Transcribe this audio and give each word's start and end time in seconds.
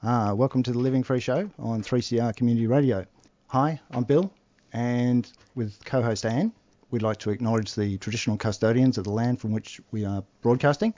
Ah, 0.00 0.32
welcome 0.32 0.62
to 0.62 0.70
the 0.70 0.78
Living 0.78 1.02
Free 1.02 1.18
Show 1.18 1.50
on 1.58 1.82
3CR 1.82 2.36
Community 2.36 2.68
Radio. 2.68 3.04
Hi, 3.48 3.80
I'm 3.90 4.04
Bill, 4.04 4.32
and 4.72 5.28
with 5.56 5.84
co-host 5.84 6.24
Anne, 6.24 6.52
we'd 6.92 7.02
like 7.02 7.16
to 7.18 7.30
acknowledge 7.30 7.74
the 7.74 7.98
traditional 7.98 8.36
custodians 8.36 8.96
of 8.96 9.02
the 9.02 9.10
land 9.10 9.40
from 9.40 9.50
which 9.50 9.80
we 9.90 10.04
are 10.04 10.22
broadcasting, 10.40 10.94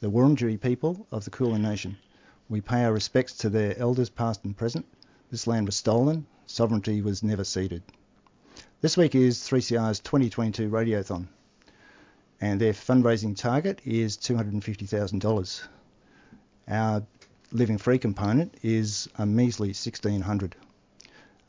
the 0.00 0.10
Wurundjeri 0.10 0.60
people 0.60 1.06
of 1.12 1.24
the 1.24 1.30
Kulin 1.30 1.62
Nation. 1.62 1.96
We 2.48 2.60
pay 2.60 2.82
our 2.82 2.92
respects 2.92 3.34
to 3.34 3.50
their 3.50 3.78
elders 3.78 4.10
past 4.10 4.44
and 4.44 4.56
present. 4.56 4.84
This 5.30 5.46
land 5.46 5.66
was 5.66 5.76
stolen, 5.76 6.26
sovereignty 6.46 7.02
was 7.02 7.22
never 7.22 7.44
ceded. 7.44 7.84
This 8.80 8.96
week 8.96 9.14
is 9.14 9.38
3CR's 9.38 10.00
2022 10.00 10.68
Radiothon, 10.68 11.28
and 12.40 12.60
their 12.60 12.72
fundraising 12.72 13.36
target 13.36 13.80
is 13.84 14.16
$250,000. 14.16 15.68
Our 16.66 17.04
Living 17.52 17.78
Free 17.78 17.98
component 17.98 18.54
is 18.62 19.08
a 19.18 19.26
measly 19.26 19.68
1600. 19.68 20.54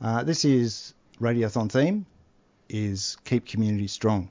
Uh, 0.01 0.23
this 0.23 0.43
year's 0.43 0.95
Radiothon 1.19 1.71
theme 1.71 2.07
is 2.69 3.17
Keep 3.23 3.45
Community 3.45 3.85
Strong. 3.85 4.29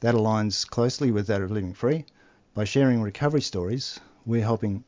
That 0.00 0.14
aligns 0.14 0.68
closely 0.68 1.10
with 1.10 1.28
that 1.28 1.40
of 1.40 1.50
Living 1.50 1.72
Free. 1.72 2.04
By 2.52 2.64
sharing 2.64 3.00
recovery 3.00 3.40
stories, 3.40 3.98
we're 4.26 4.42
helping 4.42 4.84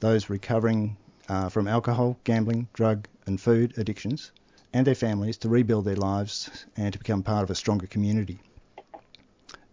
those 0.00 0.28
recovering 0.28 0.96
uh, 1.28 1.48
from 1.48 1.68
alcohol, 1.68 2.18
gambling, 2.24 2.66
drug, 2.72 3.06
and 3.26 3.40
food 3.40 3.78
addictions 3.78 4.32
and 4.72 4.84
their 4.84 4.96
families 4.96 5.36
to 5.38 5.48
rebuild 5.48 5.84
their 5.84 5.94
lives 5.94 6.66
and 6.76 6.92
to 6.92 6.98
become 6.98 7.22
part 7.22 7.44
of 7.44 7.50
a 7.50 7.54
stronger 7.54 7.86
community. 7.86 8.40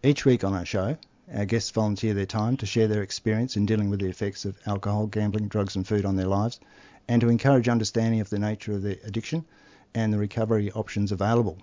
Each 0.03 0.23
week 0.23 0.43
on 0.43 0.53
our 0.53 0.65
show, 0.65 0.97
our 1.33 1.45
guests 1.45 1.71
volunteer 1.71 2.13
their 2.13 2.25
time 2.25 2.57
to 2.57 2.65
share 2.65 2.87
their 2.87 3.03
experience 3.03 3.57
in 3.57 3.65
dealing 3.65 3.89
with 3.89 3.99
the 3.99 4.07
effects 4.07 4.45
of 4.45 4.57
alcohol, 4.65 5.07
gambling, 5.07 5.47
drugs, 5.47 5.75
and 5.75 5.87
food 5.87 6.05
on 6.05 6.15
their 6.15 6.27
lives, 6.27 6.59
and 7.07 7.21
to 7.21 7.29
encourage 7.29 7.67
understanding 7.67 8.21
of 8.21 8.29
the 8.29 8.39
nature 8.39 8.73
of 8.73 8.81
their 8.81 8.97
addiction 9.03 9.45
and 9.93 10.13
the 10.13 10.17
recovery 10.17 10.71
options 10.71 11.11
available. 11.11 11.57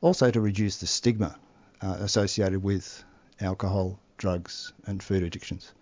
Also, 0.00 0.30
to 0.30 0.40
reduce 0.40 0.76
the 0.78 0.86
stigma 0.86 1.36
uh, 1.82 1.96
associated 2.00 2.62
with 2.62 3.04
alcohol, 3.40 3.98
drugs, 4.16 4.72
and 4.86 5.02
food 5.02 5.22
addictions. 5.22 5.72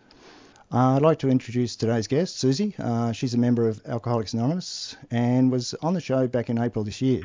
Uh, 0.73 0.97
I'd 0.97 1.03
like 1.03 1.19
to 1.19 1.29
introduce 1.29 1.77
today's 1.77 2.07
guest, 2.07 2.39
Susie. 2.39 2.75
Uh, 2.79 3.13
she's 3.13 3.35
a 3.35 3.39
member 3.39 3.69
of 3.69 3.83
Alcoholics 3.87 4.33
Anonymous 4.33 4.97
and 5.11 5.51
was 5.51 5.75
on 5.83 5.93
the 5.93 6.01
show 6.01 6.27
back 6.27 6.49
in 6.49 6.59
April 6.59 6.85
this 6.85 7.03
year. 7.03 7.23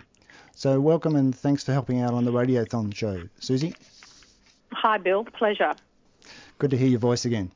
So, 0.54 0.82
welcome 0.82 1.16
and 1.16 1.34
thanks 1.34 1.64
for 1.64 1.72
helping 1.72 2.02
out 2.02 2.14
on 2.14 2.26
the 2.26 2.32
Radiothon 2.32 2.94
show, 2.94 3.30
Susie. 3.40 3.74
Hi, 4.72 4.98
Bill. 4.98 5.24
Pleasure. 5.26 5.74
Good 6.60 6.72
to 6.72 6.78
hear 6.78 6.88
your 6.88 7.00
voice 7.00 7.26
again. 7.26 7.52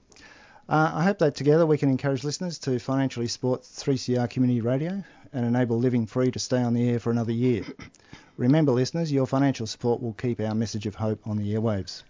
Uh, 0.70 0.92
I 0.94 1.04
hope 1.04 1.20
that 1.20 1.36
together 1.36 1.66
we 1.66 1.78
can 1.78 1.90
encourage 1.90 2.24
listeners 2.24 2.60
to 2.60 2.80
financially 2.80 3.28
support 3.28 3.64
3CR 3.64 4.30
Community 4.30 4.62
Radio 4.62 5.04
and 5.34 5.46
enable 5.46 5.78
Living 5.78 6.06
Free 6.06 6.32
to 6.32 6.40
stay 6.40 6.62
on 6.62 6.74
the 6.74 6.90
air 6.90 7.00
for 7.00 7.12
another 7.12 7.32
year. 7.32 7.64
Remember, 8.38 8.72
listeners, 8.72 9.12
your 9.12 9.28
financial 9.28 9.68
support 9.68 10.02
will 10.02 10.14
keep 10.14 10.40
our 10.40 10.56
message 10.56 10.86
of 10.86 10.96
hope 10.96 11.28
on 11.28 11.38
the 11.38 11.54
airwaves. 11.54 12.04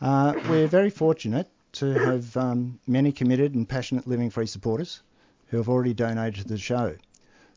Uh, 0.00 0.34
we're 0.48 0.68
very 0.68 0.90
fortunate 0.90 1.48
to 1.72 1.92
have 1.94 2.36
um, 2.36 2.78
many 2.86 3.12
committed 3.12 3.54
and 3.54 3.68
passionate 3.68 4.06
Living 4.06 4.30
Free 4.30 4.46
supporters 4.46 5.02
who 5.48 5.56
have 5.56 5.68
already 5.68 5.94
donated 5.94 6.42
to 6.42 6.48
the 6.48 6.58
show. 6.58 6.94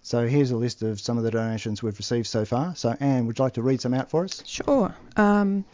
So 0.01 0.27
here's 0.27 0.51
a 0.51 0.57
list 0.57 0.81
of 0.81 0.99
some 0.99 1.17
of 1.17 1.23
the 1.23 1.31
donations 1.31 1.83
we've 1.83 1.97
received 1.97 2.27
so 2.27 2.45
far. 2.45 2.75
So 2.75 2.95
Anne, 2.99 3.27
would 3.27 3.37
you 3.37 3.43
like 3.43 3.53
to 3.53 3.61
read 3.61 3.81
some 3.81 3.93
out 3.93 4.09
for 4.09 4.23
us? 4.23 4.41
Sure. 4.45 4.95
Um, 5.17 5.65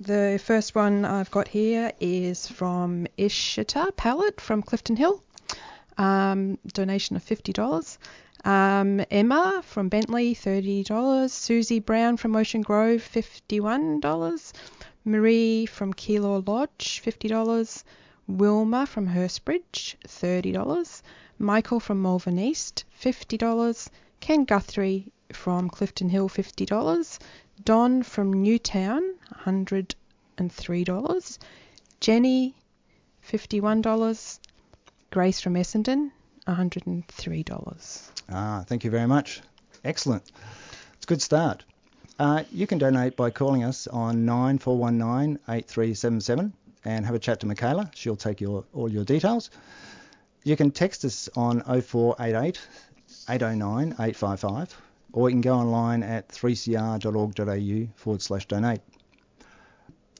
the 0.00 0.40
first 0.42 0.74
one 0.74 1.04
I've 1.04 1.30
got 1.30 1.48
here 1.48 1.92
is 2.00 2.46
from 2.46 3.06
Ishita 3.18 3.96
Pallet 3.96 4.40
from 4.40 4.62
Clifton 4.62 4.96
Hill. 4.96 5.22
Um, 5.96 6.58
donation 6.68 7.16
of 7.16 7.24
$50. 7.24 7.98
Um, 8.44 9.04
Emma 9.10 9.62
from 9.64 9.88
Bentley, 9.88 10.34
$30. 10.34 11.30
Susie 11.30 11.80
Brown 11.80 12.16
from 12.16 12.36
Ocean 12.36 12.62
Grove, 12.62 13.02
$51. 13.02 14.52
Marie 15.04 15.66
from 15.66 15.92
Keilor 15.92 16.46
Lodge, 16.46 17.02
$50. 17.04 17.84
Wilma 18.28 18.86
from 18.86 19.08
Hurstbridge, 19.08 19.96
$30. 20.06 21.02
Michael 21.38 21.80
from 21.80 22.00
Malvern 22.00 22.38
East, 22.38 22.84
$50. 23.02 23.88
Ken 24.20 24.44
Guthrie 24.44 25.12
from 25.32 25.68
Clifton 25.68 26.08
Hill, 26.08 26.28
$50. 26.28 27.18
Don 27.64 28.02
from 28.02 28.42
Newtown, 28.42 29.02
$103. 29.44 31.38
Jenny, 32.00 32.54
$51. 33.26 34.38
Grace 35.10 35.40
from 35.40 35.54
Essendon, 35.54 36.10
$103. 36.46 38.10
Ah, 38.30 38.64
thank 38.66 38.84
you 38.84 38.90
very 38.90 39.06
much. 39.06 39.40
Excellent. 39.84 40.30
It's 40.94 41.04
a 41.04 41.08
good 41.08 41.22
start. 41.22 41.64
Uh, 42.18 42.42
you 42.52 42.66
can 42.66 42.78
donate 42.78 43.16
by 43.16 43.30
calling 43.30 43.64
us 43.64 43.86
on 43.86 44.24
9419 44.24 45.38
8377 45.48 46.52
and 46.84 47.06
have 47.06 47.14
a 47.14 47.18
chat 47.18 47.40
to 47.40 47.46
Michaela. 47.46 47.90
She'll 47.94 48.16
take 48.16 48.40
your 48.40 48.64
all 48.72 48.90
your 48.90 49.04
details. 49.04 49.50
You 50.44 50.56
can 50.56 50.70
text 50.70 51.04
us 51.04 51.28
on 51.36 51.62
0488 51.62 52.60
809 53.28 53.92
855 53.92 54.76
or 55.12 55.28
you 55.28 55.34
can 55.34 55.40
go 55.40 55.54
online 55.54 56.02
at 56.02 56.28
3cr.org.au 56.28 57.92
forward 57.96 58.22
slash 58.22 58.46
donate. 58.46 58.80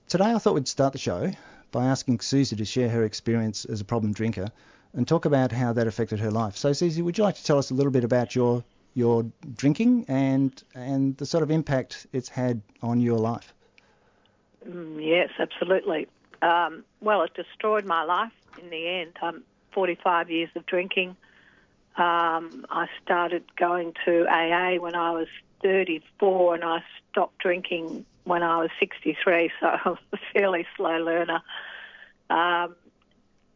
Today 0.08 0.32
I 0.32 0.38
thought 0.38 0.54
we'd 0.54 0.68
start 0.68 0.92
the 0.92 0.98
show 0.98 1.30
by 1.70 1.86
asking 1.86 2.20
Susie 2.20 2.56
to 2.56 2.64
share 2.64 2.88
her 2.88 3.04
experience 3.04 3.64
as 3.64 3.80
a 3.80 3.84
problem 3.84 4.12
drinker 4.12 4.50
and 4.94 5.06
talk 5.06 5.24
about 5.26 5.52
how 5.52 5.72
that 5.74 5.86
affected 5.86 6.20
her 6.20 6.30
life. 6.30 6.56
So 6.56 6.72
Susie, 6.72 7.02
would 7.02 7.18
you 7.18 7.24
like 7.24 7.36
to 7.36 7.44
tell 7.44 7.58
us 7.58 7.70
a 7.70 7.74
little 7.74 7.92
bit 7.92 8.04
about 8.04 8.34
your 8.34 8.64
your 8.94 9.26
drinking 9.54 10.06
and 10.08 10.62
and 10.74 11.16
the 11.18 11.26
sort 11.26 11.42
of 11.42 11.50
impact 11.50 12.06
it's 12.12 12.28
had 12.28 12.62
on 12.82 13.00
your 13.00 13.18
life? 13.18 13.52
Mm, 14.66 15.04
yes, 15.04 15.30
absolutely. 15.38 16.08
Um, 16.42 16.84
well, 17.00 17.22
it 17.22 17.34
destroyed 17.34 17.84
my 17.84 18.04
life 18.04 18.32
in 18.60 18.70
the 18.70 18.88
end. 18.88 19.12
I'm 19.22 19.44
45 19.72 20.30
years 20.30 20.50
of 20.56 20.66
drinking. 20.66 21.16
Um, 21.98 22.64
I 22.70 22.86
started 23.02 23.44
going 23.56 23.92
to 24.04 24.26
AA 24.28 24.80
when 24.80 24.94
I 24.94 25.10
was 25.10 25.26
34 25.62 26.54
and 26.54 26.64
I 26.64 26.82
stopped 27.10 27.38
drinking 27.38 28.06
when 28.24 28.42
I 28.42 28.58
was 28.58 28.70
63, 28.78 29.50
so 29.60 29.66
I 29.66 29.88
was 29.88 29.98
a 30.12 30.18
fairly 30.32 30.66
slow 30.76 30.98
learner. 30.98 31.42
Um, 32.30 32.76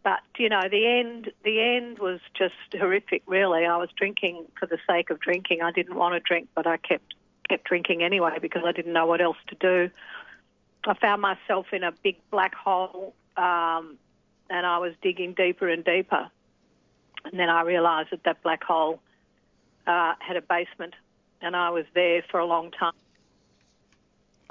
but 0.02 0.20
you 0.36 0.48
know, 0.48 0.62
the 0.68 0.86
end 0.86 1.30
the 1.44 1.60
end 1.60 2.00
was 2.00 2.18
just 2.34 2.54
horrific. 2.76 3.22
Really, 3.26 3.64
I 3.64 3.76
was 3.76 3.90
drinking 3.96 4.46
for 4.58 4.66
the 4.66 4.78
sake 4.88 5.10
of 5.10 5.20
drinking. 5.20 5.62
I 5.62 5.70
didn't 5.70 5.94
want 5.94 6.14
to 6.14 6.20
drink, 6.20 6.48
but 6.54 6.66
I 6.66 6.76
kept 6.76 7.14
kept 7.48 7.64
drinking 7.64 8.02
anyway 8.02 8.38
because 8.40 8.62
I 8.66 8.72
didn't 8.72 8.92
know 8.92 9.06
what 9.06 9.20
else 9.20 9.36
to 9.48 9.54
do. 9.54 9.90
I 10.84 10.94
found 10.94 11.22
myself 11.22 11.66
in 11.72 11.84
a 11.84 11.92
big 12.02 12.16
black 12.32 12.54
hole, 12.54 13.14
um, 13.36 13.96
and 14.50 14.66
I 14.66 14.78
was 14.78 14.94
digging 15.02 15.34
deeper 15.34 15.68
and 15.68 15.84
deeper. 15.84 16.30
And 17.24 17.38
then 17.38 17.48
I 17.48 17.62
realised 17.62 18.10
that 18.10 18.24
that 18.24 18.42
black 18.42 18.62
hole 18.62 19.00
uh, 19.86 20.14
had 20.18 20.36
a 20.36 20.42
basement, 20.42 20.94
and 21.40 21.56
I 21.56 21.70
was 21.70 21.84
there 21.94 22.22
for 22.30 22.40
a 22.40 22.46
long 22.46 22.70
time. 22.70 22.92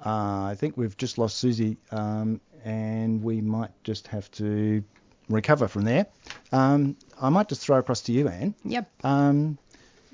Uh, 0.04 0.46
I 0.46 0.56
think 0.58 0.78
we've 0.78 0.98
just 0.98 1.18
lost 1.18 1.38
Susie, 1.38 1.78
um, 1.92 2.42
and 2.66 3.24
we 3.24 3.42
might 3.42 3.72
just 3.84 4.08
have 4.08 4.32
to 4.32 4.84
recover 5.30 5.68
from 5.68 5.84
there. 5.84 6.08
Um, 6.52 6.96
I 7.22 7.30
might 7.30 7.50
just 7.50 7.62
throw 7.62 7.78
across 7.78 8.02
to 8.02 8.12
you, 8.12 8.28
Anne. 8.28 8.56
Yep. 8.66 8.90
Um, 9.04 9.58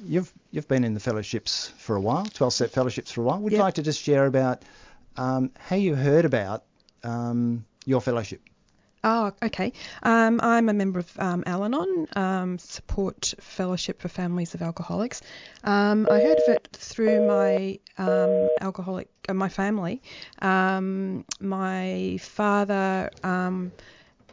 you've 0.03 0.31
you've 0.51 0.67
been 0.67 0.83
in 0.83 0.93
the 0.93 0.99
fellowships 0.99 1.69
for 1.77 1.95
a 1.95 2.01
while, 2.01 2.25
12 2.25 2.53
step 2.53 2.71
fellowships 2.71 3.11
for 3.11 3.21
a 3.21 3.23
while. 3.23 3.39
Would 3.39 3.53
you 3.53 3.59
like 3.59 3.75
to 3.75 3.83
just 3.83 4.01
share 4.01 4.25
about 4.25 4.63
um, 5.15 5.51
how 5.57 5.75
you 5.75 5.95
heard 5.95 6.25
about 6.25 6.63
um, 7.03 7.65
your 7.85 8.01
fellowship? 8.01 8.41
Oh, 9.03 9.31
okay. 9.43 9.73
Um, 10.03 10.39
I'm 10.41 10.69
a 10.69 10.73
member 10.73 10.99
of 10.99 11.19
um, 11.19 11.43
Al 11.45 11.63
Anon, 11.63 12.07
um, 12.15 12.57
Support 12.57 13.35
Fellowship 13.39 14.01
for 14.01 14.09
Families 14.09 14.55
of 14.55 14.61
Alcoholics. 14.61 15.21
Um, 15.63 16.07
I 16.09 16.19
heard 16.19 16.39
of 16.39 16.47
it 16.49 16.67
through 16.73 17.21
my 17.21 17.79
um, 17.97 18.49
alcoholic, 18.59 19.09
uh, 19.29 19.33
my 19.33 19.49
family. 19.49 20.01
Um, 20.41 21.25
my 21.39 22.17
father 22.21 23.11
um, 23.23 23.71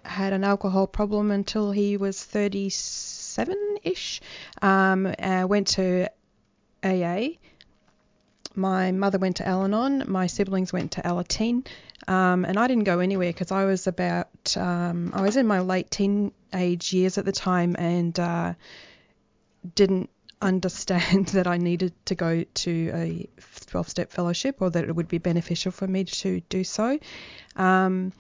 had 0.05 0.33
an 0.33 0.45
alcohol 0.45 0.87
problem 0.87 1.31
until 1.31 1.71
he 1.71 1.97
was 1.97 2.23
37 2.25 3.79
ish, 3.83 4.23
I 4.63 5.45
went 5.45 5.69
to 5.69 6.09
AA. 6.83 7.29
My 8.57 8.93
mother 8.93 9.19
went 9.19 9.37
to 9.37 9.49
Al 9.49 9.65
Anon. 9.65 10.05
My 10.07 10.29
siblings 10.29 10.73
went 10.73 10.93
to 10.93 11.03
Alateen. 11.03 11.67
Um, 12.07 12.45
and 12.45 12.59
I 12.59 12.67
didn't 12.67 12.85
go 12.85 13.01
anywhere 13.01 13.31
because 13.31 13.51
I 13.51 13.65
was 13.65 13.87
about, 13.87 14.57
um, 14.57 15.13
I 15.15 15.23
was 15.23 15.37
in 15.37 15.47
my 15.47 15.61
late 15.61 15.91
teenage 15.91 16.93
years 16.93 17.19
at 17.19 17.25
the 17.25 17.33
time 17.33 17.77
and 17.79 18.19
uh, 18.19 18.55
didn't 19.75 20.11
understand 20.43 21.27
that 21.29 21.47
I 21.47 21.57
needed 21.57 21.93
to 22.07 22.15
go 22.15 22.45
to 22.45 22.91
a 22.95 23.29
12 23.67 23.89
step 23.89 24.13
fellowship 24.13 24.57
or 24.61 24.71
that 24.71 24.85
it 24.85 24.95
would 24.95 25.09
be 25.09 25.19
beneficial 25.19 25.73
for 25.73 25.87
me 25.87 26.05
to 26.05 26.41
do 26.49 26.65
so. 26.65 26.99
Um, 27.57 28.13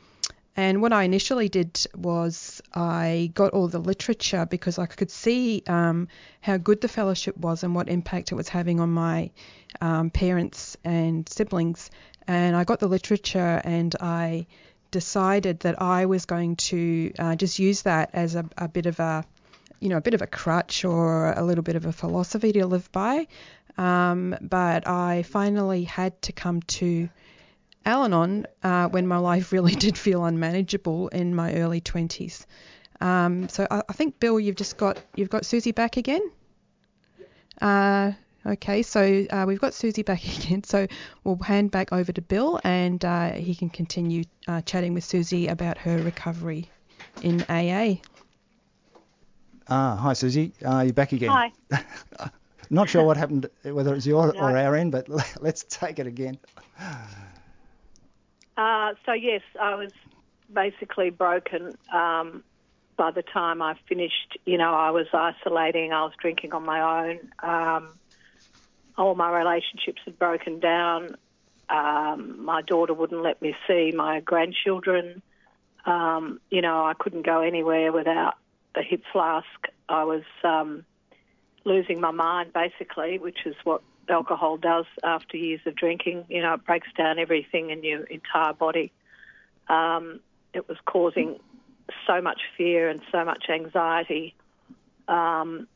and 0.56 0.81
what 0.81 0.93
I 0.93 1.03
initially 1.03 1.49
did 1.49 1.85
was 1.97 2.62
I 2.73 3.33
got 3.35 3.53
all 3.53 3.67
the 3.67 3.81
literature 3.81 4.47
because 4.47 4.79
I 4.79 4.87
could 4.87 5.11
see 5.11 5.62
um, 5.67 6.09
how 6.41 6.59
good 6.59 6.81
the 6.81 6.89
fellowship 6.89 7.37
was 7.37 7.65
and 7.65 7.75
what 7.75 7.89
impact 7.89 8.31
it 8.31 8.37
was 8.37 8.49
having 8.49 8.79
on 8.79 8.91
my 8.91 9.31
um, 9.81 10.11
parents 10.11 10.77
and 10.85 11.29
siblings. 11.29 11.91
And 12.29 12.55
I 12.55 12.65
got 12.65 12.79
the 12.79 12.87
literature 12.87 13.61
and 13.65 13.95
I 14.01 14.47
decided 14.93 15.61
that 15.61 15.83
I 15.83 16.06
was 16.06 16.25
going 16.25 16.55
to 16.56 17.12
uh, 17.19 17.35
just 17.35 17.59
use 17.59 17.83
that 17.83 18.11
as 18.12 18.37
a, 18.37 18.49
a 18.56 18.69
bit 18.69 18.87
of 18.87 19.01
a 19.01 19.25
you 19.81 19.91
know, 19.91 19.99
a 19.99 20.01
bit 20.01 20.15
of 20.15 20.23
a 20.23 20.27
crutch 20.27 20.85
or 20.85 21.33
a 21.33 21.43
little 21.43 21.65
bit 21.65 21.77
of 21.77 21.85
a 21.85 21.93
philosophy 21.93 22.53
to 22.53 22.67
live 22.67 22.91
by. 22.91 23.27
Um, 23.77 24.35
but 24.41 24.87
I 24.87 25.25
finally 25.25 25.85
had 25.85 26.23
to 26.23 26.33
come 26.33 26.62
to 26.62 27.11
Al 27.85 28.05
Anon 28.05 28.47
uh, 28.63 28.89
when 28.89 29.07
my 29.07 29.19
life 29.19 29.53
really 29.53 29.75
did 29.87 29.97
feel 29.99 30.25
unmanageable 30.25 31.09
in 31.09 31.35
my 31.35 31.55
early 31.55 31.81
20s. 31.81 32.47
Um, 33.01 33.49
so 33.49 33.67
I, 33.71 33.83
I, 33.89 33.93
think 33.93 34.21
Bill, 34.21 34.39
you've 34.39 34.57
just 34.57 34.77
got 34.77 34.99
you've 35.17 35.31
got 35.31 35.45
Susie 35.45 35.73
back 35.73 35.97
again. 35.97 36.23
Uh, 37.61 38.13
okay, 38.47 38.83
so 38.83 39.27
uh, 39.31 39.45
we've 39.47 39.61
got 39.61 39.75
Susie 39.75 40.03
back 40.03 40.25
again. 40.39 40.65
So 40.65 40.87
we'll 41.25 41.37
hand 41.37 41.71
back 41.71 41.93
over 41.93 42.13
to 42.13 42.23
Bill, 42.23 42.61
and 42.65 43.05
uh, 43.05 43.33
he 43.33 43.55
can 43.55 43.69
continue 43.69 44.25
uh, 44.49 44.61
chatting 44.63 44.95
with 44.95 45.05
Susie 45.05 45.49
about 45.49 45.79
her 45.79 45.99
recovery 45.99 46.71
in 47.23 47.43
AA. 47.49 47.97
Ah, 49.69 49.97
hi 49.97 50.13
Susie, 50.13 50.53
uh, 50.65 50.81
you're 50.81 50.93
back 50.93 51.13
again. 51.13 51.31
Hi. 51.31 51.53
Not 52.71 52.89
sure 52.89 53.05
what 53.05 53.17
happened, 53.17 53.49
whether 53.63 53.95
it's 53.95 54.07
your 54.07 54.33
no. 54.33 54.41
or 54.41 54.57
our 54.57 54.75
end, 54.75 54.93
but 54.93 55.09
let's 55.41 55.65
take 55.65 55.99
it 55.99 56.07
again. 56.07 56.39
Uh, 58.56 58.95
so 59.05 59.12
yes, 59.12 59.43
I 59.61 59.75
was 59.75 59.91
basically 60.53 61.11
broken. 61.11 61.77
Um, 61.93 62.45
by 62.97 63.11
the 63.11 63.23
time 63.23 63.61
I 63.61 63.75
finished, 63.89 64.39
you 64.45 64.59
know, 64.59 64.73
I 64.73 64.91
was 64.91 65.06
isolating. 65.12 65.93
I 65.93 66.05
was 66.05 66.12
drinking 66.21 66.53
on 66.53 66.65
my 66.65 67.09
own. 67.09 67.19
Um, 67.43 67.89
all 68.97 69.15
my 69.15 69.37
relationships 69.37 70.01
had 70.05 70.19
broken 70.19 70.61
down. 70.61 71.17
Um, 71.69 72.45
my 72.45 72.62
daughter 72.62 72.95
wouldn't 72.95 73.23
let 73.23 73.43
me 73.43 73.56
see 73.67 73.93
my 73.95 74.21
grandchildren. 74.21 75.23
Um, 75.87 76.41
you 76.51 76.62
know, 76.62 76.85
I 76.85 76.95
couldn't 76.95 77.27
go 77.27 77.41
anywhere 77.41 77.93
without 77.93 78.35
the 78.75 78.83
hip 78.83 79.03
flask. 79.12 79.47
I 79.89 80.05
was 80.05 80.23
um, 80.45 80.85
losing 81.65 82.01
my 82.01 82.11
mind, 82.11 82.53
basically, 82.53 83.19
which 83.19 83.39
is 83.45 83.56
what 83.65 83.83
alcohol 84.09 84.56
does 84.56 84.87
after 85.03 85.37
years 85.37 85.61
of 85.67 85.75
drinking. 85.75 86.25
You 86.29 86.43
know, 86.43 86.55
it 86.55 86.65
breaks 86.65 86.89
down 86.97 87.19
everything 87.19 87.71
in 87.71 87.83
your 87.83 88.05
entire 88.05 88.53
body. 88.53 88.93
Um, 89.69 90.21
it 90.53 90.69
was 90.69 90.79
causing 90.85 91.39
so 92.06 92.21
much 92.21 92.41
fear 92.56 92.89
and 92.89 93.01
so 93.12 93.25
much 93.25 93.45
anxiety. 93.49 94.35
Um, 95.09 95.69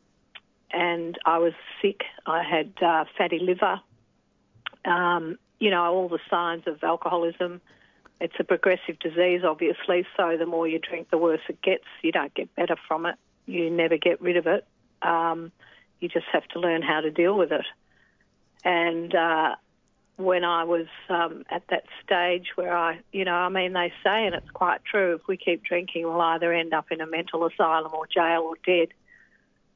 and 0.71 1.19
I 1.25 1.39
was 1.39 1.55
sick. 1.81 2.03
I 2.27 2.43
had 2.43 2.73
uh, 2.83 3.05
fatty 3.17 3.39
liver. 3.39 3.81
Um, 4.85 5.39
you 5.59 5.71
know, 5.71 5.83
all 5.93 6.09
the 6.09 6.21
signs 6.31 6.65
of 6.67 6.83
alcoholism. 6.83 7.61
It's 8.21 8.35
a 8.39 8.45
progressive 8.45 8.99
disease, 8.99 9.43
obviously, 9.45 10.07
so 10.17 10.37
the 10.37 10.47
more 10.47 10.67
you 10.67 10.79
drink, 10.79 11.11
the 11.11 11.19
worse 11.19 11.41
it 11.49 11.63
gets. 11.63 11.85
You 12.03 12.13
don't 12.13 12.35
get 12.35 12.55
better 12.57 12.77
from 12.89 13.07
it. 13.07 13.15
You 13.47 13.71
never 13.71 13.97
get 13.97 14.21
rid 14.21 14.37
of 14.37 14.47
it. 14.47 14.67
Um, 15.03 15.53
you 16.01 16.09
just 16.09 16.27
have 16.33 16.47
to 16.49 16.61
learn 16.61 16.83
how 16.83 17.01
to 17.01 17.11
deal 17.11 17.37
with 17.37 17.53
it. 17.53 17.65
And 18.65 19.15
uh, 19.15 19.57
when 20.17 20.45
I 20.45 20.65
was 20.65 20.87
um, 21.09 21.45
at 21.49 21.63
that 21.71 21.85
stage 22.05 22.49
where 22.57 22.77
I, 22.77 23.01
you 23.13 23.25
know, 23.25 23.35
I 23.35 23.49
mean, 23.49 23.73
they 23.73 23.93
say, 24.03 24.27
and 24.27 24.35
it's 24.35 24.51
quite 24.51 24.85
true, 24.85 25.15
if 25.15 25.29
we 25.29 25.37
keep 25.37 25.63
drinking, 25.63 26.05
we'll 26.05 26.21
either 26.21 26.53
end 26.53 26.75
up 26.75 26.91
in 26.91 27.01
a 27.01 27.07
mental 27.07 27.47
asylum 27.47 27.93
or 27.95 28.07
jail 28.07 28.43
or 28.43 28.57
dead. 28.67 28.89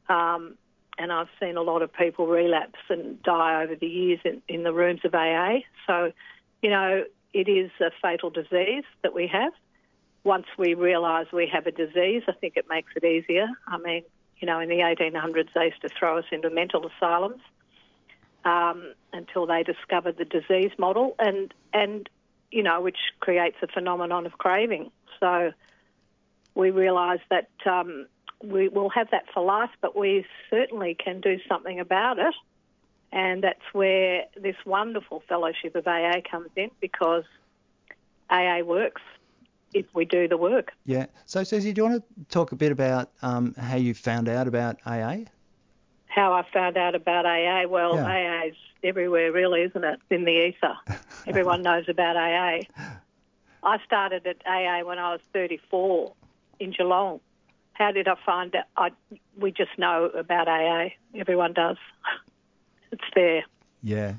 Um, 0.08 0.56
and 0.99 1.12
I've 1.12 1.29
seen 1.40 1.56
a 1.56 1.62
lot 1.62 1.82
of 1.82 1.93
people 1.93 2.26
relapse 2.26 2.81
and 2.90 3.23
die 3.23 3.62
over 3.62 3.76
the 3.76 3.87
years 3.87 4.20
in, 4.25 4.43
in 4.49 4.64
the 4.64 4.73
rooms 4.73 5.00
of 5.05 5.14
AA. 5.14 5.61
So, 5.87 6.12
you 6.61 6.70
know, 6.70 7.05
it 7.32 7.49
is 7.49 7.70
a 7.81 7.90
fatal 8.02 8.31
disease 8.31 8.85
that 9.02 9.14
we 9.14 9.28
have. 9.28 9.52
Once 10.25 10.46
we 10.58 10.75
realise 10.75 11.28
we 11.32 11.49
have 11.52 11.67
a 11.67 11.73
disease, 11.73 12.23
I 12.28 12.32
think 12.32 12.56
it 12.56 12.67
makes 12.69 12.93
it 12.96 13.05
easier. 13.05 13.46
I 13.67 13.78
mean, 13.78 14.02
you 14.38 14.46
know, 14.46 14.58
in 14.58 14.69
the 14.69 14.78
1800s, 14.78 15.49
they 15.55 15.67
used 15.67 15.82
to 15.82 15.88
throw 15.88 16.19
us 16.19 16.25
into 16.32 16.50
mental 16.50 16.85
asylums 16.87 17.40
um, 18.44 18.94
until 19.12 19.46
they 19.46 19.62
discovered 19.62 20.16
the 20.18 20.24
disease 20.24 20.72
model, 20.78 21.14
and 21.18 21.52
and 21.72 22.08
you 22.50 22.62
know, 22.62 22.80
which 22.80 22.98
creates 23.20 23.56
a 23.62 23.66
phenomenon 23.66 24.26
of 24.26 24.32
craving. 24.32 24.90
So 25.20 25.52
we 26.54 26.70
realise 26.70 27.20
that 27.30 27.48
um, 27.66 28.06
we 28.42 28.68
will 28.68 28.90
have 28.90 29.10
that 29.10 29.24
for 29.32 29.42
life, 29.42 29.70
but 29.80 29.96
we 29.96 30.26
certainly 30.50 30.94
can 30.94 31.20
do 31.20 31.38
something 31.48 31.80
about 31.80 32.18
it. 32.18 32.34
And 33.10 33.42
that's 33.44 33.62
where 33.72 34.24
this 34.40 34.56
wonderful 34.64 35.22
fellowship 35.28 35.74
of 35.76 35.86
AA 35.86 36.20
comes 36.30 36.48
in 36.56 36.70
because 36.80 37.24
AA 38.30 38.60
works 38.64 39.02
if 39.74 39.86
we 39.94 40.04
do 40.04 40.28
the 40.28 40.36
work. 40.36 40.72
Yeah. 40.84 41.06
So, 41.26 41.44
Susie, 41.44 41.72
do 41.72 41.80
you 41.82 41.88
want 41.88 42.04
to 42.04 42.24
talk 42.30 42.52
a 42.52 42.56
bit 42.56 42.72
about 42.72 43.10
um, 43.22 43.54
how 43.54 43.76
you 43.76 43.94
found 43.94 44.28
out 44.28 44.46
about 44.46 44.76
AA? 44.86 45.24
How 46.14 46.35
I 46.35 46.44
found 46.53 46.76
out 46.76 46.94
about 46.94 47.25
AA? 47.25 47.67
Well, 47.67 47.94
yeah. 47.94 48.43
AA's 48.44 48.55
everywhere, 48.85 49.32
really, 49.32 49.62
isn't 49.62 49.82
it? 49.82 49.94
It's 49.94 50.03
in 50.11 50.25
the 50.25 50.49
ether. 50.49 50.76
Everyone 51.26 51.62
knows 51.62 51.88
about 51.88 52.17
AA. 52.17 52.61
I 53.62 53.79
started 53.87 54.26
at 54.26 54.37
AA 54.47 54.85
when 54.85 54.99
I 54.99 55.12
was 55.12 55.20
34 55.32 56.12
in 56.61 56.73
Geelong. 56.73 57.20
How 57.73 57.93
did 57.93 58.09
I 58.09 58.17
find 58.26 58.55
out? 58.55 58.64
I, 58.76 58.91
we 59.38 59.53
just 59.53 59.79
know 59.79 60.05
about 60.06 60.49
AA. 60.49 60.91
Everyone 61.14 61.55
does. 61.55 61.79
it's 62.93 63.04
there. 63.14 63.45
Yeah, 63.83 64.14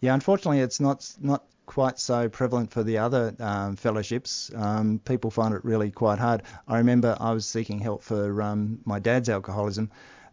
yeah. 0.00 0.12
Unfortunately, 0.12 0.60
it's 0.60 0.80
not 0.80 1.10
not 1.20 1.44
quite 1.64 1.98
so 1.98 2.28
prevalent 2.28 2.70
for 2.70 2.82
the 2.82 2.98
other 2.98 3.34
um, 3.38 3.76
fellowships. 3.76 4.50
Um, 4.54 5.00
people 5.04 5.30
find 5.30 5.54
it 5.54 5.64
really 5.64 5.90
quite 5.90 6.18
hard. 6.18 6.42
I 6.68 6.78
remember 6.78 7.16
I 7.18 7.32
was 7.32 7.46
seeking 7.46 7.78
help 7.78 8.02
for 8.02 8.42
um, 8.42 8.80
my 8.84 8.98
dad's 8.98 9.28
alcoholism, 9.28 9.90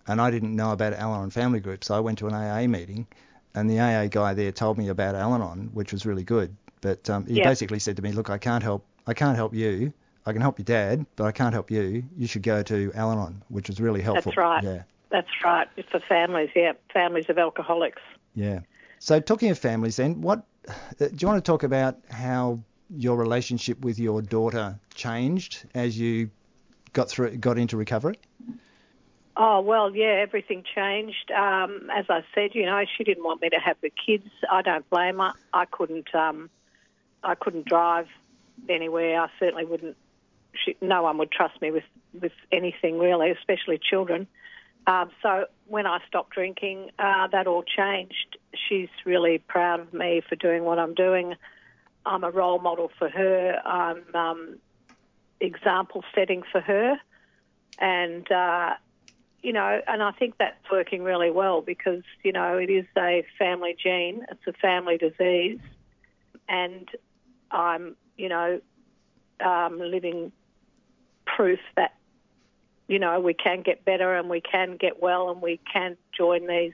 and 0.08 0.22
I 0.22 0.32
didn't 0.32 0.56
know 0.56 0.72
about 0.72 0.94
Al-Anon 0.94 1.30
family 1.30 1.60
groups. 1.60 1.88
So 1.88 1.96
I 1.96 2.00
went 2.00 2.18
to 2.20 2.28
an 2.28 2.34
AA 2.34 2.68
meeting, 2.68 3.08
and 3.54 3.70
the 3.70 3.80
AA 3.80 4.08
guy 4.08 4.34
there 4.34 4.52
told 4.52 4.78
me 4.78 4.88
about 4.90 5.16
Al-Anon, 5.16 5.70
which 5.74 5.92
was 5.92 6.06
really 6.06 6.24
good. 6.24 6.56
But 6.82 7.10
um, 7.10 7.26
he 7.26 7.36
yep. 7.36 7.46
basically 7.46 7.80
said 7.80 7.96
to 7.98 8.02
me, 8.02 8.12
"Look, 8.12 8.30
I 8.30 8.38
can't 8.38 8.64
help. 8.64 8.86
I 9.06 9.14
can't 9.14 9.36
help 9.36 9.54
you. 9.54 9.94
I 10.26 10.34
can 10.34 10.42
help 10.42 10.60
your 10.60 10.66
dad, 10.66 11.06
but 11.16 11.26
I 11.26 11.32
can't 11.32 11.54
help 11.54 11.72
you. 11.72 12.04
You 12.18 12.28
should 12.28 12.44
go 12.44 12.62
to 12.64 12.92
Al-Anon, 12.94 13.44
which 13.50 13.68
was 13.70 13.80
really 13.82 14.02
helpful." 14.02 14.32
That's 14.32 14.38
right. 14.38 14.64
Yeah. 14.64 14.84
That's 15.10 15.30
right. 15.44 15.68
It's 15.78 15.90
for 15.90 16.02
families, 16.02 16.50
yeah, 16.56 16.74
families 16.94 17.26
of 17.30 17.38
alcoholics. 17.38 18.02
Yeah. 18.36 18.60
So 19.00 19.20
talking 19.20 19.50
of 19.52 19.58
families, 19.58 19.96
then, 19.96 20.22
what 20.22 20.44
uh, 20.68 20.74
do 21.00 21.16
you 21.18 21.28
want 21.28 21.44
to 21.44 21.50
talk 21.50 21.64
about 21.64 21.98
how 22.10 22.60
your 22.90 23.18
relationship 23.18 23.80
with 23.82 24.00
your 24.00 24.22
daughter 24.22 24.80
changed 24.94 25.66
as 25.74 25.98
you 25.98 26.30
got 26.94 27.10
through, 27.10 27.38
got 27.38 27.58
into 27.58 27.78
recovery? 27.78 28.20
Oh 29.39 29.62
well, 29.62 29.96
yeah, 29.96 30.17
everything 30.20 30.63
changed. 30.75 31.32
Um, 31.32 31.91
as 31.96 32.06
I 32.10 32.24
said, 32.34 32.56
you 32.56 32.65
know, 32.65 32.84
she 32.98 33.03
didn't 33.03 33.24
want 33.24 33.39
me 33.39 33.50
to 33.50 33.60
have 33.60 33.77
the 33.82 33.91
kids. 33.91 34.27
I 34.51 34.63
don't 34.63 34.89
blame 34.89 35.20
her. 35.20 35.34
I 35.53 35.65
couldn't. 35.65 36.13
Um, 36.15 36.50
I 37.24 37.36
couldn't 37.36 37.65
drive 37.65 38.08
anywhere. 38.67 39.22
I 39.22 39.27
certainly 39.39 39.63
wouldn't. 39.63 39.96
She, 40.53 40.75
no 40.82 41.03
one 41.03 41.20
would 41.20 41.32
trust 41.32 41.62
me 41.62 41.70
with 41.70 41.84
with 42.20 42.32
anything 42.51 42.98
really, 42.98 43.29
especially 43.29 43.77
children. 43.77 44.25
Um, 44.88 45.12
so 45.22 45.46
when 45.67 45.86
I 45.86 46.00
stopped 46.08 46.32
drinking, 46.32 46.89
uh, 46.98 47.27
that 47.27 47.46
all 47.46 47.63
changed. 47.63 48.38
She's 48.67 48.89
really 49.06 49.38
proud 49.38 49.82
of 49.82 49.94
me 49.94 50.22
for 50.27 50.36
doing 50.36 50.63
what 50.63 50.79
I'm 50.79 50.96
doing. 50.96 51.36
I'm 52.08 52.24
a 52.24 52.32
role 52.32 52.58
model 52.58 52.89
for 52.98 53.08
her. 53.10 53.62
I'm 53.63 54.03
um, 54.15 54.58
example 55.39 56.03
setting 56.15 56.41
for 56.51 56.62
her, 56.62 56.98
and 57.77 58.32
uh, 58.32 58.75
you 59.48 59.54
know, 59.54 59.80
and 59.88 60.04
I 60.04 60.12
think 60.12 60.36
that's 60.38 60.70
working 60.70 61.04
really 61.04 61.32
well 61.32 61.62
because 61.62 62.04
you 62.22 62.34
know 62.34 62.58
it 62.58 62.70
is 62.70 62.86
a 62.98 63.25
family 63.39 63.77
gene. 63.82 64.25
It's 64.30 64.46
a 64.46 64.51
family 64.51 64.98
disease, 64.98 65.60
and 66.50 66.89
I'm 67.50 67.96
you 68.18 68.27
know 68.27 68.60
um, 69.39 69.80
living 69.80 70.34
proof 71.25 71.60
that 71.77 71.94
you 72.89 73.00
know, 73.00 73.20
we 73.20 73.34
can 73.34 73.62
get 73.62 73.86
better 73.86 74.16
and 74.16 74.30
we 74.30 74.42
can 74.42 74.77
get 74.77 75.01
well 75.01 75.30
and 75.30 75.42
we 75.42 75.60
can 75.72 75.98
join 76.18 76.48
these 76.48 76.74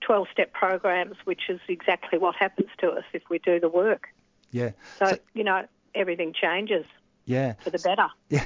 12 0.00 0.28
step 0.32 0.52
programs, 0.52 1.16
which 1.24 1.42
is 1.48 1.60
exactly 1.68 2.18
what 2.18 2.36
happens 2.36 2.68
to 2.78 2.90
us 2.90 3.04
if 3.12 3.22
we 3.30 3.38
do 3.38 3.58
the 3.60 3.68
work. 3.68 4.08
Yeah. 4.50 4.72
So, 4.98 5.10
so 5.10 5.18
you 5.32 5.44
know, 5.44 5.66
everything 5.94 6.34
changes. 6.40 6.84
Yeah. 7.24 7.54
For 7.54 7.70
the 7.70 7.78
better. 7.78 8.08
Yeah. 8.28 8.44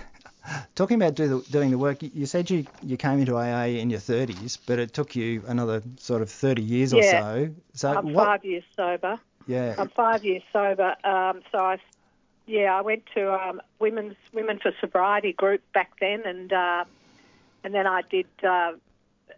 Talking 0.75 0.97
about 0.97 1.15
do 1.15 1.29
the, 1.29 1.51
doing 1.51 1.71
the 1.71 1.79
work, 1.79 1.99
you 2.03 2.27
said 2.27 2.51
you, 2.51 2.67
you 2.83 2.97
came 2.97 3.19
into 3.19 3.37
AA 3.37 3.65
in 3.65 3.91
your 3.91 4.01
30s, 4.01 4.59
but 4.67 4.79
it 4.79 4.95
took 4.95 5.17
you 5.17 5.43
another 5.47 5.83
sort 5.99 6.23
of 6.23 6.31
30 6.31 6.63
years 6.63 6.93
yeah. 6.93 6.99
or 6.99 7.03
so. 7.03 7.55
So 7.75 7.95
I'm 7.95 8.13
what, 8.13 8.27
five 8.27 8.45
years 8.45 8.65
sober. 8.77 9.19
Yeah. 9.47 9.75
I'm 9.79 9.89
five 9.89 10.25
years 10.25 10.43
sober. 10.53 10.95
Um, 11.05 11.43
so 11.51 11.59
I, 11.59 11.79
yeah, 12.47 12.75
I 12.75 12.81
went 12.81 13.05
to 13.15 13.33
um, 13.33 13.61
women's 13.79 14.17
Women 14.33 14.59
for 14.59 14.73
Sobriety 14.81 15.33
group 15.33 15.63
back 15.73 15.93
then, 16.01 16.23
and 16.25 16.53
uh, 16.53 16.85
and 17.65 17.75
then 17.75 17.87
I 17.87 18.03
did 18.03 18.27
uh, 18.43 18.73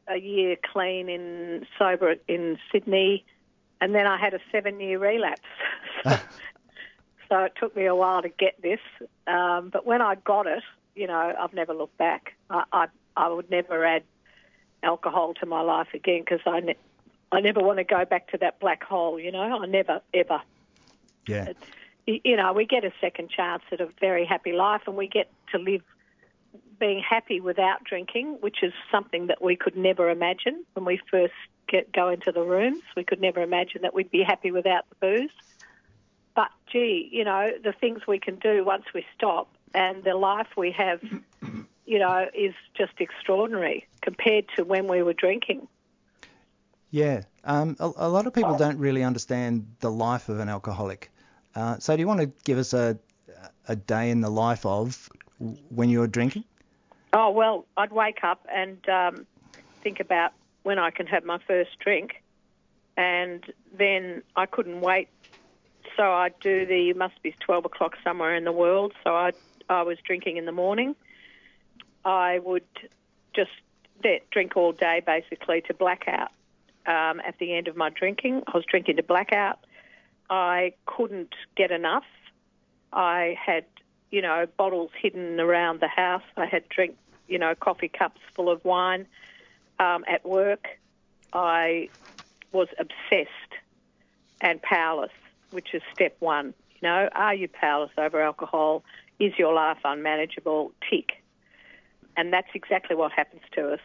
a 0.09 0.17
year 0.17 0.57
clean 0.73 1.09
in 1.09 1.67
sober 1.79 2.17
in 2.29 2.59
Sydney, 2.71 3.25
and 3.81 3.95
then 3.95 4.07
I 4.07 4.17
had 4.17 4.35
a 4.35 4.41
seven 4.53 4.79
year 4.81 4.99
relapse. 4.99 5.41
so 6.05 7.39
it 7.45 7.53
took 7.59 7.75
me 7.75 7.87
a 7.87 7.95
while 7.95 8.23
to 8.23 8.29
get 8.29 8.61
this, 8.63 8.81
um, 9.27 9.71
but 9.71 9.87
when 9.87 10.03
I 10.03 10.17
got 10.17 10.47
it, 10.47 10.63
you 10.95 11.07
know, 11.07 11.35
I've 11.39 11.53
never 11.53 11.75
looked 11.75 11.99
back. 11.99 12.35
I 12.49 12.65
I, 12.73 12.87
I 13.17 13.29
would 13.29 13.51
never 13.51 13.85
add 13.85 14.03
alcohol 14.83 15.35
to 15.35 15.47
my 15.47 15.61
life 15.61 15.89
again 15.95 16.21
because 16.21 16.41
I 16.47 16.61
ne- 16.61 16.77
I 17.33 17.41
never 17.41 17.61
want 17.61 17.79
to 17.79 17.85
go 17.85 18.05
back 18.05 18.31
to 18.31 18.39
that 18.39 18.61
black 18.61 18.83
hole. 18.83 19.19
You 19.19 19.33
know, 19.33 19.41
I 19.41 19.67
never 19.67 20.01
ever. 20.15 20.43
Yeah. 21.27 21.53
It, 22.07 22.23
you 22.25 22.37
know, 22.37 22.53
we 22.53 22.67
get 22.67 22.85
a 22.85 22.93
second 23.01 23.31
chance 23.31 23.63
at 23.71 23.81
a 23.81 23.89
very 24.01 24.25
happy 24.25 24.53
life, 24.53 24.83
and 24.87 24.97
we 24.97 25.07
get 25.07 25.31
to 25.53 25.59
live 25.59 25.83
being 26.79 27.01
happy 27.01 27.41
without 27.41 27.85
drinking, 27.85 28.39
which 28.41 28.63
is 28.63 28.73
something 28.91 29.27
that 29.29 29.43
we 29.43 29.55
could 29.55 29.77
never 29.77 30.11
imagine 30.11 30.65
when 30.73 30.85
we 30.85 31.01
first 31.11 31.35
get 31.69 31.93
go 31.93 32.09
into 32.09 32.33
the 32.33 32.43
rooms. 32.43 32.83
We 32.97 33.05
could 33.05 33.21
never 33.21 33.43
imagine 33.43 33.83
that 33.83 33.95
we'd 33.95 34.11
be 34.11 34.23
happy 34.23 34.51
without 34.51 34.85
the 34.89 34.97
booze. 34.97 35.31
But 36.35 36.49
gee, 36.73 37.09
you 37.13 37.25
know, 37.25 37.51
the 37.63 37.73
things 37.73 38.07
we 38.09 38.19
can 38.19 38.37
do 38.37 38.65
once 38.65 38.85
we 38.95 39.05
stop 39.15 39.53
and 39.75 40.03
the 40.05 40.15
life 40.15 40.49
we 40.57 40.73
have, 40.73 41.01
you 41.87 41.99
know, 41.99 42.27
is 42.35 42.55
just 42.77 42.93
extraordinary 42.99 43.87
compared 44.03 44.47
to 44.57 44.65
when 44.65 44.89
we 44.89 45.03
were 45.03 45.13
drinking. 45.13 45.69
Yeah, 46.91 47.23
um, 47.45 47.77
a, 47.79 47.91
a, 47.97 48.09
lot 48.09 48.27
of 48.27 48.35
people 48.35 48.57
don't 48.57 48.79
really 48.79 49.05
understand 49.05 49.77
the 49.79 49.91
life 49.93 50.29
of 50.29 50.41
an 50.41 50.49
alcoholic. 50.49 51.11
Uh, 51.55 51.79
so, 51.79 51.95
do 51.95 52.01
you 52.01 52.09
want 52.09 52.21
to 52.21 52.27
give 52.45 52.59
us 52.59 52.73
a 52.73 52.99
a 53.69 53.77
day 53.77 54.11
in 54.11 54.21
the 54.21 54.31
life 54.31 54.67
of 54.67 55.09
when 55.69 55.89
you 55.89 56.01
were 56.01 56.07
drinking? 56.07 56.45
Oh 57.13 57.31
well, 57.31 57.67
I'd 57.77 57.93
wake 57.93 58.23
up 58.23 58.47
and 58.53 58.87
um, 58.89 59.27
think 59.83 60.01
about 60.01 60.33
when 60.63 60.79
I 60.79 60.91
can 60.91 61.07
have 61.07 61.25
my 61.25 61.39
first 61.47 61.79
drink, 61.79 62.23
and 62.97 63.45
then 63.77 64.23
I 64.37 64.47
couldn't 64.47 64.81
wait. 64.81 65.09
So 65.97 66.13
I'd 66.13 66.39
do 66.41 66.67
the 66.67 66.93
must 66.95 67.23
be 67.23 67.35
twelve 67.41 67.65
o'clock 67.65 67.97
somewhere 68.03 68.35
in 68.35 68.45
the 68.45 68.53
world. 68.53 68.93
So 69.05 69.15
I 69.15 69.33
I 69.71 69.83
was 69.83 69.99
drinking 70.05 70.37
in 70.37 70.45
the 70.45 70.53
morning. 70.53 70.97
I 72.05 72.41
would 72.41 72.67
just 73.35 73.51
drink 74.31 74.57
all 74.57 74.73
day 74.73 75.01
basically 75.05 75.63
to 75.63 75.75
blackout. 75.75 76.31
Um, 76.87 77.21
at 77.21 77.39
the 77.39 77.55
end 77.55 77.69
of 77.69 77.77
my 77.77 77.91
drinking, 77.91 78.43
I 78.47 78.57
was 78.57 78.65
drinking 78.65 78.97
to 78.97 79.03
blackout. 79.03 79.61
I 80.29 80.73
couldn't 80.87 81.35
get 81.57 81.71
enough. 81.71 82.05
I 82.93 83.37
had, 83.45 83.65
you 84.11 84.23
know, 84.23 84.47
bottles 84.57 84.91
hidden 85.01 85.39
around 85.39 85.81
the 85.81 85.89
house. 85.89 86.23
I 86.37 86.47
had 86.47 86.69
drink, 86.69 86.97
you 87.29 87.39
know, 87.39 87.55
coffee 87.55 87.89
cups 87.89 88.21
full 88.35 88.51
of 88.51 88.65
wine. 88.65 89.07
Um, 89.79 90.05
at 90.09 90.27
work, 90.27 90.67
I 91.33 91.91
was 92.53 92.69
obsessed 92.79 93.31
and 94.41 94.61
powerless, 94.63 95.13
which 95.51 95.75
is 95.75 95.83
step 95.95 96.17
one. 96.19 96.55
You 96.81 96.89
know, 96.89 97.09
are 97.15 97.35
you 97.35 97.49
powerless 97.49 97.93
over 97.99 98.21
alcohol? 98.21 98.83
Is 99.21 99.35
your 99.39 99.53
life 99.53 99.79
unmanageable? 99.85 100.73
Tick. 100.89 101.23
And 102.17 102.33
that's 102.33 102.49
exactly 102.55 102.97
what 102.97 103.13
happens 103.13 103.43
to 103.53 103.75
us. 103.75 103.81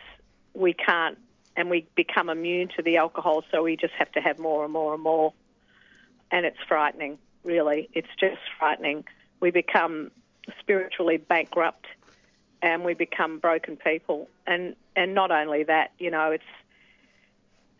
We 0.53 0.73
can't, 0.73 1.17
and 1.55 1.69
we 1.69 1.85
become 1.95 2.29
immune 2.29 2.69
to 2.77 2.81
the 2.81 2.97
alcohol, 2.97 3.43
so 3.51 3.61
we 3.61 3.75
just 3.75 3.93
have 3.93 4.11
to 4.13 4.21
have 4.21 4.39
more 4.39 4.63
and 4.63 4.73
more 4.73 4.93
and 4.93 5.03
more. 5.03 5.33
And 6.31 6.45
it's 6.45 6.57
frightening, 6.67 7.19
really. 7.43 7.89
It's 7.93 8.07
just 8.19 8.39
frightening. 8.57 9.03
We 9.41 9.51
become 9.51 10.11
spiritually 10.59 11.17
bankrupt 11.17 11.85
and 12.61 12.83
we 12.83 12.93
become 12.93 13.39
broken 13.39 13.77
people. 13.77 14.29
And, 14.47 14.75
and 14.95 15.13
not 15.13 15.31
only 15.31 15.63
that, 15.63 15.91
you 15.99 16.09
know, 16.11 16.31
it's 16.31 16.43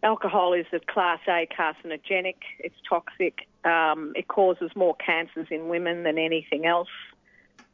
alcohol 0.03 0.53
is 0.53 0.65
a 0.73 0.79
class 0.79 1.19
A 1.27 1.47
carcinogenic, 1.47 2.35
it's 2.59 2.75
toxic, 2.87 3.47
um, 3.63 4.13
it 4.15 4.27
causes 4.27 4.71
more 4.75 4.95
cancers 4.95 5.47
in 5.49 5.69
women 5.69 6.03
than 6.03 6.17
anything 6.17 6.65
else. 6.65 6.89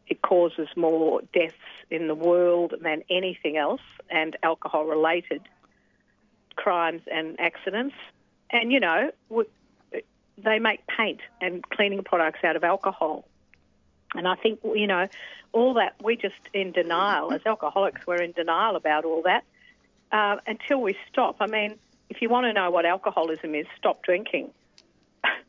It 0.07 0.21
causes 0.21 0.67
more 0.75 1.21
deaths 1.33 1.55
in 1.89 2.07
the 2.07 2.15
world 2.15 2.73
than 2.81 3.03
anything 3.09 3.57
else, 3.57 3.81
and 4.09 4.35
alcohol 4.43 4.85
related 4.85 5.41
crimes 6.55 7.01
and 7.11 7.39
accidents. 7.39 7.95
And, 8.51 8.71
you 8.71 8.79
know, 8.79 9.11
they 10.37 10.59
make 10.59 10.81
paint 10.87 11.21
and 11.39 11.63
cleaning 11.69 12.03
products 12.03 12.39
out 12.43 12.55
of 12.55 12.63
alcohol. 12.63 13.25
And 14.13 14.27
I 14.27 14.35
think, 14.35 14.59
you 14.63 14.87
know, 14.87 15.07
all 15.53 15.75
that, 15.75 15.95
we're 16.01 16.15
just 16.15 16.35
in 16.53 16.71
denial. 16.71 17.31
As 17.31 17.41
alcoholics, 17.45 18.05
we're 18.05 18.21
in 18.21 18.31
denial 18.33 18.75
about 18.75 19.05
all 19.05 19.21
that 19.23 19.43
uh, 20.11 20.37
until 20.47 20.81
we 20.81 20.95
stop. 21.09 21.37
I 21.39 21.47
mean, 21.47 21.75
if 22.09 22.21
you 22.21 22.29
want 22.29 22.45
to 22.45 22.53
know 22.53 22.69
what 22.71 22.85
alcoholism 22.85 23.55
is, 23.55 23.65
stop 23.77 24.03
drinking. 24.03 24.51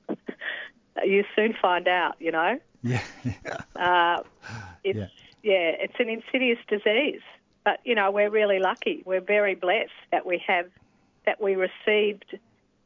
you 1.05 1.25
soon 1.35 1.55
find 1.61 1.89
out, 1.89 2.17
you 2.21 2.31
know. 2.31 2.61
Yeah. 2.83 3.03
uh, 3.77 4.23
it's, 4.85 4.99
yeah. 4.99 5.07
yeah, 5.43 5.71
it's 5.81 5.95
an 5.99 6.09
insidious 6.09 6.59
disease. 6.69 7.21
But, 7.65 7.81
you 7.85 7.95
know, 7.95 8.11
we're 8.11 8.31
really 8.31 8.59
lucky. 8.59 9.03
We're 9.07 9.21
very 9.21 9.55
blessed 9.55 9.91
that 10.11 10.27
we 10.27 10.43
have, 10.47 10.69
that 11.25 11.41
we 11.41 11.55
received 11.55 12.37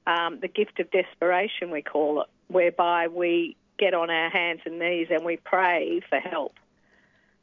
um, 0.06 0.38
the 0.40 0.48
gift 0.48 0.80
of 0.80 0.90
desperation, 0.90 1.70
we 1.70 1.82
call 1.82 2.22
it, 2.22 2.28
whereby 2.48 3.08
we 3.08 3.56
get 3.78 3.94
on 3.94 4.10
our 4.10 4.30
hands 4.30 4.60
and 4.64 4.78
knees 4.78 5.08
and 5.10 5.24
we 5.24 5.36
pray 5.36 6.00
for 6.08 6.18
help. 6.18 6.54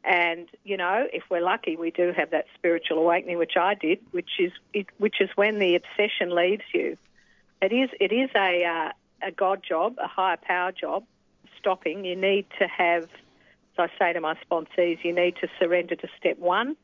And 0.03 0.47
you 0.63 0.75
know, 0.77 1.07
if 1.13 1.23
we're 1.29 1.41
lucky, 1.41 1.77
we 1.77 1.91
do 1.91 2.11
have 2.15 2.31
that 2.31 2.45
spiritual 2.55 2.97
awakening, 2.97 3.37
which 3.37 3.55
I 3.57 3.73
did, 3.73 3.99
which 4.11 4.31
is 4.37 4.51
it, 4.73 4.87
which 4.97 5.21
is 5.21 5.29
when 5.35 5.59
the 5.59 5.75
obsession 5.75 6.35
leaves 6.35 6.63
you. 6.73 6.97
It 7.61 7.71
is 7.71 7.89
it 8.01 8.11
is 8.11 8.29
a 8.35 8.65
uh, 8.65 9.27
a 9.27 9.31
God 9.31 9.63
job, 9.67 9.95
a 10.03 10.07
higher 10.07 10.37
power 10.37 10.73
job. 10.73 11.05
Stopping, 11.63 12.03
you 12.03 12.17
need 12.17 12.45
to 12.59 12.67
have. 12.67 13.03
as 13.03 13.09
I 13.79 13.87
say 13.97 14.11
to 14.11 14.19
my 14.19 14.35
sponsees, 14.45 14.97
you 15.01 15.15
need 15.15 15.37
to 15.37 15.47
surrender 15.57 15.95
to 15.95 16.09
step 16.19 16.37
one, 16.37 16.75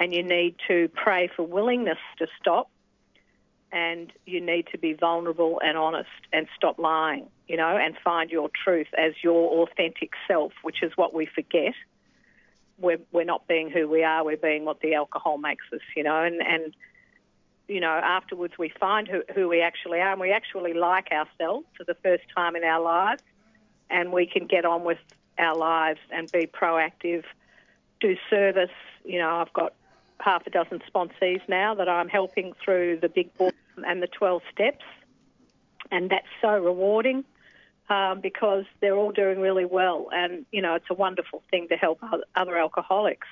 and 0.00 0.14
you 0.14 0.22
need 0.22 0.54
to 0.66 0.88
pray 0.94 1.28
for 1.36 1.42
willingness 1.42 1.98
to 2.16 2.26
stop, 2.40 2.70
and 3.70 4.10
you 4.24 4.40
need 4.40 4.66
to 4.72 4.78
be 4.78 4.94
vulnerable 4.94 5.60
and 5.62 5.76
honest 5.76 6.08
and 6.32 6.46
stop 6.56 6.78
lying, 6.78 7.26
you 7.48 7.58
know, 7.58 7.76
and 7.76 7.96
find 8.02 8.30
your 8.30 8.48
truth 8.64 8.86
as 8.96 9.12
your 9.22 9.62
authentic 9.62 10.12
self, 10.26 10.52
which 10.62 10.82
is 10.82 10.92
what 10.96 11.12
we 11.12 11.26
forget. 11.26 11.74
We're, 12.78 13.00
we're 13.12 13.24
not 13.24 13.46
being 13.46 13.68
who 13.70 13.86
we 13.88 14.04
are, 14.04 14.24
we're 14.24 14.38
being 14.38 14.64
what 14.64 14.80
the 14.80 14.94
alcohol 14.94 15.36
makes 15.36 15.66
us, 15.70 15.82
you 15.94 16.02
know, 16.02 16.24
and, 16.24 16.40
and 16.40 16.74
you 17.66 17.80
know, 17.80 18.00
afterwards 18.02 18.54
we 18.58 18.72
find 18.80 19.06
who, 19.06 19.20
who 19.34 19.48
we 19.50 19.60
actually 19.60 20.00
are 20.00 20.12
and 20.12 20.20
we 20.20 20.32
actually 20.32 20.72
like 20.72 21.08
ourselves 21.12 21.66
for 21.76 21.84
the 21.84 21.96
first 22.02 22.22
time 22.34 22.56
in 22.56 22.64
our 22.64 22.80
lives 22.80 23.22
and 23.90 24.12
we 24.12 24.26
can 24.26 24.46
get 24.46 24.64
on 24.64 24.84
with 24.84 24.98
our 25.38 25.56
lives 25.56 26.00
and 26.10 26.30
be 26.30 26.46
proactive, 26.46 27.24
do 28.00 28.16
service. 28.28 28.70
You 29.04 29.18
know, 29.18 29.36
I've 29.36 29.52
got 29.52 29.74
half 30.20 30.46
a 30.46 30.50
dozen 30.50 30.80
sponsees 30.92 31.40
now 31.48 31.74
that 31.74 31.88
I'm 31.88 32.08
helping 32.08 32.52
through 32.64 32.98
the 33.00 33.08
big 33.08 33.36
book 33.36 33.54
and 33.86 34.02
the 34.02 34.08
12 34.08 34.42
steps. 34.52 34.84
And 35.90 36.10
that's 36.10 36.26
so 36.42 36.58
rewarding 36.58 37.24
um, 37.88 38.20
because 38.20 38.64
they're 38.80 38.96
all 38.96 39.12
doing 39.12 39.40
really 39.40 39.64
well. 39.64 40.08
And, 40.12 40.44
you 40.52 40.60
know, 40.60 40.74
it's 40.74 40.90
a 40.90 40.94
wonderful 40.94 41.42
thing 41.50 41.68
to 41.68 41.76
help 41.76 42.02
other 42.34 42.58
alcoholics 42.58 43.28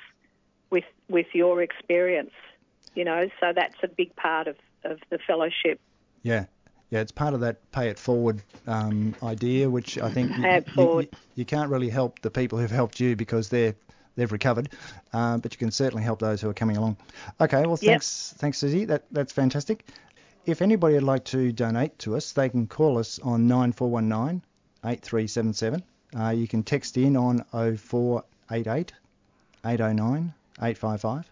with, 0.71 0.85
with 1.09 1.27
your 1.33 1.63
experience, 1.63 2.33
you 2.95 3.05
know, 3.05 3.29
so 3.41 3.53
that's 3.55 3.77
a 3.83 3.89
big 3.89 4.15
part 4.17 4.49
of, 4.49 4.57
of 4.85 4.99
the 5.11 5.19
fellowship. 5.19 5.81
Yeah. 6.23 6.47
Yeah, 6.91 7.01
it's 7.01 7.13
part 7.13 7.35
of 7.35 7.41
that 7.41 7.71
pay 7.73 7.89
it 7.89 7.99
forward 7.99 8.43
um, 8.67 9.15
idea, 9.23 9.69
which 9.69 9.99
I 9.99 10.11
think 10.11 10.31
you, 10.37 10.65
you, 10.77 11.09
you, 11.35 11.45
can't 11.45 11.69
really 11.69 11.89
help 11.89 12.21
the 12.21 12.31
people 12.31 12.59
who've 12.59 12.71
helped 12.71 13.01
you 13.01 13.17
because 13.17 13.49
they're 13.49 13.75
they've 14.15 14.31
recovered, 14.31 14.71
uh, 15.13 15.39
but 15.39 15.53
you 15.53 15.59
can 15.59 15.71
certainly 15.71 16.05
help 16.05 16.21
those 16.21 16.41
who 16.41 16.49
are 16.49 16.55
coming 16.55 16.77
along. 16.77 16.97
Okay, 17.41 17.67
well 17.67 17.77
thanks 17.77 18.33
yep. 18.33 18.41
thanks 18.41 18.59
Susie, 18.59 18.85
that 18.85 19.05
that's 19.11 19.33
fantastic. 19.33 19.85
If 20.47 20.63
anybody 20.63 20.95
would 20.95 21.03
like 21.03 21.25
to 21.27 21.51
donate 21.51 21.99
to 22.01 22.17
us, 22.17 22.33
they 22.33 22.49
can 22.49 22.69
call 22.69 22.99
us 22.99 23.19
on 23.19 23.49
9419 23.49 24.43
8377. 24.85 25.83
Uh, 26.17 26.31
you 26.31 26.47
can 26.47 26.63
text 26.63 26.97
in 26.97 27.17
on 27.17 27.45
0488 27.53 28.93
809 29.65 30.35
855, 30.59 31.31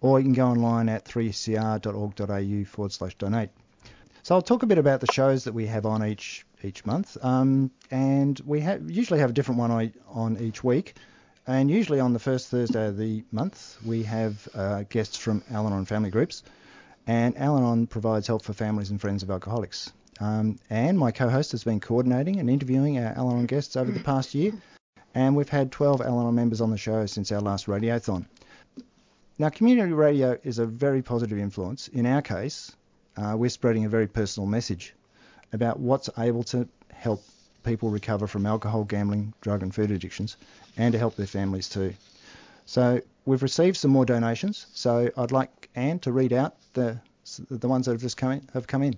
or 0.00 0.18
you 0.18 0.24
can 0.24 0.32
go 0.32 0.46
online 0.46 0.88
at 0.88 1.04
3cr.org.au 1.04 2.64
forward 2.64 2.92
slash 2.92 3.14
donate. 3.16 3.50
So 4.28 4.34
I'll 4.34 4.42
talk 4.42 4.62
a 4.62 4.66
bit 4.66 4.76
about 4.76 5.00
the 5.00 5.10
shows 5.10 5.44
that 5.44 5.54
we 5.54 5.64
have 5.68 5.86
on 5.86 6.04
each 6.04 6.44
each 6.62 6.84
month, 6.84 7.16
um, 7.24 7.70
and 7.90 8.38
we 8.44 8.60
usually 8.86 9.20
have 9.20 9.30
a 9.30 9.32
different 9.32 9.58
one 9.58 9.70
on, 9.70 9.92
on 10.06 10.36
each 10.36 10.62
week. 10.62 10.96
And 11.46 11.70
usually 11.70 11.98
on 11.98 12.12
the 12.12 12.18
first 12.18 12.48
Thursday 12.48 12.88
of 12.88 12.98
the 12.98 13.24
month, 13.32 13.78
we 13.86 14.02
have 14.02 14.46
uh, 14.54 14.82
guests 14.90 15.16
from 15.16 15.42
Al-Anon 15.50 15.86
family 15.86 16.10
groups, 16.10 16.42
and 17.06 17.38
Al-Anon 17.38 17.86
provides 17.86 18.26
help 18.26 18.42
for 18.42 18.52
families 18.52 18.90
and 18.90 19.00
friends 19.00 19.22
of 19.22 19.30
alcoholics. 19.30 19.94
Um, 20.20 20.58
and 20.68 20.98
my 20.98 21.10
co-host 21.10 21.52
has 21.52 21.64
been 21.64 21.80
coordinating 21.80 22.38
and 22.38 22.50
interviewing 22.50 22.98
our 22.98 23.14
Al-Anon 23.14 23.46
guests 23.46 23.76
over 23.76 23.90
the 23.90 24.00
past 24.00 24.34
year, 24.34 24.52
and 25.14 25.36
we've 25.36 25.48
had 25.48 25.72
12 25.72 26.02
Al-Anon 26.02 26.34
members 26.34 26.60
on 26.60 26.70
the 26.70 26.76
show 26.76 27.06
since 27.06 27.32
our 27.32 27.40
last 27.40 27.64
radiothon. 27.66 28.26
Now, 29.38 29.48
community 29.48 29.94
radio 29.94 30.38
is 30.42 30.58
a 30.58 30.66
very 30.66 31.00
positive 31.00 31.38
influence. 31.38 31.88
In 31.88 32.04
our 32.04 32.20
case, 32.20 32.76
uh, 33.18 33.36
we're 33.36 33.50
spreading 33.50 33.84
a 33.84 33.88
very 33.88 34.06
personal 34.06 34.46
message 34.46 34.94
about 35.52 35.80
what's 35.80 36.08
able 36.18 36.44
to 36.44 36.68
help 36.92 37.22
people 37.64 37.90
recover 37.90 38.26
from 38.26 38.46
alcohol, 38.46 38.84
gambling, 38.84 39.34
drug 39.40 39.62
and 39.62 39.74
food 39.74 39.90
addictions, 39.90 40.36
and 40.76 40.92
to 40.92 40.98
help 40.98 41.16
their 41.16 41.26
families 41.26 41.68
too. 41.68 41.92
So 42.66 43.00
we've 43.24 43.42
received 43.42 43.76
some 43.76 43.90
more 43.90 44.04
donations. 44.04 44.66
So 44.74 45.10
I'd 45.16 45.32
like 45.32 45.68
Anne 45.74 45.98
to 46.00 46.12
read 46.12 46.32
out 46.32 46.56
the 46.74 47.00
the 47.50 47.68
ones 47.68 47.86
that 47.86 47.92
have 47.92 48.00
just 48.00 48.16
come 48.16 48.32
in, 48.32 48.48
have 48.54 48.66
come 48.66 48.82
in. 48.82 48.96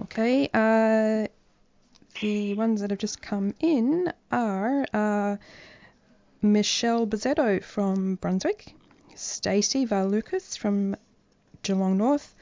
Okay. 0.00 0.50
Uh, 0.52 1.28
the 2.20 2.54
ones 2.54 2.80
that 2.80 2.90
have 2.90 2.98
just 2.98 3.22
come 3.22 3.54
in 3.60 4.12
are 4.30 4.86
uh, 4.92 5.36
Michelle 6.42 7.06
Bazzetto 7.06 7.62
from 7.62 8.16
Brunswick, 8.16 8.74
Stacey 9.14 9.86
Valukas 9.86 10.58
from 10.58 10.96
Geelong 11.62 11.96
North, 11.96 12.34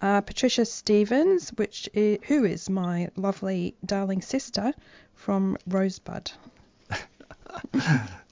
uh, 0.00 0.20
Patricia 0.20 0.64
Stevens, 0.64 1.50
which 1.50 1.88
is, 1.94 2.18
who 2.26 2.44
is 2.44 2.70
my 2.70 3.10
lovely 3.16 3.74
darling 3.84 4.22
sister 4.22 4.72
from 5.14 5.56
Rosebud. 5.66 6.30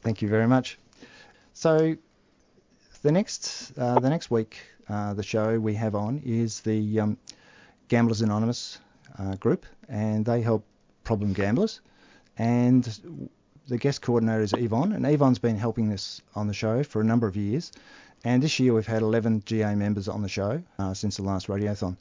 Thank 0.01 0.23
you 0.23 0.29
very 0.29 0.47
much. 0.47 0.79
So 1.53 1.97
the 3.03 3.13
next 3.13 3.73
uh, 3.79 3.99
the 3.99 4.11
next 4.11 4.31
week, 4.31 4.59
uh, 4.89 5.15
the 5.15 5.23
show 5.23 5.59
we 5.59 5.75
have 5.75 5.95
on 5.95 6.23
is 6.25 6.61
the 6.61 7.01
um, 7.01 7.19
Gamblers 7.89 8.21
Anonymous 8.21 8.79
uh, 9.19 9.37
group, 9.37 9.67
and 9.89 10.25
they 10.25 10.43
help 10.43 10.65
problem 11.05 11.33
gamblers. 11.33 11.81
And 12.39 12.85
the 13.69 13.79
guest 13.79 14.03
coordinator 14.03 14.43
is 14.43 14.53
Yvonne, 14.53 14.93
and 14.93 15.07
Yvonne's 15.07 15.39
been 15.39 15.57
helping 15.57 15.93
us 15.93 16.21
on 16.35 16.47
the 16.47 16.55
show 16.55 16.83
for 16.83 17.01
a 17.01 17.05
number 17.05 17.27
of 17.27 17.37
years. 17.37 17.73
And 18.27 18.43
this 18.43 18.59
year 18.59 18.75
we've 18.75 18.85
had 18.85 19.03
11 19.03 19.45
GA 19.47 19.77
members 19.77 20.09
on 20.09 20.21
the 20.21 20.29
show 20.29 20.61
uh, 20.81 20.95
since 20.95 21.17
the 21.17 21.23
last 21.23 21.47
radiothon. 21.47 21.97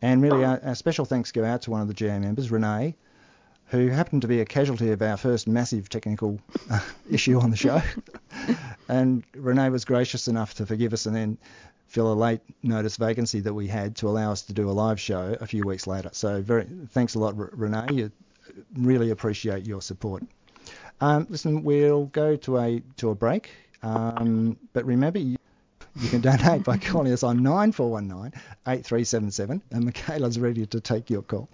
And 0.00 0.22
really, 0.22 0.44
our, 0.44 0.60
our, 0.62 0.76
special 0.76 1.04
thanks 1.04 1.32
go 1.32 1.44
out 1.44 1.62
to 1.62 1.72
one 1.72 1.80
of 1.80 1.88
the 1.88 1.94
GA 1.94 2.20
members, 2.20 2.52
Renee, 2.52 2.94
who 3.66 3.88
happened 3.88 4.22
to 4.22 4.28
be 4.28 4.40
a 4.40 4.44
casualty 4.44 4.92
of 4.92 5.02
our 5.02 5.16
first 5.16 5.48
massive 5.48 5.88
technical 5.88 6.38
uh, 6.70 6.78
issue 7.10 7.40
on 7.40 7.50
the 7.50 7.56
show. 7.56 7.82
and 8.88 9.24
Renee 9.34 9.70
was 9.70 9.84
gracious 9.84 10.28
enough 10.28 10.54
to 10.54 10.66
forgive 10.66 10.92
us 10.92 11.06
and 11.06 11.16
then 11.16 11.36
fill 11.88 12.12
a 12.12 12.14
late 12.14 12.42
notice 12.62 12.96
vacancy 12.96 13.40
that 13.40 13.52
we 13.52 13.66
had 13.66 13.96
to 13.96 14.08
allow 14.08 14.30
us 14.30 14.42
to 14.42 14.52
do 14.52 14.70
a 14.70 14.72
live 14.72 15.00
show 15.00 15.36
a 15.40 15.48
few 15.48 15.66
weeks 15.66 15.88
later. 15.88 16.10
So 16.12 16.42
very 16.42 16.68
thanks 16.90 17.16
a 17.16 17.18
lot, 17.18 17.34
Renee. 17.36 17.88
You 17.92 18.12
really 18.76 19.10
appreciate 19.10 19.66
your 19.66 19.82
support. 19.82 20.22
Um, 21.00 21.26
listen, 21.28 21.64
we'll 21.64 22.04
go 22.04 22.36
to 22.36 22.58
a 22.58 22.82
to 22.98 23.10
a 23.10 23.16
break, 23.16 23.50
um, 23.82 24.56
but 24.72 24.84
remember. 24.84 25.35
You, 26.06 26.10
can 26.12 26.20
donate 26.20 26.62
by 26.62 26.76
calling 26.76 27.12
us 27.12 27.24
on 27.24 27.42
9419 27.42 28.40
8377, 28.64 29.60
and 29.72 29.84
Michaela's 29.84 30.38
ready 30.38 30.64
to 30.64 30.80
take 30.80 31.10
your 31.10 31.22
call. 31.22 31.50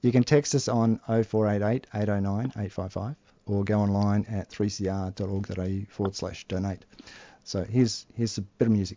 You 0.00 0.10
can 0.10 0.24
text 0.24 0.54
us 0.54 0.68
on 0.68 1.00
0488 1.06 1.86
809 1.92 2.46
855 2.46 3.16
or 3.44 3.62
go 3.62 3.78
online 3.78 4.24
at 4.30 4.48
3cr.org.au 4.48 5.92
forward 5.92 6.16
slash 6.16 6.46
donate. 6.48 6.86
So 7.44 7.62
here's, 7.62 8.06
here's 8.16 8.38
a 8.38 8.40
bit 8.40 8.68
of 8.68 8.72
music. 8.72 8.96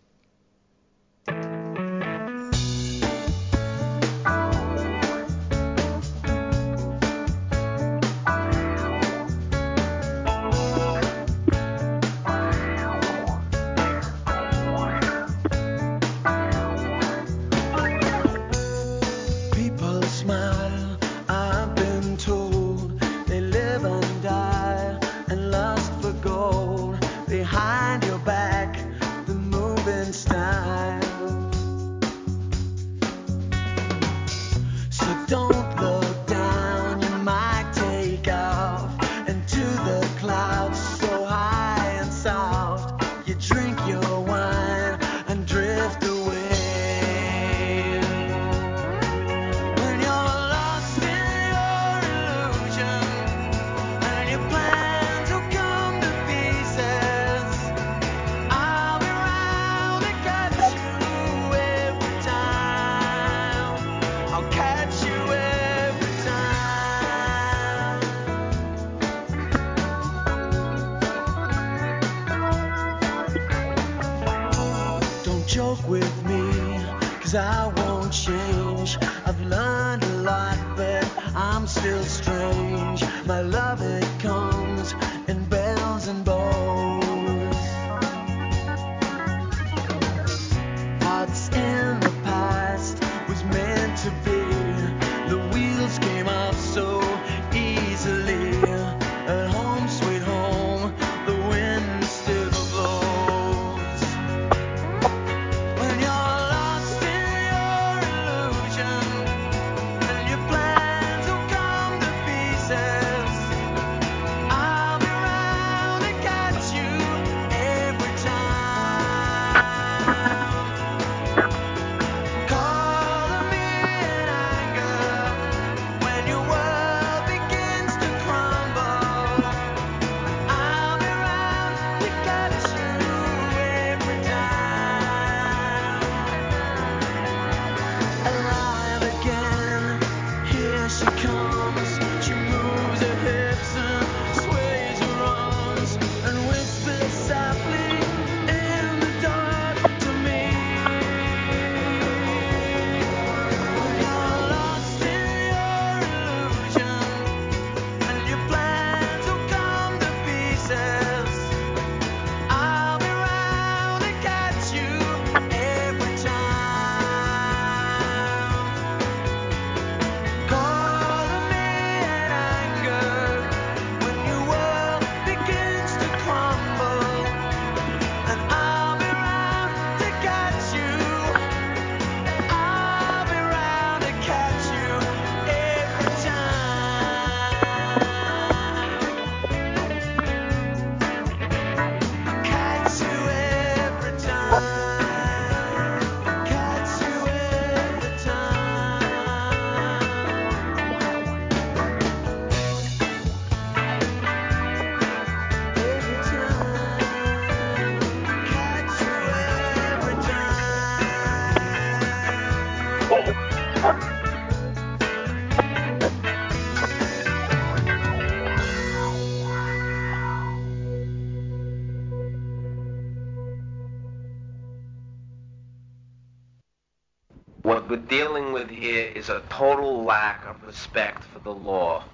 What 227.64 227.88
we're 227.88 227.96
dealing 227.96 228.52
with 228.52 228.68
here 228.68 229.10
is 229.14 229.30
a 229.30 229.40
total 229.48 230.04
lack 230.04 230.44
of 230.44 230.62
respect 230.66 231.24
for 231.24 231.38
the 231.38 231.54
law. 231.54 232.04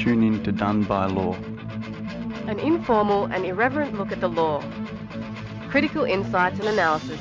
Tune 0.00 0.24
in 0.24 0.42
to 0.42 0.50
Done 0.50 0.82
by 0.82 1.06
Law. 1.06 1.36
An 2.48 2.58
informal 2.58 3.26
and 3.26 3.44
irreverent 3.44 3.96
look 3.96 4.10
at 4.10 4.20
the 4.20 4.28
law. 4.28 4.64
Critical 5.68 6.02
insights 6.02 6.58
and 6.58 6.66
analysis 6.70 7.20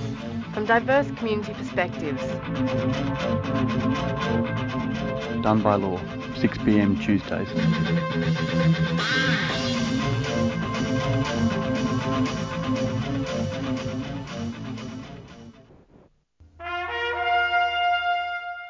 from 0.51 0.65
diverse 0.65 1.11
community 1.17 1.53
perspectives. 1.53 2.23
Done 5.43 5.61
by 5.61 5.75
Law, 5.75 5.99
6 6.43 6.57
pm 6.57 6.99
Tuesdays. 6.99 7.47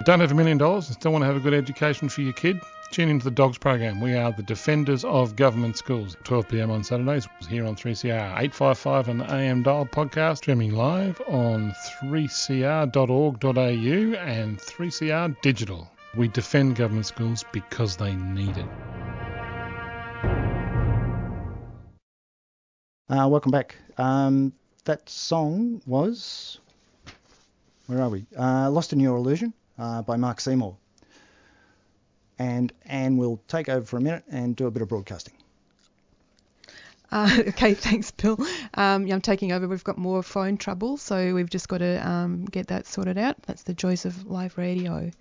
Don't 0.05 0.19
have 0.19 0.31
a 0.31 0.35
million 0.35 0.59
dollars 0.59 0.85
and 0.85 0.93
still 0.93 1.13
want 1.13 1.23
to 1.23 1.25
have 1.25 1.35
a 1.35 1.39
good 1.39 1.55
education 1.55 2.09
for 2.09 2.21
your 2.21 2.33
kid? 2.33 2.61
Tune 2.91 3.09
into 3.09 3.23
the 3.23 3.31
Dogs 3.31 3.57
program. 3.57 3.99
We 4.01 4.13
are 4.13 4.31
the 4.31 4.43
defenders 4.43 5.03
of 5.03 5.35
government 5.35 5.75
schools. 5.75 6.15
12 6.25 6.49
p.m. 6.49 6.69
on 6.69 6.83
Saturdays 6.83 7.27
here 7.49 7.65
on 7.65 7.75
3CR 7.75 8.37
855 8.37 9.09
and 9.09 9.21
the 9.21 9.33
AM 9.33 9.63
dial 9.63 9.87
podcast 9.87 10.37
streaming 10.37 10.75
live 10.75 11.19
on 11.27 11.73
3cr.org.au 12.03 13.49
and 13.57 14.59
3CR 14.59 15.41
digital. 15.41 15.89
We 16.15 16.27
defend 16.27 16.75
government 16.75 17.07
schools 17.07 17.43
because 17.51 17.97
they 17.97 18.13
need 18.13 18.55
it. 18.55 18.67
Uh, 23.09 23.27
welcome 23.27 23.51
back. 23.51 23.75
Um, 23.97 24.53
that 24.85 25.09
song 25.09 25.81
was. 25.87 26.59
Where 27.87 28.01
are 28.01 28.09
we? 28.09 28.25
Uh, 28.37 28.69
Lost 28.69 28.93
in 28.93 28.99
Your 28.99 29.17
Illusion 29.17 29.53
uh, 29.79 30.03
by 30.03 30.15
Mark 30.17 30.39
Seymour. 30.39 30.77
And 32.37 32.71
Anne 32.85 33.17
will 33.17 33.41
take 33.47 33.67
over 33.67 33.85
for 33.85 33.97
a 33.97 34.01
minute 34.01 34.23
and 34.29 34.55
do 34.55 34.67
a 34.67 34.71
bit 34.71 34.81
of 34.81 34.89
broadcasting. 34.89 35.33
Uh, 37.13 37.29
okay, 37.49 37.75
thanks, 37.75 38.09
Bill. 38.09 38.37
Um, 38.73 39.05
yeah, 39.05 39.13
I'm 39.13 39.21
taking 39.21 39.51
over. 39.51 39.67
We've 39.67 39.83
got 39.83 39.99
more 39.99 40.23
phone 40.23 40.57
trouble, 40.57 40.97
so 40.97 41.35
we've 41.35 41.49
just 41.49 41.69
got 41.69 41.77
to 41.77 42.05
um, 42.05 42.45
get 42.45 42.67
that 42.67 42.87
sorted 42.87 43.19
out. 43.19 43.37
That's 43.43 43.63
the 43.63 43.73
joys 43.75 44.05
of 44.05 44.25
live 44.25 44.57
radio. 44.57 45.11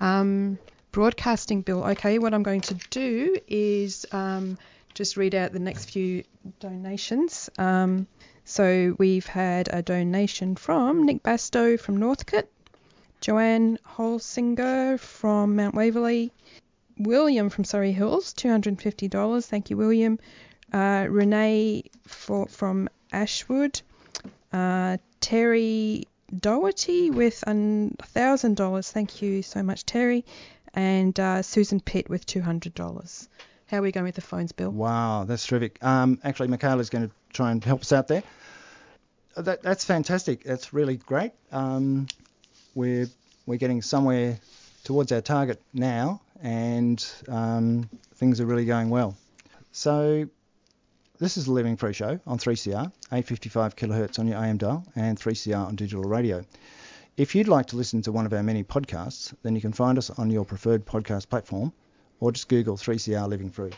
Um, 0.00 0.58
broadcasting, 0.90 1.60
Bill. 1.60 1.84
Okay, 1.84 2.18
what 2.18 2.32
I'm 2.32 2.42
going 2.42 2.62
to 2.62 2.74
do 2.88 3.36
is 3.46 4.06
um, 4.10 4.56
just 4.94 5.18
read 5.18 5.34
out 5.34 5.52
the 5.52 5.58
next 5.58 5.90
few 5.90 6.24
donations. 6.60 7.50
Um, 7.58 8.06
so 8.46 8.96
we've 8.98 9.26
had 9.26 9.68
a 9.70 9.82
donation 9.82 10.56
from 10.56 11.04
Nick 11.04 11.22
Bastow 11.22 11.78
from 11.78 11.98
Northcote, 11.98 12.48
Joanne 13.20 13.78
Holsinger 13.86 14.98
from 14.98 15.56
Mount 15.56 15.74
Waverley, 15.74 16.32
William 16.98 17.50
from 17.50 17.64
Surrey 17.64 17.92
Hills, 17.92 18.32
$250. 18.32 19.46
Thank 19.46 19.68
you, 19.68 19.76
William. 19.76 20.18
Uh, 20.72 21.06
Renee 21.08 21.84
for, 22.06 22.46
from 22.46 22.88
Ashwood, 23.12 23.80
uh, 24.52 24.96
Terry 25.20 26.08
Doherty 26.36 27.10
with 27.10 27.44
$1,000. 27.46 28.90
Thank 28.90 29.22
you 29.22 29.42
so 29.42 29.62
much, 29.62 29.86
Terry. 29.86 30.24
And 30.74 31.18
uh, 31.20 31.42
Susan 31.42 31.80
Pitt 31.80 32.10
with 32.10 32.26
$200. 32.26 33.28
How 33.66 33.78
are 33.78 33.82
we 33.82 33.92
going 33.92 34.04
with 34.04 34.16
the 34.16 34.20
phones, 34.20 34.52
Bill? 34.52 34.70
Wow, 34.70 35.24
that's 35.24 35.46
terrific. 35.46 35.82
Um, 35.82 36.18
actually, 36.24 36.48
Michaela's 36.48 36.90
going 36.90 37.08
to 37.08 37.14
try 37.32 37.50
and 37.52 37.62
help 37.62 37.82
us 37.82 37.92
out 37.92 38.08
there. 38.08 38.22
Uh, 39.36 39.42
That, 39.42 39.62
that's 39.62 39.84
fantastic. 39.84 40.42
That's 40.44 40.72
really 40.72 40.96
great. 40.96 41.32
Um, 41.52 42.08
we're 42.74 43.06
we're 43.46 43.58
getting 43.58 43.82
somewhere 43.82 44.38
towards 44.84 45.12
our 45.12 45.20
target 45.20 45.60
now, 45.72 46.20
and 46.42 47.04
um, 47.28 47.88
things 48.16 48.40
are 48.40 48.46
really 48.46 48.64
going 48.64 48.90
well. 48.90 49.16
So 49.72 50.28
this 51.18 51.36
is 51.36 51.46
the 51.46 51.52
Living 51.52 51.76
Free 51.76 51.92
Show 51.92 52.18
on 52.26 52.38
3CR, 52.38 52.86
855 53.12 53.76
kilohertz 53.76 54.18
on 54.18 54.26
your 54.26 54.38
AM 54.38 54.56
dial, 54.56 54.84
and 54.96 55.18
3CR 55.18 55.66
on 55.66 55.76
digital 55.76 56.04
radio. 56.04 56.44
If 57.16 57.34
you'd 57.34 57.48
like 57.48 57.66
to 57.66 57.76
listen 57.76 58.02
to 58.02 58.12
one 58.12 58.26
of 58.26 58.32
our 58.32 58.42
many 58.42 58.64
podcasts, 58.64 59.32
then 59.42 59.54
you 59.54 59.60
can 59.60 59.72
find 59.72 59.98
us 59.98 60.10
on 60.10 60.30
your 60.30 60.44
preferred 60.44 60.84
podcast 60.84 61.28
platform, 61.28 61.72
or 62.20 62.32
just 62.32 62.48
Google 62.48 62.76
3CR 62.76 63.28
Living 63.28 63.50
Free. 63.50 63.70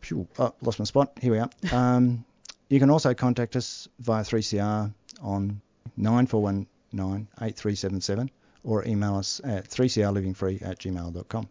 Phew, 0.00 0.26
Oh, 0.38 0.54
lost 0.62 0.78
my 0.78 0.84
spot. 0.84 1.12
Here 1.20 1.32
we 1.32 1.38
are. 1.38 1.50
Um, 1.72 2.24
you 2.68 2.80
can 2.80 2.90
also 2.90 3.14
contact 3.14 3.54
us 3.54 3.86
via 4.00 4.22
3CR 4.24 4.92
on 5.22 5.60
9419 5.96 7.28
8377 7.40 8.30
or 8.64 8.84
email 8.86 9.14
us 9.16 9.40
at 9.44 9.68
3crlivingfree 9.68 10.62
at 10.62 10.80
gmail.com. 10.80 11.48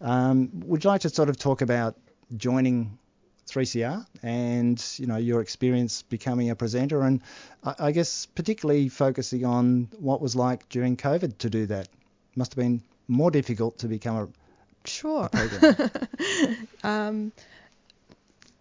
um, 0.00 0.50
would 0.66 0.82
you 0.84 0.90
like 0.90 1.02
to 1.02 1.10
sort 1.10 1.28
of 1.28 1.38
talk 1.38 1.62
about 1.62 1.96
joining 2.36 2.98
3CR 3.46 4.04
and 4.22 4.82
you 4.96 5.06
know 5.06 5.16
your 5.18 5.40
experience 5.42 6.00
becoming 6.02 6.48
a 6.50 6.56
presenter 6.56 7.02
and 7.02 7.20
I, 7.62 7.74
I 7.78 7.92
guess 7.92 8.24
particularly 8.26 8.88
focusing 8.88 9.44
on 9.44 9.88
what 9.98 10.20
was 10.22 10.34
like 10.34 10.66
during 10.70 10.96
COVID 10.96 11.36
to 11.38 11.50
do 11.50 11.66
that. 11.66 11.88
Must 12.36 12.52
have 12.52 12.56
been 12.56 12.82
more 13.08 13.30
difficult 13.30 13.78
to 13.78 13.88
become 13.88 14.16
a 14.16 14.28
Sure. 14.86 15.28
program. 15.30 15.90
um, 16.82 17.32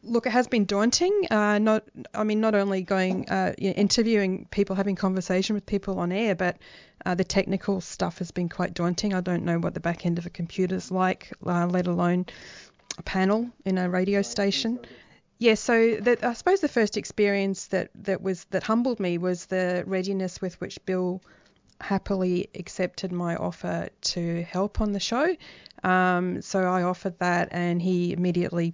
look, 0.03 0.25
it 0.25 0.31
has 0.31 0.47
been 0.47 0.65
daunting. 0.65 1.27
Uh, 1.29 1.59
not, 1.59 1.83
I 2.13 2.23
mean, 2.23 2.39
not 2.39 2.55
only 2.55 2.81
going 2.81 3.29
uh, 3.29 3.53
you 3.57 3.69
know, 3.69 3.73
interviewing 3.73 4.47
people, 4.49 4.75
having 4.75 4.95
conversation 4.95 5.53
with 5.53 5.65
people 5.65 5.99
on 5.99 6.11
air, 6.11 6.35
but 6.35 6.57
uh, 7.05 7.15
the 7.15 7.23
technical 7.23 7.81
stuff 7.81 8.19
has 8.19 8.31
been 8.31 8.49
quite 8.49 8.73
daunting. 8.73 9.13
I 9.13 9.21
don't 9.21 9.43
know 9.43 9.59
what 9.59 9.73
the 9.73 9.79
back 9.79 10.05
end 10.05 10.17
of 10.17 10.25
a 10.25 10.29
computer 10.29 10.75
is 10.75 10.91
like, 10.91 11.33
uh, 11.45 11.67
let 11.67 11.87
alone 11.87 12.25
a 12.97 13.03
panel 13.03 13.49
in 13.65 13.77
a 13.77 13.89
radio 13.89 14.21
station. 14.21 14.79
Yeah, 15.39 15.55
so 15.55 15.95
that, 15.95 16.23
I 16.23 16.33
suppose 16.33 16.61
the 16.61 16.69
first 16.69 16.95
experience 16.95 17.67
that, 17.67 17.89
that 18.03 18.21
was 18.21 18.45
that 18.51 18.63
humbled 18.63 18.99
me 19.01 19.17
was 19.17 19.47
the 19.47 19.83
readiness 19.85 20.39
with 20.39 20.59
which 20.61 20.83
Bill 20.85 21.21
happily 21.81 22.49
accepted 22.55 23.11
my 23.11 23.35
offer 23.35 23.89
to 24.01 24.43
help 24.43 24.81
on 24.81 24.91
the 24.91 24.99
show. 24.99 25.35
Um, 25.83 26.41
so 26.41 26.61
I 26.63 26.83
offered 26.83 27.19
that, 27.19 27.49
and 27.51 27.81
he 27.81 28.13
immediately 28.13 28.73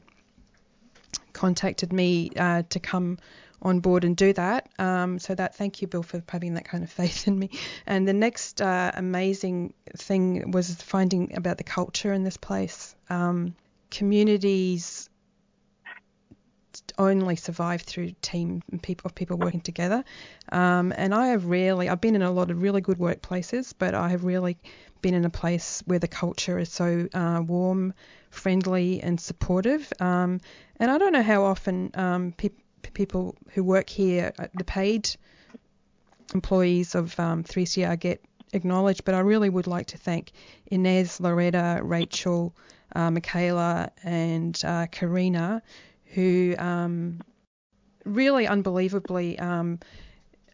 contacted 1.33 1.91
me 1.93 2.31
uh, 2.35 2.63
to 2.69 2.79
come 2.79 3.17
on 3.61 3.79
board 3.79 4.03
and 4.03 4.15
do 4.15 4.33
that. 4.33 4.69
Um, 4.77 5.19
so 5.19 5.35
that 5.35 5.55
thank 5.55 5.81
you, 5.81 5.87
Bill, 5.87 6.03
for 6.03 6.23
having 6.29 6.53
that 6.53 6.65
kind 6.65 6.83
of 6.83 6.89
faith 7.01 7.27
in 7.27 7.37
me. 7.37 7.49
And 7.85 8.07
the 8.07 8.13
next 8.13 8.61
uh, 8.61 8.91
amazing 8.93 9.73
thing 9.97 10.51
was 10.51 10.73
finding 10.75 11.35
about 11.35 11.57
the 11.57 11.63
culture 11.63 12.13
in 12.13 12.23
this 12.23 12.37
place. 12.37 12.95
Um, 13.09 13.55
communities 13.91 15.09
only 16.97 17.35
survive 17.35 17.81
through 17.81 18.11
team 18.21 18.61
people 18.81 19.07
of 19.07 19.15
people 19.15 19.37
working 19.37 19.61
together. 19.61 20.03
Um, 20.51 20.93
and 20.95 21.13
I 21.13 21.27
have 21.27 21.45
really, 21.45 21.89
I've 21.89 22.01
been 22.01 22.15
in 22.15 22.21
a 22.21 22.31
lot 22.31 22.51
of 22.51 22.61
really 22.61 22.81
good 22.81 22.97
workplaces, 22.97 23.73
but 23.77 23.93
I 23.93 24.09
have 24.09 24.23
really 24.23 24.57
been 25.01 25.13
in 25.13 25.25
a 25.25 25.29
place 25.29 25.81
where 25.85 25.99
the 25.99 26.07
culture 26.07 26.59
is 26.59 26.71
so 26.71 27.07
uh, 27.13 27.41
warm, 27.45 27.93
friendly, 28.29 29.01
and 29.01 29.19
supportive. 29.19 29.91
Um, 29.99 30.41
and 30.77 30.91
I 30.91 30.97
don't 30.97 31.13
know 31.13 31.23
how 31.23 31.43
often 31.43 31.91
um, 31.93 32.33
pe- 32.35 32.49
people 32.93 33.35
who 33.51 33.63
work 33.63 33.89
here, 33.89 34.33
uh, 34.37 34.47
the 34.53 34.63
paid 34.63 35.09
employees 36.33 36.95
of 36.95 37.19
um, 37.19 37.43
3CR, 37.43 37.99
get 37.99 38.21
acknowledged, 38.53 39.05
but 39.05 39.15
I 39.15 39.19
really 39.19 39.49
would 39.49 39.67
like 39.67 39.87
to 39.87 39.97
thank 39.97 40.31
Inez, 40.67 41.19
Loretta, 41.19 41.79
Rachel, 41.83 42.53
uh, 42.95 43.11
Michaela 43.11 43.91
and 44.03 44.59
uh, 44.65 44.87
Karina, 44.87 45.61
who 46.09 46.55
um, 46.57 47.21
really 48.05 48.47
unbelievably 48.47 49.39
um, 49.39 49.79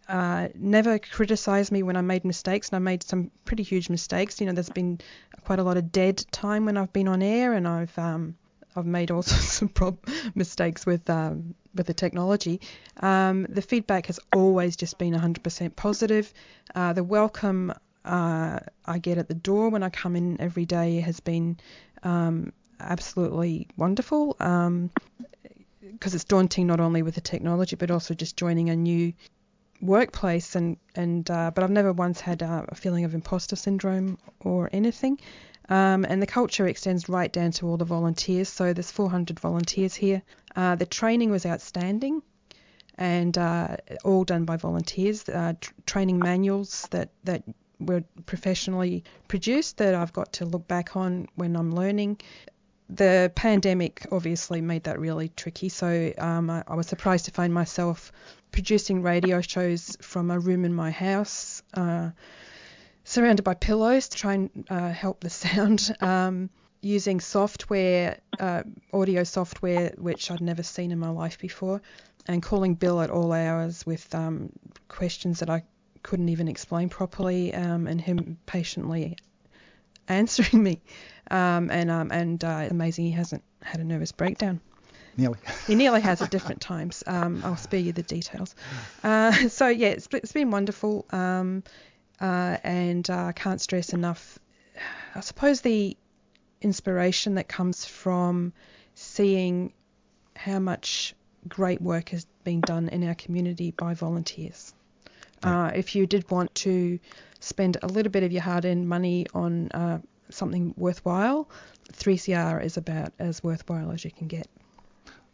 uh, 0.08 0.50
never 0.56 1.00
criticised 1.00 1.72
me 1.72 1.84
when 1.84 1.98
I 1.98 2.02
made 2.02 2.26
mistakes, 2.26 2.70
and 2.70 2.76
I 2.76 2.80
made 2.80 3.04
some 3.04 3.32
pretty 3.44 3.63
huge 3.63 3.89
mistakes. 3.89 4.39
You 4.39 4.48
know, 4.48 4.54
there's 4.54 4.70
been 4.70 5.00
quite 5.44 5.60
a 5.60 5.63
lot 5.63 5.78
of 5.78 5.91
dead 5.91 6.24
time 6.32 6.65
when 6.65 6.78
I've 6.78 6.94
been 6.94 7.08
on 7.08 7.22
air, 7.22 7.54
and 7.54 7.68
I've 7.68 7.98
um, 7.98 8.36
I've 8.76 8.86
made 8.86 9.12
all 9.12 9.22
sorts 9.24 9.62
of 9.62 9.74
prob- 9.74 10.08
mistakes 10.36 10.86
with 10.86 11.10
um, 11.10 11.56
with 11.74 11.88
the 11.88 11.94
technology. 11.94 12.62
Um, 13.00 13.48
the 13.50 13.62
feedback 13.62 14.08
has 14.08 14.20
always 14.34 14.76
just 14.76 14.98
been 14.98 15.13
100% 15.13 15.76
positive. 15.76 16.34
Uh, 16.74 16.94
the 16.94 17.04
welcome 17.04 17.74
uh, 18.06 18.60
I 18.86 19.00
get 19.00 19.18
at 19.18 19.28
the 19.28 19.34
door 19.34 19.70
when 19.70 19.84
I 19.84 19.89
come 19.89 20.15
in 20.15 20.39
every 20.39 20.65
day 20.65 21.00
has 21.00 21.20
been 21.20 21.58
um, 22.04 22.54
absolutely 22.79 23.67
wonderful. 23.77 24.33
because 24.33 24.65
um, 24.67 24.91
it's 26.01 26.23
daunting 26.23 26.67
not 26.67 26.79
only 26.79 27.01
with 27.01 27.15
the 27.15 27.21
technology 27.21 27.75
but 27.75 27.91
also 27.91 28.13
just 28.13 28.38
joining 28.38 28.69
a 28.69 28.75
new 28.75 29.13
workplace 29.81 30.55
and 30.55 30.77
and 30.95 31.29
uh, 31.29 31.51
but 31.53 31.63
I've 31.63 31.71
never 31.71 31.91
once 31.91 32.21
had 32.21 32.41
uh, 32.41 32.65
a 32.69 32.75
feeling 32.75 33.05
of 33.05 33.13
imposter 33.13 33.55
syndrome 33.55 34.17
or 34.39 34.69
anything. 34.71 35.19
Um, 35.67 36.05
and 36.05 36.21
the 36.21 36.27
culture 36.27 36.67
extends 36.67 37.09
right 37.09 37.31
down 37.31 37.51
to 37.53 37.67
all 37.67 37.77
the 37.77 37.85
volunteers. 37.85 38.49
So 38.49 38.73
there's 38.73 38.91
400 38.91 39.39
volunteers 39.39 39.95
here. 39.95 40.21
Uh, 40.55 40.75
the 40.75 40.85
training 40.85 41.31
was 41.31 41.45
outstanding 41.45 42.21
and 42.97 43.38
uh, 43.38 43.77
all 44.03 44.23
done 44.23 44.45
by 44.45 44.57
volunteers. 44.57 45.27
Uh, 45.27 45.53
tr- 45.59 45.73
training 45.85 46.19
manuals 46.19 46.88
that, 46.91 47.09
that 47.23 47.43
were 47.79 48.03
professionally 48.25 49.03
produced 49.27 49.77
that 49.77 49.95
I've 49.95 50.13
got 50.13 50.33
to 50.33 50.45
look 50.45 50.67
back 50.67 50.95
on 50.95 51.27
when 51.35 51.55
I'm 51.55 51.73
learning. 51.73 52.19
The 52.89 53.32
pandemic 53.36 54.06
obviously 54.12 54.62
made 54.62 54.84
that 54.84 55.00
really 55.00 55.30
tricky, 55.30 55.69
so 55.69 56.13
um, 56.17 56.50
I, 56.50 56.63
I, 56.67 56.76
was 56.76 56.88
surprised 56.88 57.26
to 57.26 57.32
find 57.32 57.52
myself 57.54 58.12
producing 58.52 59.02
radio 59.02 59.41
shows 59.41 59.98
from 60.02 60.30
a 60.30 60.39
room 60.39 60.65
in 60.65 60.74
my 60.74 60.91
house. 60.91 61.63
Uh, 61.74 62.12
surrounded 63.04 63.43
by 63.43 63.54
pillows 63.54 64.10
to 64.10 64.17
try 64.17 64.34
and 64.34 64.65
uh, 64.69 64.89
help 64.89 65.21
the 65.21 65.30
sound. 65.45 65.95
Um, 66.02 66.50
using 66.86 67.19
software, 67.19 68.19
uh, 68.39 68.62
audio 68.93 69.24
software, 69.24 69.91
which 69.98 70.30
I'd 70.30 70.41
never 70.41 70.62
seen 70.62 70.91
in 70.91 71.00
my 71.00 71.10
life 71.10 71.39
before, 71.39 71.82
and 72.28 72.43
calling 72.43 72.76
Bill 72.76 73.02
at 73.02 73.10
all 73.10 73.34
hours 73.34 73.86
with 73.88 74.13
um, 74.13 74.52
questions 74.88 75.39
that 75.39 75.50
I 75.50 75.63
couldn't 76.04 76.30
even 76.30 76.48
explain 76.48 76.89
properly, 76.89 77.56
um, 77.56 77.88
and 77.88 78.00
him 78.00 78.38
patiently 78.45 79.17
answering 80.08 80.63
me. 80.63 80.82
Um, 81.32 81.72
and 81.72 81.89
um, 81.89 82.12
and 82.12 82.44
uh, 82.44 82.68
amazing, 82.70 83.06
he 83.06 83.12
hasn't 83.12 83.44
had 83.62 83.80
a 83.80 83.84
nervous 83.84 84.12
breakdown. 84.12 84.62
Nearly. 85.18 85.39
he 85.65 85.76
nearly 85.76 86.02
has 86.02 86.22
at 86.22 86.30
different 86.30 86.60
times. 86.60 87.02
Um, 87.08 87.41
I'll 87.46 87.56
spare 87.56 87.80
you 87.80 87.94
the 87.94 88.04
details. 88.04 88.54
Uh, 89.02 89.32
so 89.50 89.68
yeah, 89.70 89.89
it's, 89.89 90.10
it's 90.12 90.34
been 90.34 90.52
wonderful. 90.52 91.06
Um, 91.10 91.63
uh, 92.20 92.58
and 92.63 93.10
I 93.10 93.30
uh, 93.30 93.32
can't 93.32 93.62
stress 93.62 93.94
enough, 93.94 94.39
I 95.15 95.22
suppose, 95.22 95.62
the 95.62 95.96
inspiration 96.62 97.36
that 97.36 97.48
comes 97.48 97.86
from 97.86 98.54
seeing 98.94 99.74
how 100.36 100.60
much 100.60 101.13
great 101.48 101.82
work 101.82 102.10
has 102.10 102.26
been 102.44 102.62
done 102.62 102.89
in 102.89 103.08
our 103.08 103.15
community 103.15 103.72
by 103.72 103.94
volunteers. 103.94 104.74
Uh, 105.45 105.71
if 105.75 105.95
you 105.95 106.05
did 106.05 106.29
want 106.29 106.53
to 106.55 106.99
spend 107.39 107.77
a 107.84 107.88
little 107.88 108.12
bit 108.12 108.23
of 108.23 108.31
your 108.31 108.41
hard-earned 108.41 108.88
money 108.88 109.27
on 109.34 109.69
uh, 109.71 109.99
something 110.29 110.73
worthwhile, 110.77 111.47
3CR 111.93 112.63
is 112.63 112.77
about 112.77 113.13
as 113.19 113.43
worthwhile 113.43 113.91
as 113.91 114.03
you 114.03 114.12
can 114.12 114.27
get. 114.27 114.47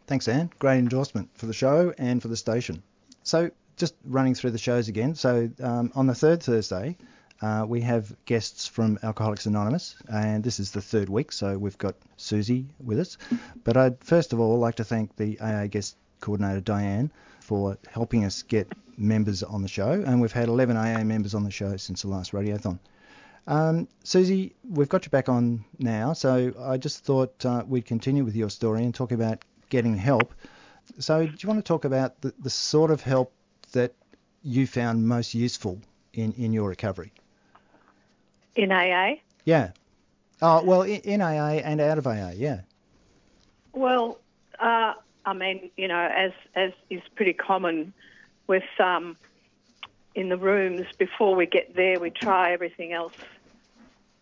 Thanks, 0.06 0.28
Anne. 0.28 0.50
Great 0.58 0.78
endorsement 0.78 1.30
for 1.34 1.46
the 1.46 1.54
show 1.54 1.94
and 1.96 2.20
for 2.20 2.28
the 2.28 2.36
station. 2.36 2.82
So, 3.22 3.50
just 3.76 3.94
running 4.04 4.34
through 4.34 4.50
the 4.50 4.58
shows 4.58 4.88
again. 4.88 5.14
So 5.14 5.50
um, 5.60 5.92
on 5.94 6.06
the 6.06 6.14
third 6.14 6.42
Thursday, 6.42 6.96
uh, 7.40 7.64
we 7.66 7.80
have 7.80 8.14
guests 8.26 8.68
from 8.68 8.98
Alcoholics 9.02 9.46
Anonymous, 9.46 9.96
and 10.08 10.44
this 10.44 10.60
is 10.60 10.70
the 10.70 10.80
third 10.80 11.08
week, 11.08 11.32
so 11.32 11.58
we've 11.58 11.78
got 11.78 11.96
Susie 12.16 12.66
with 12.78 13.00
us. 13.00 13.18
But 13.64 13.76
I'd 13.76 14.04
first 14.04 14.32
of 14.32 14.38
all 14.38 14.58
like 14.58 14.76
to 14.76 14.84
thank 14.84 15.16
the 15.16 15.40
AA 15.40 15.66
guest 15.66 15.96
coordinator 16.22 16.60
Diane 16.60 17.12
for 17.40 17.76
helping 17.90 18.24
us 18.24 18.42
get 18.42 18.72
members 18.96 19.42
on 19.42 19.60
the 19.60 19.68
show, 19.68 19.90
and 19.90 20.20
we've 20.20 20.32
had 20.32 20.48
11 20.48 20.76
AA 20.76 21.04
members 21.04 21.34
on 21.34 21.44
the 21.44 21.50
show 21.50 21.76
since 21.76 22.02
the 22.02 22.08
last 22.08 22.32
radiothon. 22.32 22.78
Um, 23.46 23.88
Susie, 24.04 24.54
we've 24.68 24.88
got 24.88 25.04
you 25.04 25.10
back 25.10 25.28
on 25.28 25.64
now, 25.78 26.12
so 26.12 26.54
I 26.60 26.76
just 26.76 27.04
thought 27.04 27.44
uh, 27.44 27.64
we'd 27.66 27.84
continue 27.84 28.24
with 28.24 28.36
your 28.36 28.48
story 28.48 28.84
and 28.84 28.94
talk 28.94 29.12
about 29.12 29.44
getting 29.68 29.96
help. 29.96 30.32
So, 30.98 31.26
do 31.26 31.32
you 31.38 31.48
want 31.48 31.58
to 31.58 31.68
talk 31.68 31.84
about 31.84 32.20
the, 32.20 32.32
the 32.38 32.50
sort 32.50 32.90
of 32.90 33.00
help 33.00 33.32
that 33.72 33.94
you 34.42 34.66
found 34.66 35.06
most 35.06 35.34
useful 35.34 35.80
in, 36.12 36.32
in 36.32 36.52
your 36.52 36.68
recovery? 36.68 37.12
In 38.54 38.70
AA? 38.70 39.14
Yeah. 39.44 39.70
Oh, 40.40 40.62
well, 40.62 40.82
in, 40.82 41.00
in 41.00 41.20
AA 41.20 41.60
and 41.64 41.80
out 41.80 41.98
of 41.98 42.06
AA, 42.06 42.30
yeah. 42.36 42.60
Well, 43.72 44.18
uh, 44.60 44.94
I 45.24 45.32
mean, 45.34 45.70
you 45.76 45.88
know, 45.88 46.00
as 46.00 46.32
as 46.54 46.72
is 46.90 47.02
pretty 47.14 47.32
common 47.32 47.92
with 48.46 48.64
um, 48.78 49.16
in 50.14 50.28
the 50.28 50.36
rooms 50.36 50.86
before 50.98 51.34
we 51.34 51.46
get 51.46 51.74
there, 51.74 52.00
we 52.00 52.10
try 52.10 52.52
everything 52.52 52.92
else 52.92 53.14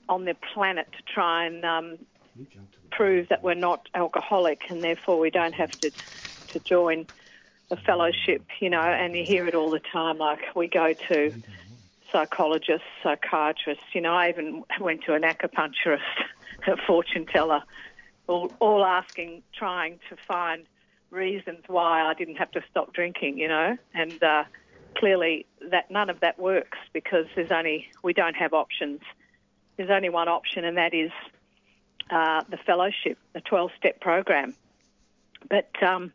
on 0.08 0.24
the 0.24 0.34
planet 0.54 0.88
to 0.92 1.02
try 1.12 1.46
and 1.46 1.64
um, 1.64 1.98
prove 2.90 3.28
that 3.28 3.42
we're 3.42 3.54
not 3.54 3.88
alcoholic, 3.94 4.62
and 4.68 4.82
therefore 4.82 5.18
we 5.18 5.30
don't 5.30 5.54
have 5.54 5.70
to 5.80 5.90
to 6.48 6.60
join 6.60 7.06
a 7.70 7.76
fellowship, 7.76 8.42
you 8.60 8.68
know, 8.68 8.80
and 8.80 9.14
you 9.14 9.24
hear 9.24 9.46
it 9.46 9.54
all 9.54 9.70
the 9.70 9.80
time. 9.80 10.18
Like 10.18 10.40
we 10.56 10.66
go 10.66 10.92
to 11.08 11.42
psychologists, 12.10 12.86
psychiatrists, 13.02 13.84
you 13.92 14.00
know, 14.00 14.12
I 14.12 14.30
even 14.30 14.64
went 14.80 15.04
to 15.04 15.14
an 15.14 15.22
acupuncturist, 15.22 16.00
a 16.66 16.76
fortune 16.86 17.26
teller, 17.26 17.62
all, 18.26 18.52
all 18.58 18.84
asking, 18.84 19.42
trying 19.54 20.00
to 20.08 20.16
find 20.26 20.64
reasons 21.10 21.64
why 21.66 22.02
I 22.02 22.14
didn't 22.14 22.36
have 22.36 22.50
to 22.52 22.62
stop 22.70 22.92
drinking, 22.92 23.38
you 23.38 23.48
know, 23.48 23.76
and 23.94 24.22
uh, 24.22 24.44
clearly 24.96 25.46
that 25.70 25.90
none 25.90 26.10
of 26.10 26.20
that 26.20 26.38
works 26.38 26.78
because 26.92 27.26
there's 27.34 27.50
only 27.50 27.88
we 28.02 28.12
don't 28.12 28.36
have 28.36 28.52
options. 28.52 29.00
There's 29.76 29.90
only 29.90 30.08
one 30.08 30.28
option, 30.28 30.64
and 30.64 30.76
that 30.76 30.94
is 30.94 31.10
uh, 32.10 32.42
the 32.48 32.56
fellowship, 32.58 33.18
the 33.32 33.40
12-step 33.40 34.00
program. 34.00 34.54
But 35.48 35.70
um, 35.82 36.12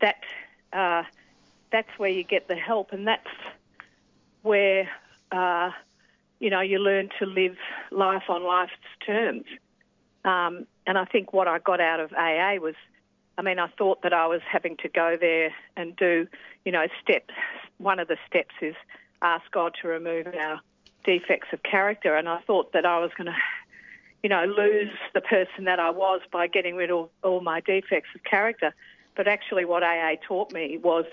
that 0.00 0.22
uh, 0.72 1.02
that's 1.70 1.98
where 1.98 2.10
you 2.10 2.22
get 2.24 2.48
the 2.48 2.56
help, 2.56 2.92
and 2.92 3.06
that's 3.06 3.26
where 4.42 4.88
uh, 5.30 5.70
you 6.40 6.50
know 6.50 6.60
you 6.60 6.78
learn 6.78 7.10
to 7.18 7.26
live 7.26 7.56
life 7.90 8.24
on 8.28 8.44
life's 8.44 8.72
terms. 9.04 9.44
Um, 10.24 10.66
and 10.86 10.96
I 10.96 11.04
think 11.04 11.32
what 11.32 11.48
I 11.48 11.58
got 11.58 11.80
out 11.80 12.00
of 12.00 12.12
AA 12.12 12.56
was, 12.60 12.74
I 13.38 13.42
mean, 13.42 13.58
I 13.58 13.68
thought 13.78 14.02
that 14.02 14.12
I 14.12 14.26
was 14.26 14.40
having 14.50 14.76
to 14.78 14.88
go 14.88 15.16
there 15.18 15.52
and 15.76 15.96
do, 15.96 16.26
you 16.64 16.72
know, 16.72 16.86
steps. 17.02 17.34
One 17.78 17.98
of 17.98 18.08
the 18.08 18.18
steps 18.28 18.54
is 18.60 18.74
ask 19.22 19.50
God 19.50 19.72
to 19.80 19.88
remove 19.88 20.26
our 20.26 20.60
defects 21.04 21.48
of 21.52 21.62
character, 21.62 22.14
and 22.14 22.28
I 22.28 22.40
thought 22.46 22.72
that 22.72 22.84
I 22.84 22.98
was 22.98 23.10
going 23.16 23.26
to, 23.26 23.36
you 24.22 24.28
know, 24.28 24.44
lose 24.44 24.92
the 25.14 25.20
person 25.20 25.64
that 25.64 25.80
I 25.80 25.90
was 25.90 26.20
by 26.30 26.46
getting 26.46 26.76
rid 26.76 26.90
of 26.90 27.08
all 27.22 27.40
my 27.40 27.60
defects 27.60 28.10
of 28.14 28.22
character. 28.24 28.74
But 29.16 29.28
actually, 29.28 29.64
what 29.64 29.82
AA 29.82 30.14
taught 30.26 30.52
me 30.52 30.78
was 30.78 31.06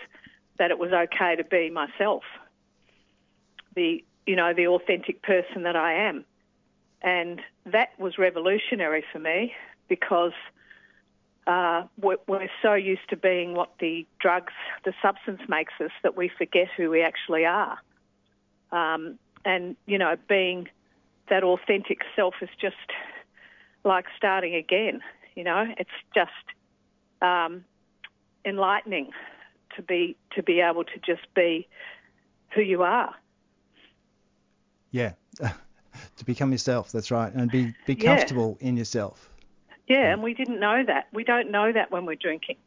that 0.58 0.72
it 0.72 0.80
was 0.80 0.92
okay 0.92 1.36
to 1.36 1.44
be 1.44 1.70
myself, 1.70 2.24
the 3.76 4.04
you 4.26 4.36
know 4.36 4.54
the 4.54 4.68
authentic 4.68 5.22
person 5.22 5.64
that 5.64 5.76
I 5.76 5.94
am, 6.08 6.26
and 7.02 7.42
that 7.66 7.98
was 7.98 8.18
revolutionary 8.18 9.04
for 9.12 9.20
me 9.20 9.54
because 9.88 10.34
uh, 11.50 11.84
we're, 12.00 12.18
we're, 12.28 12.48
so 12.62 12.76
used 12.76 13.10
to 13.10 13.18
being 13.18 13.56
what 13.56 13.72
the 13.80 14.06
drugs, 14.20 14.54
the 14.86 14.94
substance 15.02 15.42
makes 15.50 15.74
us 15.84 15.90
that 16.04 16.16
we 16.16 16.30
forget 16.38 16.68
who 16.78 16.92
we 16.92 17.02
actually 17.02 17.44
are, 17.44 17.80
um, 18.72 19.18
and 19.44 19.76
you 19.88 19.98
know 19.98 20.16
being 20.28 20.70
that 21.30 21.44
authentic 21.44 22.02
self 22.16 22.36
is 22.42 22.50
just 22.62 22.76
like 23.84 24.06
starting 24.16 24.54
again. 24.54 25.02
You 25.36 25.44
know, 25.44 25.66
it's 25.78 25.90
just 26.14 26.30
um, 27.24 27.66
enlightening 28.46 29.10
to 29.76 29.82
be 29.82 30.16
to 30.36 30.44
be 30.44 30.62
able 30.62 30.84
to 30.84 31.00
just 31.04 31.34
be 31.34 31.68
who 32.54 32.62
you 32.62 32.84
are. 32.84 33.16
Yeah, 34.92 35.14
to 35.40 36.26
become 36.26 36.52
yourself. 36.52 36.92
That's 36.92 37.10
right, 37.10 37.34
and 37.34 37.50
be 37.50 37.74
be 37.88 37.96
comfortable 37.96 38.56
yeah. 38.62 38.68
in 38.68 38.78
yourself. 38.78 39.29
Yeah, 39.90 40.14
and 40.14 40.22
we 40.22 40.36
didn't 40.36 40.60
know 40.60 40.84
that. 40.86 41.08
We 41.12 41.24
don't 41.24 41.50
know 41.50 41.72
that 41.74 41.92
when 41.92 42.06
we're 42.06 42.16
drinking. 42.16 42.58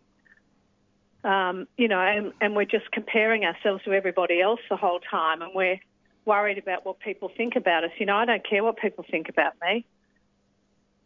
Um, 1.23 1.69
you 1.79 1.87
know, 1.87 2.01
and, 2.01 2.33
and 2.41 2.57
we're 2.57 2.65
just 2.65 2.91
comparing 2.91 3.45
ourselves 3.45 3.85
to 3.85 3.93
everybody 3.93 4.41
else 4.41 4.59
the 4.69 4.77
whole 4.77 4.99
time, 4.99 5.41
and 5.41 5.53
we're 5.55 5.79
worried 6.25 6.59
about 6.59 6.85
what 6.85 6.99
people 6.99 7.31
think 7.35 7.55
about 7.55 7.85
us. 7.85 7.91
You 7.99 8.07
know, 8.07 8.17
I 8.17 8.25
don't 8.25 8.45
care 8.45 8.65
what 8.65 8.77
people 8.77 9.05
think 9.09 9.29
about 9.29 9.53
me, 9.63 9.87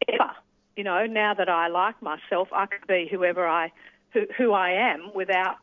ever. 0.09 0.31
you 0.75 0.85
know, 0.85 1.05
now 1.05 1.35
that 1.35 1.51
I 1.51 1.69
like 1.69 2.01
myself, 2.01 2.49
I 2.51 2.65
can 2.65 2.81
be 2.89 3.09
whoever 3.11 3.47
I, 3.47 3.71
who, 4.15 4.23
who 4.39 4.53
I 4.55 4.71
am 4.71 5.11
without 5.15 5.57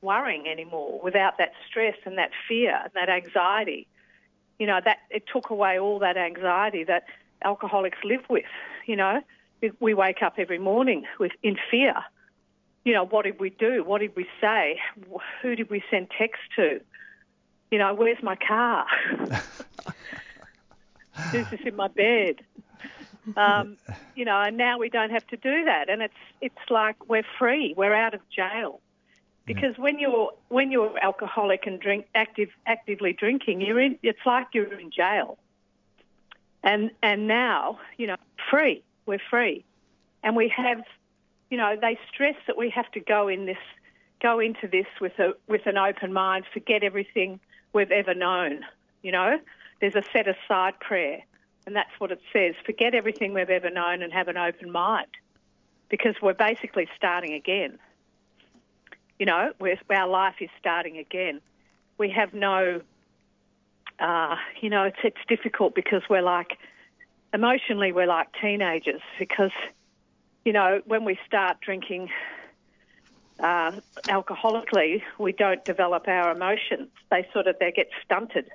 worrying 0.00 0.48
anymore, 0.48 1.00
without 1.02 1.36
that 1.36 1.52
stress 1.68 1.96
and 2.06 2.16
that 2.16 2.30
fear 2.48 2.80
and 2.82 2.92
that 2.94 3.10
anxiety. 3.10 3.86
You 4.58 4.66
know, 4.66 4.80
that 4.82 4.98
it 5.10 5.24
took 5.30 5.50
away 5.50 5.78
all 5.78 5.98
that 5.98 6.16
anxiety 6.16 6.82
that 6.84 7.04
alcoholics 7.44 7.98
live 8.04 8.22
with. 8.30 8.46
You 8.86 8.96
know, 8.96 9.20
we, 9.80 9.94
wake 9.94 10.22
up 10.22 10.34
every 10.38 10.58
morning 10.58 11.04
with 11.18 11.32
in 11.42 11.56
fear. 11.70 11.94
You 12.84 12.94
know, 12.94 13.04
what 13.04 13.24
did 13.24 13.38
we 13.40 13.50
do? 13.50 13.84
What 13.84 14.00
did 14.00 14.16
we 14.16 14.26
say? 14.40 14.78
Who 15.42 15.54
did 15.54 15.70
we 15.70 15.82
send 15.90 16.08
text 16.16 16.40
to? 16.56 16.80
You 17.70 17.78
know, 17.78 17.94
where's 17.94 18.22
my 18.22 18.36
car? 18.36 18.86
Who's 21.32 21.50
this 21.50 21.60
in 21.64 21.76
my 21.76 21.88
bed? 21.88 22.36
Um, 23.36 23.76
you 24.14 24.24
know, 24.24 24.40
and 24.40 24.56
now 24.56 24.78
we 24.78 24.88
don't 24.88 25.10
have 25.10 25.26
to 25.28 25.36
do 25.36 25.64
that, 25.64 25.90
and 25.90 26.00
it's 26.00 26.14
it's 26.40 26.70
like 26.70 27.08
we're 27.08 27.26
free. 27.38 27.74
We're 27.76 27.94
out 27.94 28.14
of 28.14 28.20
jail. 28.30 28.80
Because 29.44 29.78
when 29.78 29.98
you're 29.98 30.30
when 30.48 30.70
you're 30.70 30.96
alcoholic 31.02 31.66
and 31.66 31.80
drink 31.80 32.06
active 32.14 32.50
actively 32.66 33.12
drinking, 33.12 33.60
you're 33.60 33.80
in. 33.80 33.98
It's 34.02 34.24
like 34.24 34.48
you're 34.52 34.72
in 34.78 34.90
jail. 34.90 35.38
And 36.62 36.90
and 37.02 37.26
now 37.26 37.80
you 37.96 38.06
know 38.06 38.16
free. 38.50 38.82
We're 39.08 39.18
free, 39.30 39.64
and 40.22 40.36
we 40.36 40.52
have, 40.54 40.82
you 41.50 41.56
know, 41.56 41.76
they 41.80 41.98
stress 42.12 42.34
that 42.46 42.58
we 42.58 42.68
have 42.68 42.90
to 42.92 43.00
go 43.00 43.26
in 43.26 43.46
this, 43.46 43.56
go 44.20 44.38
into 44.38 44.68
this 44.68 44.84
with 45.00 45.18
a 45.18 45.32
with 45.46 45.66
an 45.66 45.78
open 45.78 46.12
mind, 46.12 46.44
forget 46.52 46.82
everything 46.82 47.40
we've 47.72 47.90
ever 47.90 48.12
known. 48.12 48.66
You 49.00 49.12
know, 49.12 49.40
there's 49.80 49.94
a 49.94 50.02
set 50.12 50.28
aside 50.28 50.78
prayer, 50.78 51.24
and 51.64 51.74
that's 51.74 51.90
what 51.96 52.12
it 52.12 52.20
says: 52.34 52.54
forget 52.66 52.94
everything 52.94 53.32
we've 53.32 53.48
ever 53.48 53.70
known 53.70 54.02
and 54.02 54.12
have 54.12 54.28
an 54.28 54.36
open 54.36 54.70
mind, 54.70 55.08
because 55.88 56.14
we're 56.20 56.34
basically 56.34 56.86
starting 56.94 57.32
again. 57.32 57.78
You 59.18 59.24
know, 59.24 59.52
our 59.88 60.06
life 60.06 60.36
is 60.42 60.50
starting 60.60 60.98
again. 60.98 61.40
We 61.96 62.10
have 62.10 62.34
no, 62.34 62.82
uh, 63.98 64.36
you 64.60 64.68
know, 64.68 64.84
it's 64.84 64.98
it's 65.02 65.24
difficult 65.26 65.74
because 65.74 66.02
we're 66.10 66.20
like 66.20 66.58
emotionally 67.32 67.92
we're 67.92 68.06
like 68.06 68.28
teenagers 68.40 69.00
because, 69.18 69.50
you 70.44 70.52
know, 70.52 70.80
when 70.86 71.04
we 71.04 71.18
start 71.26 71.60
drinking 71.60 72.10
uh, 73.40 73.72
alcoholically, 74.04 75.02
we 75.18 75.32
don't 75.32 75.64
develop 75.64 76.08
our 76.08 76.32
emotions. 76.32 76.88
They 77.10 77.26
sort 77.32 77.46
of 77.46 77.56
they 77.60 77.72
get 77.72 77.88
stunted, 78.04 78.50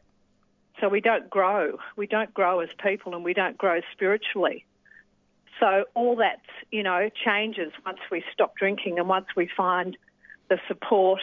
so 0.82 0.90
we 0.90 1.02
don't 1.02 1.30
grow. 1.30 1.78
We 1.96 2.08
don't 2.08 2.34
grow 2.34 2.60
as 2.60 2.70
people, 2.84 3.16
and 3.16 3.24
we 3.24 3.34
don't 3.34 3.58
grow 3.58 3.82
spiritually. 3.94 4.66
So 5.60 5.86
all 5.94 6.18
that 6.18 6.42
you 6.72 6.84
know 6.84 7.10
changes 7.24 7.72
once 7.86 8.00
we 8.12 8.24
stop 8.34 8.56
drinking 8.58 9.00
and 9.00 9.08
once 9.08 9.28
we 9.36 9.48
find 9.56 9.96
the 10.50 10.60
support 10.68 11.22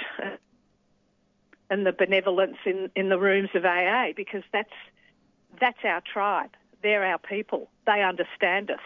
and 1.71 1.87
the 1.87 1.93
benevolence 1.93 2.57
in, 2.67 2.91
in 2.97 3.09
the 3.09 3.19
rooms 3.19 3.51
of 3.55 3.65
AA 3.65 4.09
because 4.17 4.43
that's 4.53 4.73
that's 5.61 5.79
our 5.85 6.01
tribe. 6.01 6.51
They're 6.83 7.05
our 7.05 7.19
people. 7.19 7.69
They 7.87 8.03
understand 8.03 8.71
us. 8.71 8.81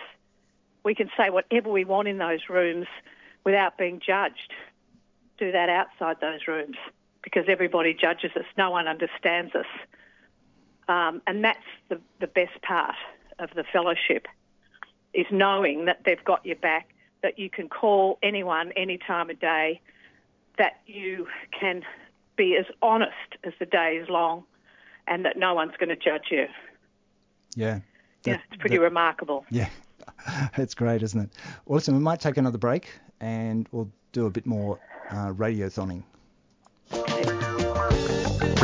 We 0.85 0.95
can 0.95 1.11
say 1.17 1.31
whatever 1.31 1.71
we 1.71 1.85
want 1.85 2.09
in 2.09 2.19
those 2.19 2.49
rooms 2.49 2.87
without 3.45 3.79
being 3.79 4.01
judged. 4.05 4.53
Do 5.39 5.53
that 5.53 5.69
outside 5.69 6.21
those 6.21 6.47
rooms 6.47 6.77
because 7.23 7.45
everybody 7.49 7.95
judges 7.95 8.33
us. 8.37 8.45
No 8.57 8.71
one 8.71 8.87
understands 8.87 9.55
us. 9.55 9.67
Um, 10.89 11.23
and 11.27 11.43
that's 11.43 11.59
the, 11.89 12.01
the 12.21 12.27
best 12.27 12.61
part 12.63 12.95
of 13.39 13.51
the 13.55 13.65
fellowship 13.73 14.29
is 15.15 15.27
knowing 15.31 15.87
that 15.87 16.01
they've 16.05 16.23
got 16.25 16.45
your 16.45 16.57
back, 16.57 16.89
that 17.23 17.39
you 17.39 17.49
can 17.49 17.69
call 17.69 18.19
anyone 18.23 18.73
any 18.77 18.99
time 18.99 19.31
of 19.31 19.41
day, 19.41 19.81
that 20.59 20.81
you 20.87 21.27
can 21.59 21.83
be 22.37 22.57
as 22.57 22.67
honest 22.83 23.13
as 23.45 23.53
the 23.59 23.67
day 23.67 23.99
is 24.03 24.09
long, 24.09 24.45
and 25.07 25.25
that 25.25 25.37
no 25.39 25.55
one's 25.55 25.73
going 25.79 25.89
to 25.89 25.97
judge 25.97 26.27
you. 26.31 26.47
Yeah. 27.57 27.81
yeah, 28.25 28.39
it's 28.51 28.61
pretty 28.61 28.79
remarkable. 28.79 29.45
Yeah, 29.51 29.69
it's 30.57 30.75
great, 30.75 31.03
isn't 31.03 31.21
it? 31.21 31.31
Well, 31.67 31.77
listen, 31.77 31.95
we 31.95 32.01
might 32.01 32.21
take 32.21 32.37
another 32.37 32.59
break 32.59 32.91
and 33.21 33.69
we'll 33.73 33.91
do 34.13 34.27
a 34.27 34.31
bit 34.31 34.47
more 34.47 34.81
uh, 35.11 35.33
radiothoning. 35.33 36.03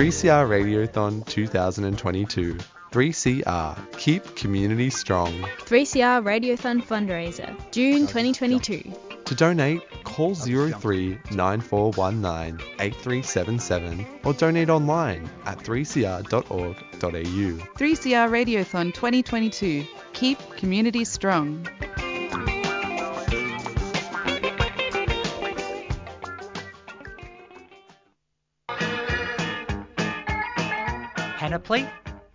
3CR 0.01 0.49
Radiothon 0.49 1.27
2022. 1.27 2.57
3CR. 2.91 3.99
Keep 3.99 4.35
community 4.35 4.91
strong. 4.91 5.33
3CR 5.61 6.25
Radiothon 6.25 6.83
fundraiser, 6.83 7.55
June 7.71 8.07
2022. 8.09 8.83
To 9.27 9.35
donate, 9.37 9.81
call 10.03 10.35
03 10.35 11.17
9419 11.31 12.59
8377 12.81 14.07
or 14.25 14.33
donate 14.33 14.71
online 14.71 15.31
at 15.47 15.59
3cr.org.au. 15.59 16.75
3CR 17.79 18.29
Radiothon 18.29 18.93
2022. 18.93 19.87
Keep 20.13 20.57
community 20.57 21.05
strong. 21.05 21.65
Panoply, 31.39 31.89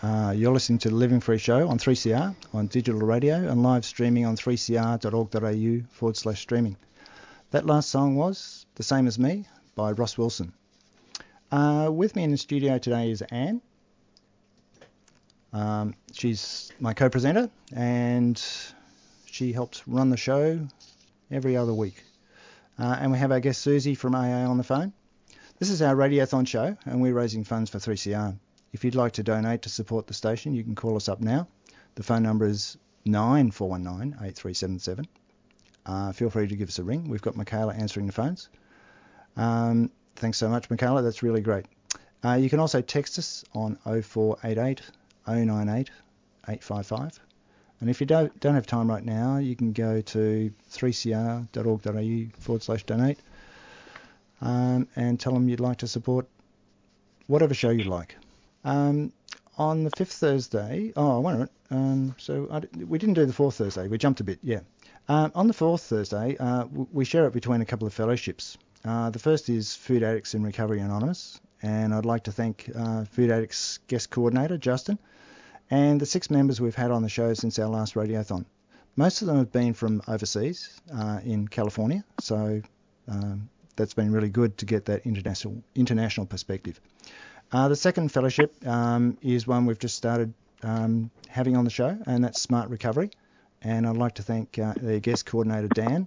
Uh, 0.00 0.32
you're 0.36 0.52
listening 0.52 0.78
to 0.78 0.90
the 0.90 0.94
Living 0.94 1.18
Free 1.18 1.38
Show 1.38 1.68
on 1.68 1.76
3CR 1.76 2.32
on 2.54 2.68
digital 2.68 3.00
radio 3.00 3.34
and 3.34 3.64
live 3.64 3.84
streaming 3.84 4.26
on 4.26 4.36
3cr.org.au 4.36 5.86
forward 5.90 6.16
slash 6.16 6.40
streaming. 6.40 6.76
That 7.50 7.66
last 7.66 7.90
song 7.90 8.14
was 8.14 8.64
The 8.76 8.84
Same 8.84 9.08
as 9.08 9.18
Me 9.18 9.46
by 9.74 9.90
Ross 9.90 10.16
Wilson. 10.16 10.52
Uh, 11.50 11.90
with 11.92 12.14
me 12.14 12.22
in 12.22 12.30
the 12.30 12.36
studio 12.36 12.78
today 12.78 13.10
is 13.10 13.22
Anne. 13.22 13.60
Um, 15.52 15.94
she's 16.12 16.70
my 16.78 16.94
co 16.94 17.10
presenter 17.10 17.50
and 17.74 18.40
she 19.26 19.52
helps 19.52 19.88
run 19.88 20.10
the 20.10 20.16
show 20.16 20.60
every 21.28 21.56
other 21.56 21.74
week. 21.74 22.04
Uh, 22.78 22.96
and 23.00 23.10
we 23.10 23.18
have 23.18 23.32
our 23.32 23.40
guest 23.40 23.62
Susie 23.62 23.96
from 23.96 24.14
AA 24.14 24.46
on 24.48 24.58
the 24.58 24.64
phone. 24.64 24.92
This 25.58 25.70
is 25.70 25.82
our 25.82 25.96
Radiothon 25.96 26.46
show 26.46 26.76
and 26.84 27.02
we're 27.02 27.14
raising 27.14 27.42
funds 27.42 27.68
for 27.68 27.78
3CR. 27.78 28.36
If 28.72 28.84
you'd 28.84 28.94
like 28.94 29.12
to 29.12 29.22
donate 29.22 29.62
to 29.62 29.68
support 29.68 30.06
the 30.06 30.14
station, 30.14 30.54
you 30.54 30.62
can 30.62 30.74
call 30.74 30.96
us 30.96 31.08
up 31.08 31.20
now. 31.20 31.48
The 31.94 32.02
phone 32.02 32.22
number 32.22 32.46
is 32.46 32.76
9419 33.04 34.14
8377. 34.14 35.06
Uh, 35.86 36.12
feel 36.12 36.28
free 36.28 36.46
to 36.46 36.56
give 36.56 36.68
us 36.68 36.78
a 36.78 36.84
ring. 36.84 37.08
We've 37.08 37.22
got 37.22 37.36
Michaela 37.36 37.74
answering 37.74 38.06
the 38.06 38.12
phones. 38.12 38.48
Um, 39.36 39.90
thanks 40.16 40.36
so 40.36 40.48
much, 40.48 40.68
Michaela. 40.68 41.02
That's 41.02 41.22
really 41.22 41.40
great. 41.40 41.64
Uh, 42.22 42.34
you 42.34 42.50
can 42.50 42.60
also 42.60 42.80
text 42.82 43.18
us 43.18 43.44
on 43.54 43.78
0488 43.84 44.82
098 45.26 45.90
855. 46.46 47.20
And 47.80 47.88
if 47.88 48.00
you 48.00 48.06
don't, 48.06 48.38
don't 48.40 48.54
have 48.54 48.66
time 48.66 48.90
right 48.90 49.04
now, 49.04 49.36
you 49.36 49.54
can 49.54 49.72
go 49.72 50.00
to 50.00 50.52
3cr.org.au 50.70 52.40
forward 52.40 52.62
slash 52.62 52.82
donate 52.84 53.18
um, 54.40 54.88
and 54.96 55.18
tell 55.18 55.32
them 55.32 55.48
you'd 55.48 55.60
like 55.60 55.78
to 55.78 55.86
support 55.86 56.26
whatever 57.28 57.54
show 57.54 57.70
you 57.70 57.84
like. 57.84 58.16
Um, 58.68 59.12
on 59.56 59.82
the 59.82 59.90
fifth 59.96 60.12
Thursday, 60.12 60.92
oh, 60.94 61.24
a 61.24 61.32
minute. 61.32 61.50
Um, 61.70 62.14
so 62.18 62.48
I, 62.50 62.60
we 62.84 62.98
didn't 62.98 63.14
do 63.14 63.24
the 63.24 63.32
fourth 63.32 63.56
Thursday. 63.56 63.88
We 63.88 63.96
jumped 63.96 64.20
a 64.20 64.24
bit, 64.24 64.38
yeah. 64.42 64.60
Um, 65.08 65.32
on 65.34 65.46
the 65.46 65.54
fourth 65.54 65.82
Thursday, 65.82 66.36
uh, 66.38 66.66
we 66.92 67.06
share 67.06 67.26
it 67.26 67.32
between 67.32 67.62
a 67.62 67.64
couple 67.64 67.86
of 67.86 67.94
fellowships. 67.94 68.58
Uh, 68.84 69.08
the 69.08 69.18
first 69.18 69.48
is 69.48 69.74
Food 69.74 70.02
Addicts 70.02 70.34
in 70.34 70.42
Recovery 70.42 70.80
Anonymous, 70.80 71.40
and 71.62 71.94
I'd 71.94 72.04
like 72.04 72.24
to 72.24 72.32
thank 72.32 72.70
uh, 72.74 73.04
Food 73.06 73.30
Addicts 73.30 73.78
guest 73.88 74.10
coordinator 74.10 74.58
Justin 74.58 74.98
and 75.70 75.98
the 75.98 76.06
six 76.06 76.30
members 76.30 76.60
we've 76.60 76.74
had 76.74 76.90
on 76.90 77.02
the 77.02 77.08
show 77.08 77.32
since 77.34 77.58
our 77.58 77.68
last 77.68 77.94
radiothon. 77.94 78.44
Most 78.96 79.22
of 79.22 79.28
them 79.28 79.38
have 79.38 79.52
been 79.52 79.72
from 79.72 80.02
overseas 80.06 80.78
uh, 80.94 81.20
in 81.24 81.48
California, 81.48 82.04
so 82.20 82.60
um, 83.08 83.48
that's 83.76 83.94
been 83.94 84.12
really 84.12 84.28
good 84.28 84.58
to 84.58 84.66
get 84.66 84.84
that 84.86 85.06
international 85.06 85.62
international 85.74 86.26
perspective. 86.26 86.80
Uh, 87.50 87.68
the 87.68 87.76
second 87.76 88.10
fellowship 88.10 88.54
um, 88.66 89.16
is 89.22 89.46
one 89.46 89.66
we've 89.66 89.78
just 89.78 89.96
started 89.96 90.34
um, 90.62 91.10
having 91.28 91.56
on 91.56 91.64
the 91.64 91.70
show, 91.70 91.96
and 92.06 92.24
that's 92.24 92.40
Smart 92.40 92.68
Recovery. 92.68 93.10
And 93.62 93.86
I'd 93.86 93.96
like 93.96 94.16
to 94.16 94.22
thank 94.22 94.58
uh, 94.58 94.74
their 94.76 95.00
guest 95.00 95.26
coordinator 95.26 95.68
Dan 95.68 96.06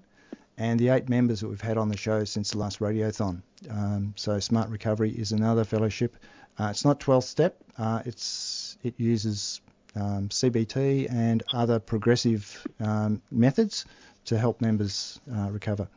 and 0.57 0.79
the 0.79 0.89
eight 0.89 1.09
members 1.09 1.41
that 1.41 1.47
we've 1.47 1.61
had 1.61 1.77
on 1.77 1.89
the 1.89 1.97
show 1.97 2.23
since 2.23 2.51
the 2.51 2.57
last 2.57 2.79
radiothon. 2.79 3.41
Um, 3.69 4.13
so 4.15 4.39
Smart 4.39 4.69
Recovery 4.69 5.11
is 5.11 5.31
another 5.31 5.63
fellowship. 5.63 6.15
Uh, 6.59 6.67
it's 6.69 6.85
not 6.85 6.99
12 6.99 7.23
step. 7.23 7.57
Uh, 7.77 8.03
it's 8.05 8.77
it 8.83 8.93
uses 8.97 9.61
um, 9.95 10.29
CBT 10.29 11.11
and 11.11 11.43
other 11.51 11.79
progressive 11.79 12.65
um, 12.79 13.21
methods 13.31 13.85
to 14.25 14.37
help 14.37 14.61
members 14.61 15.19
uh, 15.35 15.49
recover. 15.49 15.87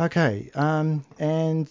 Okay, 0.00 0.50
um, 0.54 1.04
and 1.20 1.68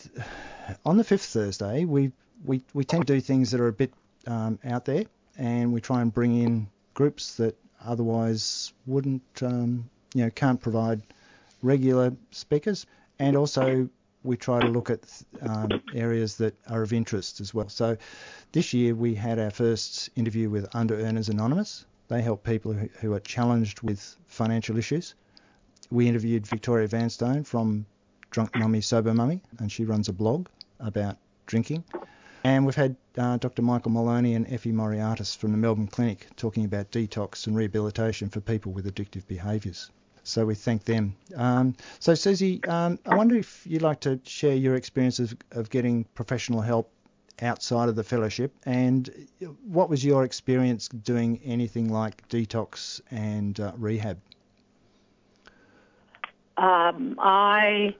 on 0.85 0.97
the 0.97 1.03
fifth 1.03 1.25
Thursday, 1.25 1.85
we, 1.85 2.11
we, 2.43 2.61
we 2.73 2.83
tend 2.83 3.07
to 3.07 3.13
do 3.13 3.21
things 3.21 3.51
that 3.51 3.59
are 3.59 3.67
a 3.67 3.73
bit 3.73 3.93
um, 4.27 4.59
out 4.65 4.85
there, 4.85 5.05
and 5.37 5.73
we 5.73 5.81
try 5.81 6.01
and 6.01 6.13
bring 6.13 6.41
in 6.41 6.67
groups 6.93 7.35
that 7.37 7.57
otherwise 7.83 8.73
wouldn't, 8.85 9.23
um, 9.41 9.89
you 10.13 10.23
know, 10.23 10.29
can't 10.29 10.61
provide 10.61 11.01
regular 11.61 12.13
speakers, 12.31 12.85
and 13.19 13.35
also 13.35 13.89
we 14.23 14.37
try 14.37 14.61
to 14.61 14.67
look 14.67 14.89
at 14.89 15.01
um, 15.41 15.69
areas 15.93 16.37
that 16.37 16.55
are 16.69 16.81
of 16.81 16.93
interest 16.93 17.41
as 17.41 17.53
well. 17.53 17.67
So 17.67 17.97
this 18.53 18.73
year 18.73 18.95
we 18.95 19.15
had 19.15 19.37
our 19.37 19.51
first 19.51 20.09
interview 20.15 20.49
with 20.49 20.73
Under 20.73 20.97
Earners 20.97 21.29
Anonymous. 21.29 21.85
They 22.07 22.21
help 22.21 22.43
people 22.43 22.73
who, 22.73 22.89
who 23.01 23.13
are 23.13 23.19
challenged 23.19 23.81
with 23.81 24.15
financial 24.27 24.77
issues. 24.77 25.15
We 25.91 26.07
interviewed 26.07 26.47
Victoria 26.47 26.87
Vanstone 26.87 27.43
from 27.43 27.85
Drunk 28.33 28.55
Mummy 28.55 28.81
Sober 28.81 29.13
Mummy, 29.13 29.41
and 29.59 29.71
she 29.71 29.85
runs 29.85 30.09
a 30.09 30.13
blog 30.13 30.47
about 30.79 31.17
drinking. 31.45 31.83
And 32.43 32.65
we've 32.65 32.75
had 32.75 32.95
uh, 33.15 33.37
Dr. 33.37 33.61
Michael 33.61 33.91
Maloney 33.91 34.33
and 34.33 34.51
Effie 34.51 34.71
Moriartis 34.71 35.37
from 35.37 35.51
the 35.51 35.57
Melbourne 35.57 35.87
Clinic 35.87 36.27
talking 36.35 36.65
about 36.65 36.89
detox 36.89 37.45
and 37.45 37.55
rehabilitation 37.55 38.29
for 38.29 38.41
people 38.41 38.71
with 38.71 38.91
addictive 38.91 39.27
behaviours. 39.27 39.91
So 40.23 40.47
we 40.47 40.55
thank 40.55 40.83
them. 40.83 41.15
Um, 41.35 41.75
so 41.99 42.15
Susie, 42.15 42.63
um, 42.65 42.97
I 43.05 43.15
wonder 43.15 43.35
if 43.35 43.67
you'd 43.67 43.83
like 43.83 43.99
to 44.01 44.19
share 44.23 44.55
your 44.55 44.75
experience 44.75 45.19
of, 45.19 45.37
of 45.51 45.69
getting 45.69 46.03
professional 46.15 46.61
help 46.61 46.89
outside 47.39 47.87
of 47.87 47.95
the 47.95 48.03
fellowship, 48.03 48.51
and 48.65 49.27
what 49.67 49.89
was 49.89 50.03
your 50.03 50.23
experience 50.23 50.87
doing 50.87 51.39
anything 51.43 51.89
like 51.89 52.27
detox 52.29 52.99
and 53.11 53.59
uh, 53.59 53.73
rehab? 53.77 54.19
Um, 56.57 57.15
I 57.19 57.95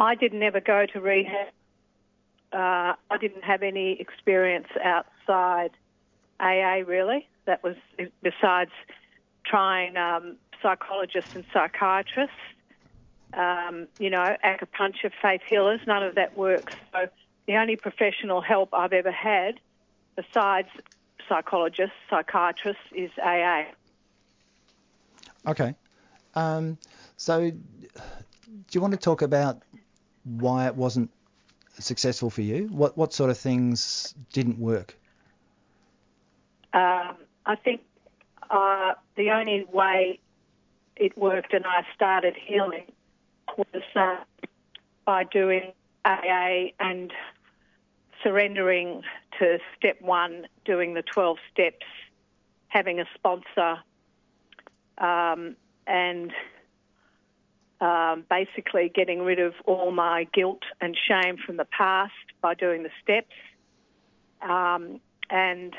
I 0.00 0.14
didn't 0.14 0.42
ever 0.42 0.60
go 0.60 0.86
to 0.86 1.00
rehab. 1.00 1.48
Uh, 2.52 2.94
I 3.10 3.18
didn't 3.20 3.44
have 3.44 3.62
any 3.62 4.00
experience 4.00 4.66
outside 4.82 5.70
AA 6.40 6.82
really. 6.86 7.28
That 7.44 7.62
was 7.62 7.76
besides 8.22 8.72
trying 9.44 9.96
um, 9.96 10.36
psychologists 10.62 11.36
and 11.36 11.44
psychiatrists. 11.52 12.34
Um, 13.34 13.86
you 14.00 14.10
know, 14.10 14.36
acupuncture, 14.44 15.12
faith 15.22 15.42
healers. 15.48 15.80
None 15.86 16.02
of 16.02 16.16
that 16.16 16.36
works. 16.36 16.72
So 16.92 17.08
the 17.46 17.56
only 17.56 17.76
professional 17.76 18.40
help 18.40 18.70
I've 18.72 18.92
ever 18.92 19.12
had, 19.12 19.60
besides 20.16 20.68
psychologists, 21.28 21.94
psychiatrists, 22.08 22.82
is 22.92 23.10
AA. 23.22 23.66
Okay. 25.46 25.74
Um, 26.34 26.78
so, 27.16 27.50
do 27.50 27.60
you 28.72 28.80
want 28.80 28.92
to 28.94 28.98
talk 28.98 29.22
about 29.22 29.62
why 30.24 30.66
it 30.66 30.76
wasn't 30.76 31.10
successful 31.78 32.30
for 32.30 32.42
you? 32.42 32.68
What 32.70 32.96
what 32.96 33.12
sort 33.12 33.30
of 33.30 33.38
things 33.38 34.14
didn't 34.32 34.58
work? 34.58 34.96
Um, 36.72 37.16
I 37.46 37.56
think 37.56 37.80
uh, 38.50 38.92
the 39.16 39.30
only 39.30 39.66
way 39.72 40.20
it 40.96 41.16
worked 41.16 41.52
and 41.52 41.64
I 41.66 41.84
started 41.94 42.36
healing 42.36 42.84
was 43.56 43.82
uh, 43.96 44.16
by 45.04 45.24
doing 45.24 45.72
AA 46.04 46.70
and 46.78 47.12
surrendering 48.22 49.02
to 49.38 49.58
step 49.76 50.00
one, 50.00 50.46
doing 50.64 50.94
the 50.94 51.02
12 51.02 51.38
steps, 51.52 51.86
having 52.68 53.00
a 53.00 53.04
sponsor, 53.14 53.78
um, 54.98 55.56
and 55.86 56.32
um, 57.80 58.24
basically 58.28 58.90
getting 58.94 59.22
rid 59.22 59.38
of 59.38 59.54
all 59.64 59.90
my 59.90 60.24
guilt 60.34 60.62
and 60.80 60.96
shame 60.96 61.36
from 61.44 61.56
the 61.56 61.64
past 61.64 62.12
by 62.42 62.54
doing 62.54 62.82
the 62.82 62.90
steps. 63.02 63.34
Um, 64.42 65.00
and 65.30 65.74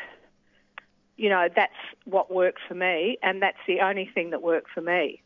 you 1.18 1.30
know, 1.30 1.48
that's 1.56 1.74
what 2.06 2.34
worked 2.34 2.60
for 2.68 2.74
me, 2.74 3.18
and 3.22 3.42
that's 3.42 3.60
the 3.68 3.82
only 3.82 4.10
thing 4.12 4.32
that 4.32 4.42
worked 4.42 4.72
for 4.74 4.82
me, 4.82 5.22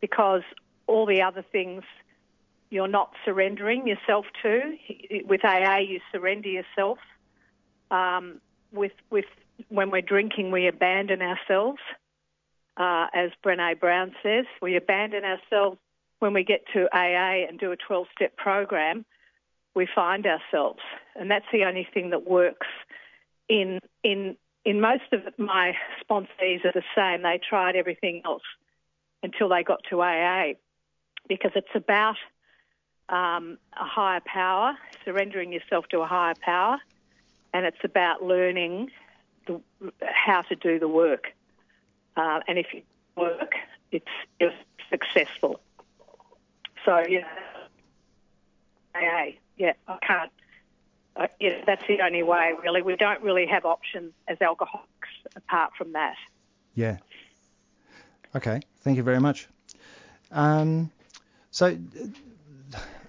because 0.00 0.42
all 0.88 1.06
the 1.06 1.22
other 1.22 1.44
things 1.52 1.84
you're 2.70 2.88
not 2.88 3.12
surrendering 3.24 3.86
yourself 3.86 4.26
to. 4.42 4.76
With 5.24 5.44
AA, 5.44 5.78
you 5.78 6.00
surrender 6.10 6.48
yourself. 6.48 6.98
Um, 7.90 8.40
with 8.72 8.92
with 9.10 9.26
when 9.68 9.90
we're 9.90 10.02
drinking, 10.02 10.50
we 10.50 10.66
abandon 10.66 11.22
ourselves. 11.22 11.80
Uh, 12.76 13.06
as 13.14 13.30
Brene 13.44 13.78
Brown 13.78 14.14
says, 14.22 14.44
we 14.60 14.76
abandon 14.76 15.24
ourselves 15.24 15.78
when 16.18 16.32
we 16.32 16.44
get 16.44 16.62
to 16.72 16.88
AA 16.92 17.46
and 17.48 17.58
do 17.58 17.72
a 17.72 17.76
12 17.76 18.06
step 18.14 18.36
program. 18.36 19.04
We 19.74 19.86
find 19.94 20.26
ourselves, 20.26 20.80
and 21.14 21.30
that's 21.30 21.44
the 21.52 21.64
only 21.64 21.86
thing 21.92 22.10
that 22.10 22.26
works. 22.26 22.66
In 23.48 23.80
in 24.02 24.36
in 24.64 24.80
most 24.80 25.12
of 25.12 25.20
my 25.38 25.74
sponsees 26.02 26.64
are 26.64 26.72
the 26.72 26.82
same. 26.96 27.22
They 27.22 27.38
tried 27.46 27.76
everything 27.76 28.22
else 28.24 28.42
until 29.22 29.48
they 29.50 29.62
got 29.62 29.80
to 29.90 30.00
AA, 30.00 30.54
because 31.28 31.52
it's 31.54 31.74
about 31.74 32.16
um, 33.08 33.58
a 33.78 33.84
higher 33.84 34.20
power, 34.24 34.76
surrendering 35.04 35.52
yourself 35.52 35.86
to 35.90 36.00
a 36.00 36.06
higher 36.06 36.34
power, 36.40 36.78
and 37.52 37.66
it's 37.66 37.84
about 37.84 38.22
learning 38.22 38.90
the, 39.46 39.60
how 40.02 40.42
to 40.42 40.56
do 40.56 40.78
the 40.78 40.88
work. 40.88 41.26
Uh, 42.16 42.40
and 42.48 42.58
if 42.58 42.66
you 42.72 42.82
work, 43.16 43.54
it's 43.92 44.06
you're 44.40 44.52
successful. 44.90 45.60
So 46.86 47.02
yeah, 47.08 47.26
AA, 48.94 49.32
yeah, 49.58 49.72
I 49.86 49.98
can't. 50.06 50.32
Yeah, 51.40 51.62
that's 51.66 51.82
the 51.88 52.00
only 52.02 52.22
way, 52.22 52.52
really. 52.62 52.82
We 52.82 52.94
don't 52.96 53.22
really 53.22 53.46
have 53.46 53.64
options 53.64 54.12
as 54.28 54.40
alcoholics 54.40 55.08
apart 55.34 55.72
from 55.76 55.92
that. 55.92 56.14
Yeah. 56.74 56.98
Okay. 58.34 58.60
Thank 58.82 58.98
you 58.98 59.02
very 59.02 59.18
much. 59.18 59.48
Um, 60.30 60.92
so 61.50 61.76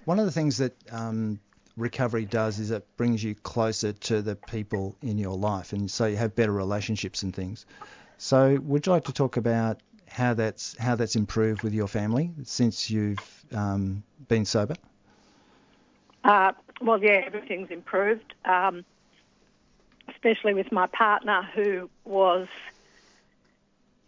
one 0.06 0.18
of 0.18 0.24
the 0.24 0.32
things 0.32 0.56
that 0.58 0.74
um, 0.90 1.38
recovery 1.76 2.24
does 2.24 2.58
is 2.58 2.70
it 2.70 2.84
brings 2.96 3.22
you 3.22 3.34
closer 3.34 3.92
to 3.92 4.22
the 4.22 4.34
people 4.34 4.96
in 5.02 5.18
your 5.18 5.36
life, 5.36 5.72
and 5.72 5.90
so 5.90 6.06
you 6.06 6.16
have 6.16 6.34
better 6.34 6.52
relationships 6.52 7.22
and 7.22 7.34
things. 7.34 7.66
So, 8.16 8.58
would 8.62 8.86
you 8.86 8.92
like 8.92 9.04
to 9.04 9.12
talk 9.12 9.36
about 9.36 9.80
how 10.18 10.34
that's 10.34 10.76
how 10.76 10.96
that's 10.96 11.16
improved 11.16 11.62
with 11.62 11.72
your 11.72 11.88
family 11.88 12.30
since 12.42 12.90
you've 12.90 13.44
um, 13.54 14.02
been 14.28 14.44
sober? 14.44 14.74
Uh, 16.24 16.52
well, 16.80 17.02
yeah, 17.02 17.22
everything's 17.24 17.70
improved, 17.70 18.34
um, 18.44 18.84
especially 20.08 20.52
with 20.52 20.70
my 20.72 20.86
partner 20.86 21.48
who 21.54 21.88
was 22.04 22.48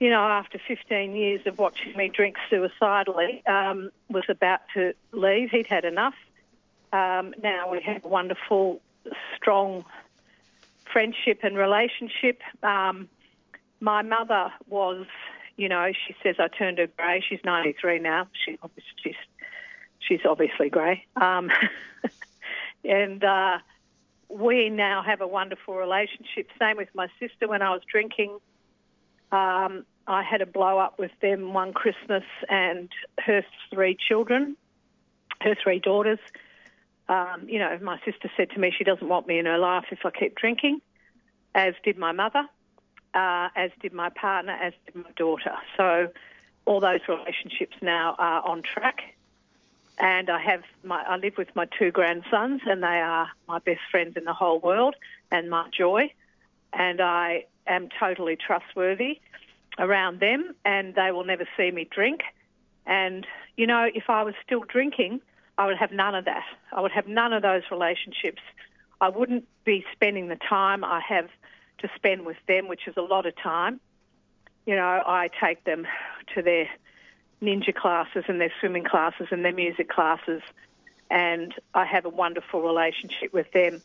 you 0.00 0.08
know, 0.08 0.22
after 0.22 0.58
15 0.66 1.14
years 1.14 1.46
of 1.46 1.58
watching 1.58 1.94
me 1.94 2.08
drink 2.08 2.36
suicidally, 2.48 3.42
um, 3.46 3.90
was 4.08 4.24
about 4.30 4.61
to 4.72 4.94
leave. 5.12 5.50
He'd 5.50 5.66
had 5.66 5.84
enough. 5.84 6.14
Um, 6.92 7.34
now 7.42 7.70
we 7.70 7.82
have 7.82 8.04
a 8.04 8.08
wonderful, 8.08 8.80
strong 9.36 9.84
friendship 10.90 11.40
and 11.42 11.56
relationship. 11.56 12.40
Um, 12.62 13.11
my 13.80 14.00
mother 14.00 14.50
was, 14.68 15.06
you 15.61 15.68
know, 15.68 15.92
she 16.06 16.16
says 16.22 16.36
I 16.38 16.48
turned 16.48 16.78
her 16.78 16.86
grey. 16.86 17.22
She's 17.28 17.40
93 17.44 17.98
now. 17.98 18.28
She 18.46 18.58
she's 19.02 19.14
she's 19.98 20.20
obviously 20.24 20.70
grey. 20.70 21.04
Um, 21.20 21.50
and 22.84 23.22
uh, 23.22 23.58
we 24.30 24.70
now 24.70 25.02
have 25.02 25.20
a 25.20 25.26
wonderful 25.26 25.74
relationship. 25.74 26.48
Same 26.58 26.78
with 26.78 26.88
my 26.94 27.08
sister. 27.20 27.46
When 27.46 27.61
I 27.61 27.72
was 27.72 27.82
drinking, 27.92 28.38
um, 29.32 29.84
I 30.06 30.22
had 30.22 30.40
a 30.40 30.46
blow 30.46 30.78
up 30.78 30.98
with 30.98 31.11
them 31.20 31.52
one 31.52 31.74
Christmas 31.74 32.24
and 32.48 32.88
her 33.18 33.44
three 33.70 33.98
children, 34.08 34.56
her 35.42 35.54
three 35.62 35.78
daughters. 35.78 36.20
Um, 37.11 37.44
you 37.48 37.58
know, 37.58 37.78
my 37.82 37.98
sister 38.06 38.30
said 38.34 38.48
to 38.52 38.58
me 38.58 38.72
she 38.76 38.84
doesn't 38.84 39.06
want 39.06 39.26
me 39.26 39.38
in 39.38 39.44
her 39.44 39.58
life 39.58 39.84
if 39.90 40.06
I 40.06 40.11
keep 40.11 40.36
drinking, 40.36 40.80
as 41.54 41.74
did 41.84 41.98
my 41.98 42.12
mother, 42.12 42.44
uh, 43.14 43.48
as 43.56 43.70
did 43.80 43.92
my 43.92 44.08
partner, 44.11 44.52
as 44.52 44.72
did 44.86 44.94
my 44.94 45.11
daughter. 45.16 45.54
So 45.76 46.08
all 46.64 46.80
those 46.80 47.00
relationships 47.08 47.76
now 47.82 48.14
are 48.18 48.46
on 48.46 48.62
track. 48.62 49.02
And 49.98 50.30
I 50.30 50.40
have 50.40 50.62
my, 50.82 51.02
I 51.02 51.16
live 51.16 51.36
with 51.36 51.54
my 51.54 51.66
two 51.78 51.90
grandsons, 51.90 52.62
and 52.66 52.82
they 52.82 52.86
are 52.86 53.28
my 53.46 53.58
best 53.58 53.80
friends 53.90 54.16
in 54.16 54.24
the 54.24 54.32
whole 54.32 54.58
world 54.58 54.94
and 55.30 55.50
my 55.50 55.68
joy. 55.76 56.12
And 56.72 57.00
I 57.00 57.44
am 57.66 57.88
totally 57.98 58.36
trustworthy 58.36 59.20
around 59.78 60.20
them, 60.20 60.54
and 60.64 60.94
they 60.94 61.11
will 61.12 61.24
never 61.24 61.46
see 61.56 61.70
me 61.70 61.88
drink. 61.90 62.22
And, 62.86 63.26
you 63.56 63.66
know, 63.66 63.88
if 63.92 64.08
I 64.08 64.22
was 64.22 64.34
still 64.44 64.61
drinking, 64.61 65.20
I 65.58 65.66
would 65.66 65.76
have 65.76 65.92
none 65.92 66.14
of 66.14 66.24
that. 66.24 66.44
I 66.72 66.80
would 66.80 66.92
have 66.92 67.06
none 67.06 67.34
of 67.34 67.42
those 67.42 67.62
relationships. 67.70 68.40
I 69.02 69.11
wouldn't 69.11 69.46
be 69.64 69.84
spending 69.92 70.28
the 70.28 70.36
time 70.36 70.82
I 70.82 71.00
have 71.06 71.28
to 71.80 71.90
spend 71.96 72.24
with 72.26 72.36
them, 72.46 72.68
which 72.68 72.86
is 72.86 72.96
a 72.96 73.02
lot 73.02 73.26
of 73.26 73.36
time. 73.36 73.80
You 74.66 74.76
know, 74.76 75.02
I 75.06 75.28
take 75.40 75.64
them 75.64 75.86
to 76.34 76.42
their 76.42 76.68
ninja 77.42 77.74
classes 77.74 78.24
and 78.28 78.40
their 78.40 78.52
swimming 78.60 78.84
classes 78.84 79.28
and 79.30 79.44
their 79.44 79.52
music 79.52 79.88
classes, 79.88 80.42
and 81.10 81.54
I 81.74 81.84
have 81.84 82.04
a 82.04 82.10
wonderful 82.10 82.62
relationship 82.62 83.32
with 83.32 83.50
them. 83.52 83.82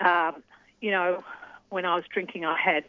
Um, 0.00 0.42
you 0.80 0.90
know, 0.90 1.24
when 1.70 1.86
I 1.86 1.94
was 1.94 2.04
drinking, 2.12 2.44
I 2.44 2.58
had 2.58 2.84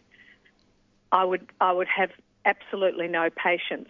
I 1.11 1.23
would 1.23 1.47
I 1.61 1.71
would 1.71 1.87
have 1.87 2.11
absolutely 2.43 3.07
no 3.07 3.29
patience, 3.29 3.89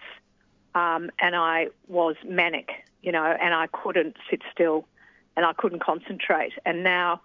um, 0.76 1.10
and 1.20 1.36
I 1.36 1.68
was 1.88 2.16
manic, 2.26 2.70
you 3.02 3.12
know, 3.12 3.24
and 3.24 3.54
I 3.54 3.68
couldn't 3.68 4.18
sit 4.30 4.42
still, 4.52 4.86
and 5.36 5.46
I 5.46 5.54
couldn't 5.54 5.80
concentrate. 5.80 6.54
And 6.66 6.84
now, 6.84 7.22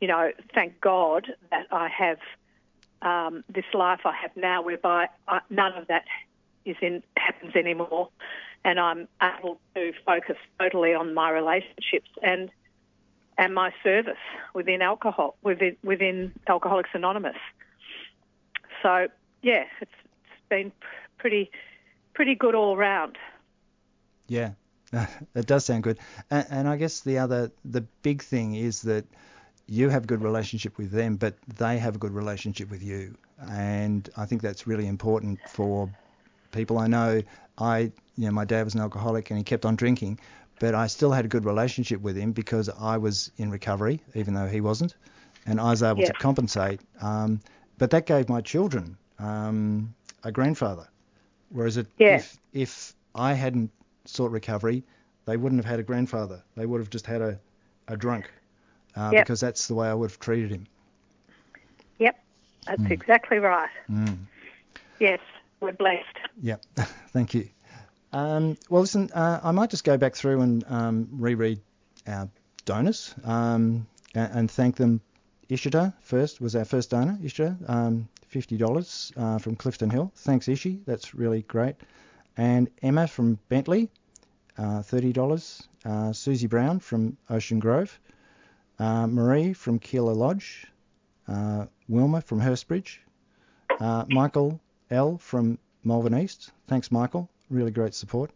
you 0.00 0.08
know, 0.08 0.32
thank 0.54 0.80
God 0.80 1.28
that 1.50 1.66
I 1.70 1.88
have 1.88 2.18
um, 3.02 3.44
this 3.48 3.64
life 3.74 4.00
I 4.04 4.14
have 4.14 4.30
now, 4.36 4.62
whereby 4.62 5.08
I, 5.28 5.40
none 5.50 5.72
of 5.74 5.88
that 5.88 6.04
is 6.64 6.76
in 6.80 7.02
happens 7.16 7.54
anymore, 7.56 8.08
and 8.64 8.78
I'm 8.78 9.08
able 9.20 9.58
to 9.74 9.92
focus 10.06 10.36
totally 10.58 10.94
on 10.94 11.14
my 11.14 11.30
relationships 11.30 12.08
and 12.22 12.50
and 13.38 13.54
my 13.54 13.72
service 13.82 14.14
within 14.54 14.82
alcohol 14.82 15.36
within 15.42 15.76
within 15.82 16.32
Alcoholics 16.48 16.90
Anonymous. 16.94 17.36
So 18.82 19.08
yeah, 19.42 19.64
it's, 19.80 19.90
it's 20.24 20.48
been 20.48 20.72
pretty 21.18 21.50
pretty 22.14 22.34
good 22.34 22.54
all 22.54 22.76
round. 22.76 23.18
Yeah, 24.28 24.52
that 24.90 25.46
does 25.46 25.64
sound 25.64 25.82
good. 25.82 25.98
And, 26.30 26.46
and 26.50 26.68
I 26.68 26.76
guess 26.76 27.00
the 27.00 27.18
other 27.18 27.50
the 27.64 27.80
big 27.80 28.22
thing 28.22 28.54
is 28.54 28.82
that 28.82 29.04
you 29.72 29.88
have 29.88 30.04
a 30.04 30.06
good 30.06 30.20
relationship 30.20 30.76
with 30.76 30.90
them, 30.90 31.16
but 31.16 31.34
they 31.56 31.78
have 31.78 31.94
a 31.94 31.98
good 31.98 32.12
relationship 32.12 32.70
with 32.70 32.82
you. 32.82 33.16
And 33.50 34.06
I 34.18 34.26
think 34.26 34.42
that's 34.42 34.66
really 34.66 34.86
important 34.86 35.38
for 35.48 35.90
people. 36.50 36.78
I 36.78 36.88
know 36.88 37.22
I, 37.56 37.78
you 38.18 38.26
know, 38.26 38.32
my 38.32 38.44
dad 38.44 38.64
was 38.64 38.74
an 38.74 38.82
alcoholic 38.82 39.30
and 39.30 39.38
he 39.38 39.44
kept 39.44 39.64
on 39.64 39.74
drinking, 39.74 40.20
but 40.60 40.74
I 40.74 40.88
still 40.88 41.10
had 41.10 41.24
a 41.24 41.28
good 41.28 41.46
relationship 41.46 42.02
with 42.02 42.16
him 42.16 42.32
because 42.32 42.68
I 42.68 42.98
was 42.98 43.32
in 43.38 43.50
recovery, 43.50 44.02
even 44.14 44.34
though 44.34 44.46
he 44.46 44.60
wasn't, 44.60 44.94
and 45.46 45.58
I 45.58 45.70
was 45.70 45.82
able 45.82 46.00
yeah. 46.00 46.08
to 46.08 46.12
compensate. 46.12 46.82
Um, 47.00 47.40
but 47.78 47.90
that 47.92 48.04
gave 48.04 48.28
my 48.28 48.42
children 48.42 48.98
um, 49.18 49.94
a 50.22 50.30
grandfather. 50.30 50.86
Whereas 51.48 51.78
it, 51.78 51.86
yeah. 51.96 52.16
if 52.16 52.38
if 52.52 52.94
I 53.14 53.32
hadn't 53.32 53.70
sought 54.04 54.32
recovery, 54.32 54.84
they 55.24 55.38
wouldn't 55.38 55.60
have 55.64 55.70
had 55.70 55.80
a 55.80 55.82
grandfather. 55.82 56.42
They 56.56 56.66
would 56.66 56.82
have 56.82 56.90
just 56.90 57.06
had 57.06 57.22
a, 57.22 57.40
a 57.88 57.96
drunk 57.96 58.30
uh, 58.96 59.10
yep. 59.12 59.24
because 59.24 59.40
that's 59.40 59.68
the 59.68 59.74
way 59.74 59.88
I 59.88 59.94
would 59.94 60.10
have 60.10 60.20
treated 60.20 60.50
him. 60.50 60.66
Yep, 61.98 62.18
that's 62.66 62.82
mm. 62.82 62.90
exactly 62.90 63.38
right. 63.38 63.70
Mm. 63.90 64.18
Yes, 64.98 65.20
we're 65.60 65.72
blessed. 65.72 66.18
Yep, 66.42 66.64
thank 67.12 67.34
you. 67.34 67.48
Um, 68.12 68.56
well, 68.68 68.82
listen, 68.82 69.10
uh, 69.12 69.40
I 69.42 69.52
might 69.52 69.70
just 69.70 69.84
go 69.84 69.96
back 69.96 70.14
through 70.14 70.42
and 70.42 70.64
um, 70.68 71.08
reread 71.12 71.60
our 72.06 72.28
donors 72.64 73.14
um, 73.24 73.86
and, 74.14 74.32
and, 74.34 74.50
thank 74.50 74.76
them. 74.76 75.00
Ishita 75.48 75.94
first 76.00 76.40
was 76.40 76.54
our 76.54 76.64
first 76.64 76.90
donor, 76.90 77.18
Ishita. 77.22 77.68
Um, 77.68 78.08
$50 78.32 79.12
uh, 79.16 79.38
from 79.38 79.56
Clifton 79.56 79.90
Hill. 79.90 80.10
Thanks, 80.16 80.48
Ishi. 80.48 80.80
That's 80.86 81.14
really 81.14 81.42
great. 81.42 81.76
And 82.36 82.70
Emma 82.82 83.06
from 83.06 83.38
Bentley, 83.48 83.90
uh, 84.56 84.82
$30. 84.82 85.66
Uh, 85.84 86.12
Susie 86.12 86.46
Brown 86.46 86.80
from 86.80 87.16
Ocean 87.28 87.58
Grove. 87.58 87.98
Uh, 88.82 89.06
Marie 89.06 89.52
from 89.52 89.78
Keilor 89.78 90.16
Lodge. 90.16 90.66
Uh, 91.28 91.66
Wilma 91.86 92.20
from 92.20 92.40
Hurstbridge. 92.40 92.98
Uh, 93.78 94.04
Michael 94.08 94.60
L. 94.90 95.18
from 95.18 95.56
Malvern 95.84 96.18
East. 96.18 96.50
Thanks, 96.66 96.90
Michael. 96.90 97.30
Really 97.48 97.70
great 97.70 97.94
support. 97.94 98.32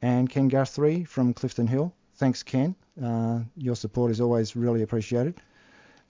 And 0.00 0.30
Ken 0.30 0.48
Guthrie 0.48 1.04
from 1.04 1.34
Clifton 1.34 1.66
Hill. 1.66 1.92
Thanks, 2.14 2.42
Ken. 2.42 2.74
your 3.58 3.76
support 3.76 4.10
is 4.10 4.22
always 4.22 4.56
really 4.56 4.80
appreciated. 4.80 5.34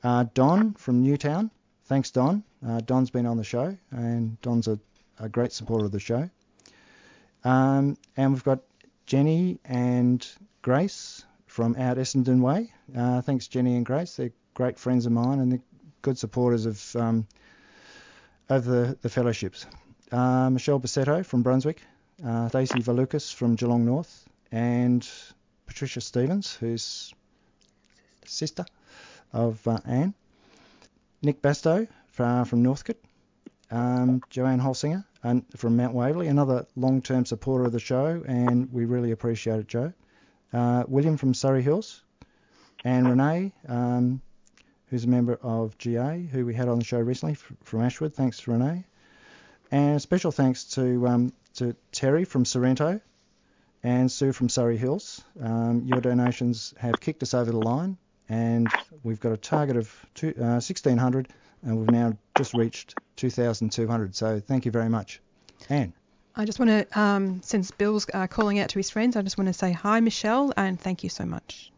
Don 0.03 0.75
from 0.75 1.03
Newtown. 1.03 1.51
Thanks, 1.87 2.13
Don. 2.13 2.45
Uh, 2.65 2.81
Don's 2.81 3.11
been 3.11 3.27
on 3.27 3.37
the 3.37 3.45
show, 3.45 3.77
and 3.91 4.41
Don's 4.41 4.69
a, 4.69 4.79
a 5.19 5.29
great 5.29 5.51
supporter 5.53 5.85
of 5.85 5.91
the 5.91 5.99
show. 5.99 6.31
Um, 7.43 7.97
and 8.17 8.33
we've 8.33 8.45
got 8.45 8.61
Jenny 9.05 9.59
and 9.65 10.25
Grace 10.63 11.25
from 11.49 11.75
out 11.75 11.97
Essendon 11.97 12.41
Way. 12.41 12.73
Uh, 12.97 13.21
thanks, 13.21 13.49
Jenny 13.49 13.77
and 13.77 13.87
Grace. 13.87 14.17
They're 14.17 14.33
great 14.55 14.79
friends 14.79 15.07
of 15.07 15.13
mine 15.13 15.41
and 15.41 15.53
they're 15.53 15.63
good 16.03 16.19
supporters 16.19 16.67
of 16.67 16.97
um, 16.97 17.27
of 18.49 18.65
the, 18.65 18.97
the 19.01 19.09
fellowships. 19.09 19.67
Uh, 20.13 20.51
Michelle 20.51 20.79
Bassetto 20.79 21.25
from 21.25 21.43
Brunswick, 21.43 21.83
uh, 22.25 22.49
Stacey 22.49 22.81
Valukas 22.81 23.33
from 23.33 23.57
Geelong 23.57 23.85
North, 23.85 24.29
and 24.53 25.09
Patricia 25.67 26.01
Stevens, 26.01 26.55
who's 26.55 27.13
sister 28.27 28.65
of 29.33 29.67
uh, 29.67 29.79
Anne. 29.87 30.15
Nick 31.23 31.41
Bastow 31.41 31.89
from, 32.09 32.45
from 32.45 32.63
Northcote. 32.63 33.03
Um, 33.71 34.23
Joanne 34.31 34.61
Holsinger 34.61 35.05
from 35.57 35.77
Mount 35.77 35.95
Waverley, 35.95 36.29
another 36.29 36.67
long-term 36.77 37.25
supporter 37.25 37.65
of 37.65 37.73
the 37.73 37.81
show, 37.81 38.23
and 38.27 38.71
we 38.73 38.85
really 38.85 39.11
appreciate 39.11 39.59
it, 39.59 39.69
Joe. 39.69 39.93
Uh, 40.53 40.85
William 40.87 41.17
from 41.17 41.35
Surrey 41.35 41.63
Hills, 41.63 42.05
and 42.85 43.09
Renee, 43.09 43.53
um, 43.67 44.21
who's 44.87 45.05
a 45.05 45.09
member 45.09 45.39
of 45.43 45.77
GA, 45.79 46.29
who 46.31 46.45
we 46.45 46.55
had 46.55 46.69
on 46.69 46.79
the 46.79 46.85
show 46.85 47.01
recently 47.01 47.35
from 47.35 47.81
Ashwood. 47.81 48.15
Thanks, 48.15 48.47
Renee. 48.47 48.85
And 49.71 50.01
special 50.01 50.31
thanks 50.31 50.65
to 50.75 51.07
um, 51.09 51.33
to 51.55 51.75
Terry 51.91 52.25
from 52.25 52.45
Sorrento 52.45 53.01
and 53.83 54.11
Sue 54.11 54.33
from 54.33 54.49
Surrey 54.49 54.77
Hills. 54.77 55.23
Um, 55.41 55.83
your 55.87 56.01
donations 56.01 56.75
have 56.79 57.01
kicked 57.01 57.23
us 57.23 57.35
over 57.35 57.51
the 57.51 57.59
line, 57.59 57.97
and 58.29 58.69
we've 59.03 59.21
got 59.21 59.33
a 59.33 59.37
target 59.37 59.77
of 59.77 60.07
two, 60.15 60.35
uh, 60.39 60.61
1,600, 60.61 61.29
and 61.63 61.79
we've 61.79 61.91
now 61.91 62.17
just 62.37 62.55
reached 62.55 62.95
2,200. 63.17 64.15
So 64.15 64.41
thank 64.41 64.65
you 64.65 64.71
very 64.71 64.89
much. 64.89 65.21
Anne. 65.69 65.93
I 66.37 66.45
just 66.45 66.59
want 66.59 66.71
to, 66.71 67.01
um, 67.01 67.43
since 67.43 67.71
Bill's 67.71 68.07
uh, 68.13 68.27
calling 68.27 68.59
out 68.59 68.71
to 68.71 68.79
his 68.79 68.91
friends, 68.91 69.15
I 69.15 69.23
just 69.23 69.39
want 69.39 69.47
to 69.47 69.55
say 69.55 69.71
hi, 69.71 70.01
Michelle, 70.01 70.53
and 70.57 70.81
thank 70.81 71.05
you 71.05 71.09
so 71.09 71.25
much. 71.25 71.71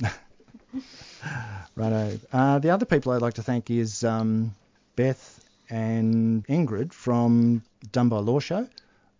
Righto. 1.76 2.18
Uh, 2.32 2.58
the 2.58 2.70
other 2.70 2.86
people 2.86 3.12
I'd 3.12 3.22
like 3.22 3.34
to 3.34 3.42
thank 3.42 3.70
is 3.70 4.04
um, 4.04 4.54
Beth 4.96 5.44
and 5.70 6.46
Ingrid 6.46 6.92
from 6.92 7.62
Dunbar 7.92 8.20
Law 8.20 8.40
Show. 8.40 8.68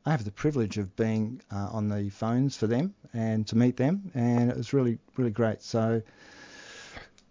I 0.05 0.11
have 0.11 0.25
the 0.25 0.33
privilege 0.33 0.79
of 0.79 0.97
being 0.97 1.41
uh, 1.53 1.69
on 1.73 1.89
the 1.89 2.11
phones 2.11 2.57
for 2.57 2.67
them 2.67 2.95
and 3.13 3.47
to 3.49 3.57
meet 3.57 3.77
them, 3.77 4.11
and 4.15 4.51
it 4.51 4.57
was 4.57 4.73
really, 4.73 4.99
really 5.17 5.31
great. 5.31 5.63
So 5.63 6.03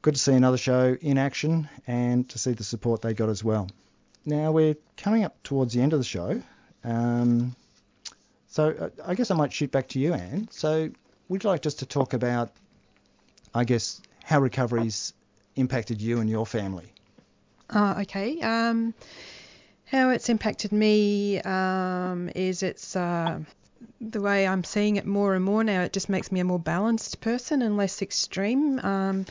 good 0.02 0.16
to 0.16 0.20
see 0.20 0.34
another 0.34 0.58
show 0.58 0.96
in 1.02 1.18
action 1.18 1.68
and 1.86 2.28
to 2.30 2.40
see 2.40 2.54
the 2.54 2.64
support 2.64 3.02
they 3.02 3.14
got 3.14 3.30
as 3.30 3.44
well. 3.44 3.70
Now 4.26 4.52
we're 4.52 4.76
coming 4.98 5.24
up 5.24 5.42
towards 5.44 5.74
the 5.74 5.82
end 5.82 5.94
of 5.94 6.00
the 6.00 6.06
show, 6.06 6.42
um, 6.84 7.56
so 8.48 8.70
uh, 8.70 8.90
I 9.06 9.16
guess 9.16 9.32
I 9.32 9.36
might 9.36 9.52
shoot 9.52 9.72
back 9.72 9.90
to 9.90 10.00
you, 10.00 10.14
Anne. 10.14 10.48
So 10.52 10.90
would 11.28 11.44
you 11.44 11.50
like 11.50 11.62
just 11.62 11.80
to 11.80 11.86
talk 11.86 12.14
about, 12.14 12.52
I 13.54 13.64
guess, 13.64 14.02
how 14.32 14.40
recovery's 14.40 15.14
impacted 15.58 16.02
you 16.02 16.22
and 16.22 16.30
your 16.30 16.46
family? 16.46 16.94
Uh, 17.70 17.96
okay. 18.00 18.40
Um, 18.40 18.94
how 19.86 20.10
it's 20.12 20.30
impacted 20.30 20.72
me 20.72 21.42
um, 21.42 22.30
is 22.34 22.64
it's 22.64 22.96
uh, 22.96 23.42
the 24.00 24.22
way 24.22 24.48
I'm 24.48 24.64
seeing 24.64 24.96
it 24.96 25.06
more 25.06 25.36
and 25.36 25.44
more 25.44 25.66
now. 25.66 25.82
It 25.82 25.92
just 25.92 26.08
makes 26.08 26.32
me 26.32 26.40
a 26.40 26.46
more 26.46 26.60
balanced 26.60 27.20
person 27.20 27.62
and 27.62 27.76
less 27.76 28.02
extreme. 28.02 28.80
Um, 28.80 29.26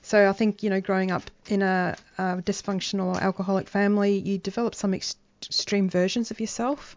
so 0.00 0.26
I 0.26 0.32
think 0.32 0.62
you 0.62 0.70
know, 0.70 0.80
growing 0.80 1.10
up 1.10 1.30
in 1.48 1.60
a, 1.60 1.94
a 2.16 2.22
dysfunctional 2.36 3.20
alcoholic 3.20 3.68
family, 3.68 4.18
you 4.18 4.38
develop 4.38 4.74
some 4.74 4.94
ex- 4.94 5.16
extreme 5.44 5.90
versions 5.90 6.30
of 6.30 6.40
yourself. 6.40 6.96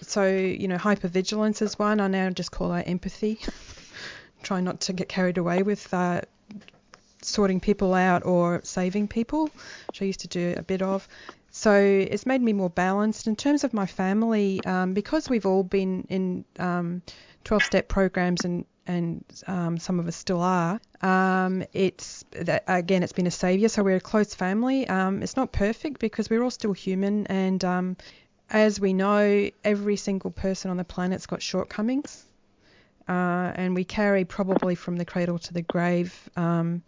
So 0.00 0.26
you 0.26 0.68
know, 0.68 0.78
hypervigilance 0.78 1.60
is 1.60 1.78
one. 1.78 2.00
I 2.00 2.06
now 2.06 2.30
just 2.30 2.50
call 2.50 2.70
that 2.70 2.88
empathy. 2.88 3.40
Try 4.42 4.62
not 4.62 4.80
to 4.82 4.94
get 4.94 5.10
carried 5.10 5.36
away 5.36 5.62
with 5.62 5.92
uh, 5.92 6.22
sorting 7.24 7.60
people 7.60 7.94
out 7.94 8.24
or 8.24 8.60
saving 8.64 9.08
people, 9.08 9.50
which 9.88 10.02
I 10.02 10.04
used 10.04 10.20
to 10.20 10.28
do 10.28 10.54
a 10.56 10.62
bit 10.62 10.82
of. 10.82 11.08
So 11.50 11.72
it's 11.74 12.26
made 12.26 12.42
me 12.42 12.52
more 12.52 12.70
balanced 12.70 13.26
in 13.26 13.36
terms 13.36 13.62
of 13.62 13.72
my 13.72 13.86
family 13.86 14.64
um, 14.64 14.92
because 14.92 15.30
we've 15.30 15.46
all 15.46 15.62
been 15.62 16.04
in 16.08 16.44
um, 16.58 17.02
12-step 17.44 17.88
programs 17.88 18.44
and 18.44 18.64
and 18.86 19.24
um, 19.46 19.78
some 19.78 19.98
of 19.98 20.06
us 20.06 20.16
still 20.16 20.42
are. 20.42 20.80
Um, 21.00 21.64
it's 21.72 22.24
again, 22.66 23.02
it's 23.02 23.12
been 23.12 23.26
a 23.26 23.30
saviour. 23.30 23.68
So 23.68 23.82
we're 23.82 23.96
a 23.96 24.00
close 24.00 24.34
family. 24.34 24.86
Um, 24.88 25.22
it's 25.22 25.36
not 25.36 25.52
perfect 25.52 26.00
because 26.00 26.28
we're 26.28 26.42
all 26.42 26.50
still 26.50 26.72
human, 26.72 27.26
and 27.28 27.64
um, 27.64 27.96
as 28.50 28.78
we 28.78 28.92
know, 28.92 29.50
every 29.64 29.96
single 29.96 30.30
person 30.30 30.70
on 30.70 30.76
the 30.76 30.84
planet's 30.84 31.26
got 31.26 31.42
shortcomings, 31.42 32.24
uh, 33.08 33.52
and 33.54 33.74
we 33.74 33.84
carry 33.84 34.24
probably 34.24 34.74
from 34.74 34.96
the 34.96 35.04
cradle 35.04 35.38
to 35.38 35.54
the 35.54 35.62
grave, 35.62 36.28
um, 36.36 36.82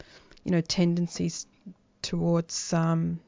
you 0.46 0.52
know, 0.52 0.60
tendencies 0.60 1.46
towards 2.02 2.72
um, 2.72 3.18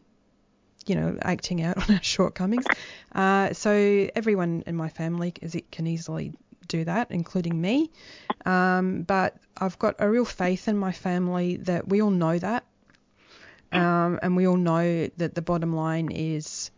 you 0.87 0.95
know, 0.95 1.19
acting 1.21 1.63
out 1.63 1.77
on 1.89 1.97
our 1.97 2.03
shortcomings. 2.03 2.65
Uh, 3.13 3.53
so 3.53 4.09
everyone 4.15 4.63
in 4.67 4.77
my 4.77 4.89
family 4.89 5.35
is, 5.43 5.57
can 5.73 5.87
easily 5.87 6.33
do 6.69 6.85
that, 6.85 7.11
including 7.11 7.61
me. 7.61 7.91
Um, 8.47 9.03
but 9.03 9.37
I've 9.57 9.79
got 9.79 9.97
a 9.99 10.09
real 10.09 10.25
faith 10.25 10.69
in 10.69 10.79
my 10.79 10.93
family 10.93 11.57
that 11.57 11.89
we 11.89 12.01
all 12.01 12.11
know 12.11 12.39
that. 12.39 12.65
Um, 13.73 14.19
and 14.23 14.37
we 14.37 14.47
all 14.47 14.57
know 14.57 15.09
that 15.19 15.35
the 15.35 15.43
bottom 15.43 15.75
line 15.75 16.11
is 16.11 16.71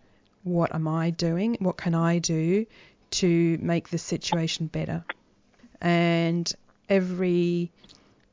what 0.42 0.74
am 0.74 0.88
I 0.88 1.10
doing? 1.10 1.56
What 1.60 1.76
can 1.76 1.94
I 1.94 2.18
do 2.18 2.66
to 3.10 3.58
make 3.60 3.90
the 3.90 3.98
situation 3.98 4.66
better? 4.66 5.04
And 5.80 6.52
every 6.88 7.70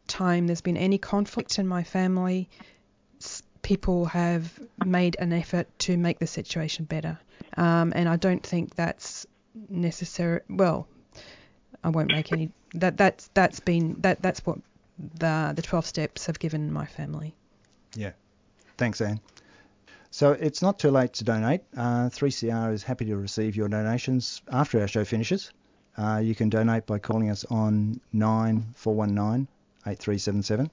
time 0.08 0.48
there's 0.48 0.62
been 0.62 0.78
any 0.78 0.98
conflict 0.98 1.60
in 1.60 1.68
my 1.68 1.84
family, 1.84 2.50
people 3.62 4.06
have 4.06 4.60
made 4.86 5.18
an 5.20 5.34
effort 5.34 5.68
to 5.80 5.98
make 5.98 6.20
the 6.20 6.28
situation 6.28 6.86
better. 6.86 7.20
Um, 7.58 7.92
and 7.96 8.08
I 8.08 8.16
don't 8.16 8.46
think 8.46 8.76
that's 8.76 9.28
necessary. 9.70 10.42
Well, 10.50 10.88
I 11.84 11.90
won't 11.90 12.12
make 12.12 12.32
any. 12.32 12.52
That 12.74 12.98
that's 12.98 13.30
that's 13.34 13.60
been 13.60 13.96
that 14.02 14.22
that's 14.22 14.46
what 14.46 14.60
the 14.98 15.54
the 15.56 15.62
12 15.62 15.86
steps 15.86 16.26
have 16.28 16.40
given 16.40 16.72
my 16.72 16.86
family. 16.86 17.36
Yeah. 17.96 18.12
Thanks, 18.78 19.02
Anne. 19.02 19.20
So 20.12 20.32
it's 20.32 20.62
not 20.62 20.80
too 20.80 20.90
late 20.92 21.14
to 21.14 21.24
donate. 21.24 21.62
Uh, 21.76 22.10
3CR 22.10 22.74
is 22.74 22.84
happy 22.84 23.06
to 23.06 23.18
receive 23.18 23.56
your 23.56 23.68
donations 23.68 24.42
after 24.50 24.80
our 24.80 24.88
show 24.88 25.04
finishes. 25.04 25.52
Uh, 25.98 26.22
you 26.24 26.36
can 26.36 26.50
donate 26.50 26.86
by 26.86 27.00
calling 27.00 27.30
us 27.30 27.44
on 27.50 28.00
9419 28.14 29.48
8377. 29.88 30.70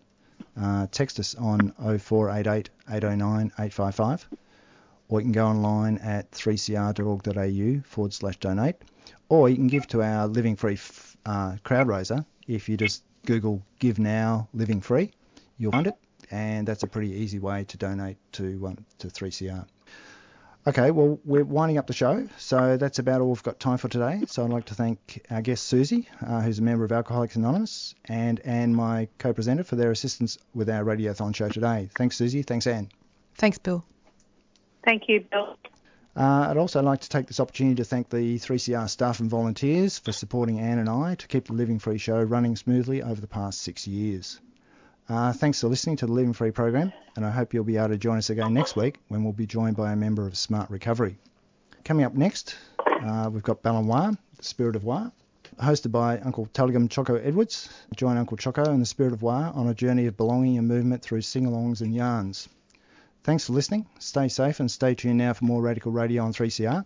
Uh, 0.60 0.86
text 0.90 1.20
us 1.20 1.34
on 1.36 1.72
0488 1.78 2.70
809 2.88 3.46
855 3.46 4.28
or 5.08 5.20
you 5.20 5.24
can 5.24 5.32
go 5.32 5.46
online 5.46 5.98
at 5.98 6.30
3cr.org.au 6.32 7.82
forward 7.88 8.12
slash 8.12 8.36
donate 8.38 8.76
or 9.28 9.48
you 9.48 9.56
can 9.56 9.68
give 9.68 9.86
to 9.88 10.02
our 10.02 10.26
Living 10.26 10.56
Free 10.56 10.78
uh, 11.24 11.56
crowd 11.62 11.86
raiser. 11.88 12.24
If 12.46 12.68
you 12.68 12.76
just 12.76 13.04
Google 13.24 13.62
Give 13.78 13.98
Now 13.98 14.48
Living 14.52 14.80
Free, 14.80 15.12
you'll 15.56 15.72
find 15.72 15.86
it 15.86 15.96
and 16.30 16.66
that's 16.66 16.82
a 16.82 16.86
pretty 16.86 17.12
easy 17.12 17.38
way 17.38 17.64
to 17.64 17.76
donate 17.76 18.16
to 18.32 18.66
um, 18.66 18.84
to 18.98 19.08
3CR. 19.08 19.66
Okay, 20.66 20.90
well, 20.92 21.18
we're 21.26 21.44
winding 21.44 21.76
up 21.76 21.86
the 21.86 21.92
show, 21.92 22.26
so 22.38 22.78
that's 22.78 22.98
about 22.98 23.20
all 23.20 23.28
we've 23.28 23.42
got 23.42 23.60
time 23.60 23.76
for 23.76 23.88
today. 23.88 24.22
So 24.26 24.42
I'd 24.42 24.50
like 24.50 24.64
to 24.66 24.74
thank 24.74 25.26
our 25.30 25.42
guest 25.42 25.64
Susie, 25.64 26.08
uh, 26.26 26.40
who's 26.40 26.58
a 26.58 26.62
member 26.62 26.84
of 26.84 26.92
Alcoholics 26.92 27.36
Anonymous, 27.36 27.94
and 28.06 28.40
Anne, 28.40 28.74
my 28.74 29.08
co-presenter, 29.18 29.64
for 29.64 29.76
their 29.76 29.90
assistance 29.90 30.38
with 30.54 30.70
our 30.70 30.82
Radiothon 30.82 31.36
show 31.36 31.50
today. 31.50 31.90
Thanks, 31.94 32.16
Susie. 32.16 32.40
Thanks, 32.40 32.66
Anne. 32.66 32.88
Thanks, 33.34 33.58
Bill. 33.58 33.84
Thank 34.82 35.06
you, 35.06 35.26
Bill. 35.30 35.58
Uh, 36.16 36.46
I'd 36.48 36.56
also 36.56 36.80
like 36.80 37.02
to 37.02 37.10
take 37.10 37.26
this 37.26 37.40
opportunity 37.40 37.76
to 37.76 37.84
thank 37.84 38.08
the 38.08 38.38
3CR 38.38 38.88
staff 38.88 39.20
and 39.20 39.28
volunteers 39.28 39.98
for 39.98 40.12
supporting 40.12 40.60
Anne 40.60 40.78
and 40.78 40.88
I 40.88 41.16
to 41.16 41.28
keep 41.28 41.44
the 41.44 41.52
Living 41.52 41.78
Free 41.78 41.98
show 41.98 42.22
running 42.22 42.56
smoothly 42.56 43.02
over 43.02 43.20
the 43.20 43.26
past 43.26 43.60
six 43.60 43.86
years. 43.86 44.40
Uh, 45.08 45.32
thanks 45.34 45.60
for 45.60 45.68
listening 45.68 45.96
to 45.96 46.06
the 46.06 46.12
Living 46.12 46.32
Free 46.32 46.50
program, 46.50 46.90
and 47.14 47.26
I 47.26 47.30
hope 47.30 47.52
you'll 47.52 47.64
be 47.64 47.76
able 47.76 47.88
to 47.88 47.98
join 47.98 48.16
us 48.16 48.30
again 48.30 48.54
next 48.54 48.74
week 48.74 48.96
when 49.08 49.22
we'll 49.22 49.34
be 49.34 49.46
joined 49.46 49.76
by 49.76 49.92
a 49.92 49.96
member 49.96 50.26
of 50.26 50.34
Smart 50.36 50.70
Recovery. 50.70 51.18
Coming 51.84 52.06
up 52.06 52.14
next, 52.14 52.56
uh, 52.86 53.28
we've 53.30 53.42
got 53.42 53.62
Balanoir, 53.62 54.16
the 54.38 54.44
Spirit 54.44 54.76
of 54.76 54.84
Wa, 54.84 55.10
hosted 55.60 55.92
by 55.92 56.18
Uncle 56.20 56.46
Tullagum 56.54 56.88
Choco 56.88 57.16
Edwards. 57.16 57.68
Join 57.94 58.16
Uncle 58.16 58.38
Choco 58.38 58.64
and 58.64 58.80
the 58.80 58.86
Spirit 58.86 59.12
of 59.12 59.20
Wa 59.20 59.52
on 59.54 59.68
a 59.68 59.74
journey 59.74 60.06
of 60.06 60.16
belonging 60.16 60.56
and 60.56 60.66
movement 60.66 61.02
through 61.02 61.20
sing-alongs 61.20 61.82
and 61.82 61.94
yarns. 61.94 62.48
Thanks 63.24 63.46
for 63.46 63.52
listening. 63.52 63.86
Stay 63.98 64.28
safe 64.28 64.58
and 64.60 64.70
stay 64.70 64.94
tuned 64.94 65.18
now 65.18 65.34
for 65.34 65.44
more 65.44 65.60
Radical 65.60 65.92
Radio 65.92 66.24
on 66.24 66.32
3CR. 66.32 66.84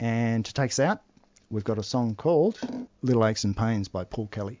And 0.00 0.44
to 0.44 0.52
take 0.52 0.70
us 0.70 0.80
out, 0.80 1.02
we've 1.50 1.62
got 1.62 1.78
a 1.78 1.84
song 1.84 2.16
called 2.16 2.58
Little 3.02 3.24
Aches 3.24 3.44
and 3.44 3.56
Pains 3.56 3.86
by 3.86 4.02
Paul 4.02 4.26
Kelly. 4.26 4.60